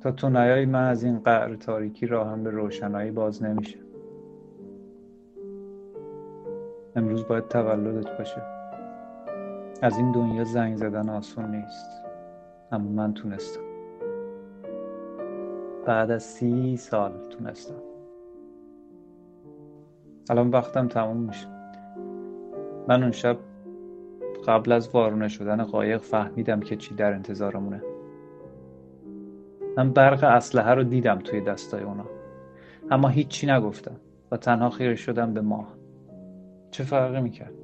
تا 0.00 0.12
تو 0.12 0.28
نیایی 0.28 0.66
من 0.66 0.88
از 0.88 1.04
این 1.04 1.18
قعر 1.18 1.56
تاریکی 1.56 2.06
راهم 2.06 2.44
به 2.44 2.50
روشنایی 2.50 3.10
باز 3.10 3.42
نمیشه. 3.42 3.78
امروز 6.96 7.26
باید 7.28 7.48
تولدت 7.48 8.18
باشه. 8.18 8.42
از 9.82 9.98
این 9.98 10.12
دنیا 10.12 10.44
زنگ 10.44 10.76
زدن 10.76 11.08
آسون 11.08 11.54
نیست. 11.54 12.02
اما 12.72 12.90
من 12.90 13.14
تونستم. 13.14 13.69
بعد 15.86 16.10
از 16.10 16.22
سی 16.22 16.76
سال 16.76 17.12
تونستم. 17.30 17.82
الان 20.30 20.50
وقتم 20.50 20.88
تموم 20.88 21.16
میشه. 21.16 21.46
من 22.88 23.02
اون 23.02 23.12
شب 23.12 23.36
قبل 24.46 24.72
از 24.72 24.88
وارونه 24.88 25.28
شدن 25.28 25.62
قایق 25.62 26.00
فهمیدم 26.00 26.60
که 26.60 26.76
چی 26.76 26.94
در 26.94 27.12
انتظارمونه. 27.12 27.82
من 29.76 29.90
برق 29.90 30.24
اسلحه 30.24 30.74
رو 30.74 30.82
دیدم 30.82 31.18
توی 31.18 31.40
دستای 31.40 31.82
اونا. 31.82 32.06
اما 32.90 33.08
هیچی 33.08 33.46
نگفتم 33.46 33.96
و 34.30 34.36
تنها 34.36 34.70
خیره 34.70 34.94
شدم 34.94 35.34
به 35.34 35.40
ماه. 35.40 35.68
چه 36.70 36.84
فرقی 36.84 37.20
می‌کرد؟ 37.20 37.54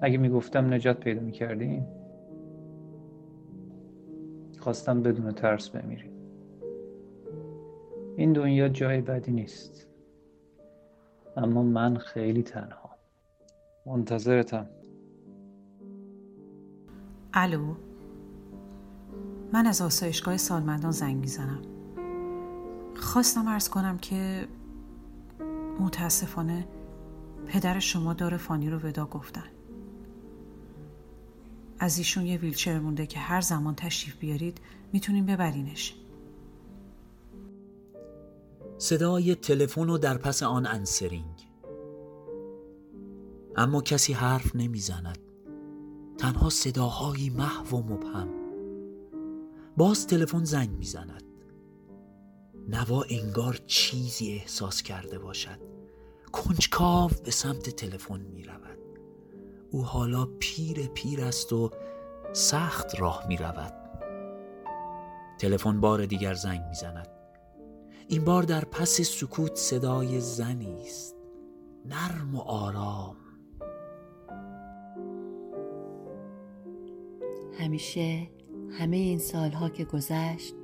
اگه 0.00 0.18
می‌گفتم 0.18 0.74
نجات 0.74 1.00
پیدا 1.00 1.20
می‌کردیم 1.20 1.86
خواستم 4.58 5.02
بدون 5.02 5.32
ترس 5.32 5.68
بمیریم 5.70 6.13
این 8.16 8.32
دنیا 8.32 8.68
جای 8.68 9.00
بدی 9.00 9.32
نیست. 9.32 9.86
اما 11.36 11.62
من 11.62 11.96
خیلی 11.96 12.42
تنها. 12.42 12.90
منتظرتم. 13.86 14.66
الو؟ 17.34 17.74
من 19.52 19.66
از 19.66 19.82
آسایشگاه 19.82 20.36
سالمندان 20.36 20.90
زنگ 20.90 21.16
می‌زنم. 21.16 21.62
خواستم 22.96 23.48
ارز 23.48 23.68
کنم 23.68 23.98
که 23.98 24.48
متاسفانه 25.80 26.66
پدر 27.46 27.78
شما 27.78 28.14
داره 28.14 28.36
فانی 28.36 28.70
رو 28.70 28.78
ودا 28.78 29.06
گفتن. 29.06 29.48
از 31.78 31.98
ایشون 31.98 32.26
یه 32.26 32.38
ویلچر 32.38 32.78
مونده 32.78 33.06
که 33.06 33.18
هر 33.18 33.40
زمان 33.40 33.74
تشریف 33.74 34.16
بیارید 34.16 34.58
می‌تونیم 34.92 35.26
ببرینش. 35.26 35.94
صدای 38.78 39.34
تلفن 39.34 39.90
و 39.90 39.98
در 39.98 40.18
پس 40.18 40.42
آن 40.42 40.66
انسرینگ. 40.66 41.48
اما 43.56 43.80
کسی 43.80 44.12
حرف 44.12 44.56
نمی‌زند. 44.56 45.18
تنها 46.18 46.50
صداهایی 46.50 47.30
محو 47.30 47.76
و 47.76 47.82
مبهم. 47.82 48.28
باز 49.76 50.06
تلفن 50.06 50.44
زنگ 50.44 50.70
می‌زند. 50.70 51.22
نوا 52.68 53.04
انگار 53.10 53.60
چیزی 53.66 54.32
احساس 54.32 54.82
کرده 54.82 55.18
باشد. 55.18 55.58
کنجکاو 56.34 57.10
به 57.24 57.30
سمت 57.30 57.70
تلفن 57.70 58.20
می 58.20 58.42
رود 58.42 58.78
او 59.70 59.84
حالا 59.84 60.28
پیر 60.38 60.86
پیر 60.86 61.20
است 61.20 61.52
و 61.52 61.70
سخت 62.32 63.00
راه 63.00 63.26
می 63.28 63.36
رود 63.36 63.72
تلفن 65.38 65.80
بار 65.80 66.06
دیگر 66.06 66.34
زنگ 66.34 66.60
می 66.68 66.74
زند 66.74 67.13
این 68.08 68.24
بار 68.24 68.42
در 68.42 68.64
پس 68.64 69.00
سکوت 69.00 69.56
صدای 69.56 70.20
زنی 70.20 70.82
است. 70.82 71.16
نرم 71.86 72.34
و 72.34 72.38
آرام. 72.38 73.16
همیشه 77.58 78.28
همه 78.70 78.96
این 78.96 79.18
سالها 79.18 79.68
که 79.68 79.84
گذشت 79.84 80.54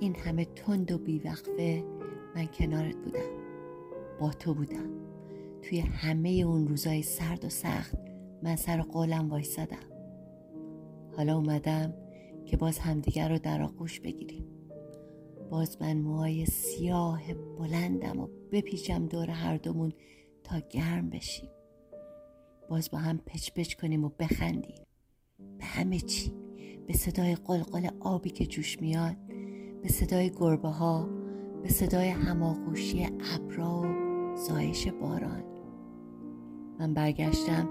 این 0.00 0.16
همه 0.16 0.44
تند 0.44 0.92
و 0.92 0.98
بیوقفه 0.98 1.84
من 2.36 2.46
کنارت 2.46 2.96
بودم. 2.96 3.30
با 4.20 4.30
تو 4.30 4.54
بودم. 4.54 4.90
توی 5.62 5.80
همه 5.80 6.28
اون 6.28 6.68
روزای 6.68 7.02
سرد 7.02 7.44
و 7.44 7.48
سخت 7.48 7.96
من 8.42 8.56
سر 8.56 8.80
قولم 8.80 9.30
وایسادم. 9.30 9.90
حالا 11.16 11.36
اومدم 11.36 11.94
که 12.46 12.56
باز 12.56 12.78
همدیگر 12.78 13.28
رو 13.28 13.38
در 13.38 13.62
آغوش 13.62 14.00
بگیریم. 14.00 14.59
باز 15.50 15.76
من 15.80 15.96
موهای 15.96 16.46
سیاه 16.46 17.34
بلندم 17.34 18.20
و 18.20 18.28
بپیچم 18.52 19.06
دور 19.06 19.30
هر 19.30 19.56
دومون 19.56 19.92
تا 20.44 20.60
گرم 20.70 21.10
بشیم. 21.10 21.50
باز 22.68 22.90
با 22.90 22.98
هم 22.98 23.18
پچ 23.18 23.50
پچ 23.50 23.74
کنیم 23.74 24.04
و 24.04 24.08
بخندیم. 24.08 24.84
به 25.58 25.64
همه 25.64 26.00
چی. 26.00 26.32
به 26.86 26.92
صدای 26.92 27.34
قلقل 27.34 27.88
آبی 28.00 28.30
که 28.30 28.46
جوش 28.46 28.80
میاد. 28.80 29.16
به 29.82 29.88
صدای 29.88 30.30
گربه 30.30 30.68
ها. 30.68 31.08
به 31.62 31.68
صدای 31.68 32.08
هماغوشی 32.08 33.08
ابرا 33.34 33.80
و 33.80 34.36
زایش 34.36 34.88
باران. 34.88 35.44
من 36.78 36.94
برگشتم 36.94 37.68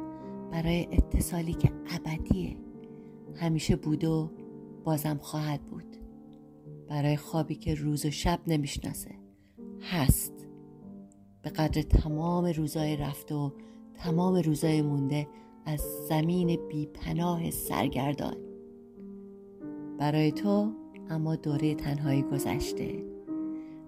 برای 0.51 0.87
اتصالی 0.91 1.53
که 1.53 1.71
ابدیه. 1.89 2.57
همیشه 3.35 3.75
بود 3.75 4.03
و 4.03 4.31
بازم 4.83 5.17
خواهد 5.17 5.61
بود. 5.61 5.98
برای 6.89 7.17
خوابی 7.17 7.55
که 7.55 7.75
روز 7.75 8.05
و 8.05 8.11
شب 8.11 8.39
نمی‌شناسه. 8.47 9.11
هست. 9.81 10.33
به 11.41 11.49
قدر 11.49 11.81
تمام 11.81 12.45
روزای 12.45 12.97
رفته 12.97 13.35
و 13.35 13.51
تمام 13.95 14.35
روزای 14.35 14.81
مونده 14.81 15.27
از 15.65 15.81
زمین 16.09 16.67
بیپناه 16.67 17.51
سرگردان. 17.51 18.35
برای 19.99 20.31
تو 20.31 20.71
اما 21.09 21.35
دوره 21.35 21.75
تنهایی 21.75 22.21
گذشته. 22.21 23.03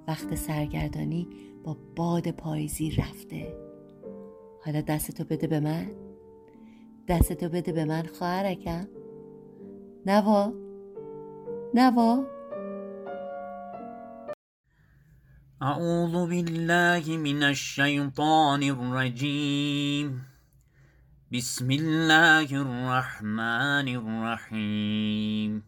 وقت 0.08 0.36
سرگردانی 0.36 1.28
با 1.64 1.78
باد 1.96 2.32
پاییزی 2.32 2.92
رفته. 2.92 3.56
حالا 4.66 4.82
دستتو 4.82 5.24
بده 5.24 5.48
به 5.48 5.60
من. 5.60 5.92
دستتو 7.08 7.50
بده 7.50 7.72
به 7.72 7.86
من 7.86 8.04
خواهرکم. 8.04 8.88
نوا. 10.06 10.54
نوا. 11.74 12.24
أعوذ 15.62 16.28
بالله 16.30 17.18
من 17.18 17.44
الشیطان 17.44 18.64
الرجیم 18.64 20.26
بسم 21.32 21.72
الله 21.72 22.50
الرحمن 22.52 23.88
الرحیم 24.02 25.64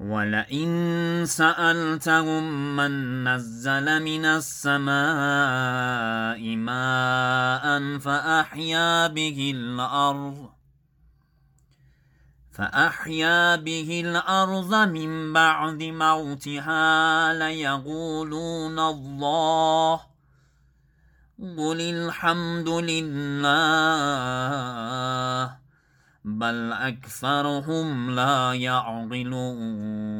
ولئن 0.00 1.24
سألتهم 1.26 2.76
من 2.76 3.24
نزل 3.24 4.02
من 4.02 4.24
السماء 4.24 4.86
ماء 6.56 7.98
فأحيا 7.98 9.06
به 9.06 9.52
الأرض 9.54 10.53
فأحيا 12.54 13.56
به 13.56 14.02
الأرض 14.04 14.74
من 14.74 15.32
بعد 15.32 15.82
موتها 15.82 17.32
ليقولون 17.34 18.78
الله 18.78 20.00
قل 21.38 21.80
الحمد 21.80 22.68
لله 22.68 23.44
بل 26.24 26.72
اکثرهم 26.72 28.10
لا 28.10 28.54
یعقلون 28.54 30.14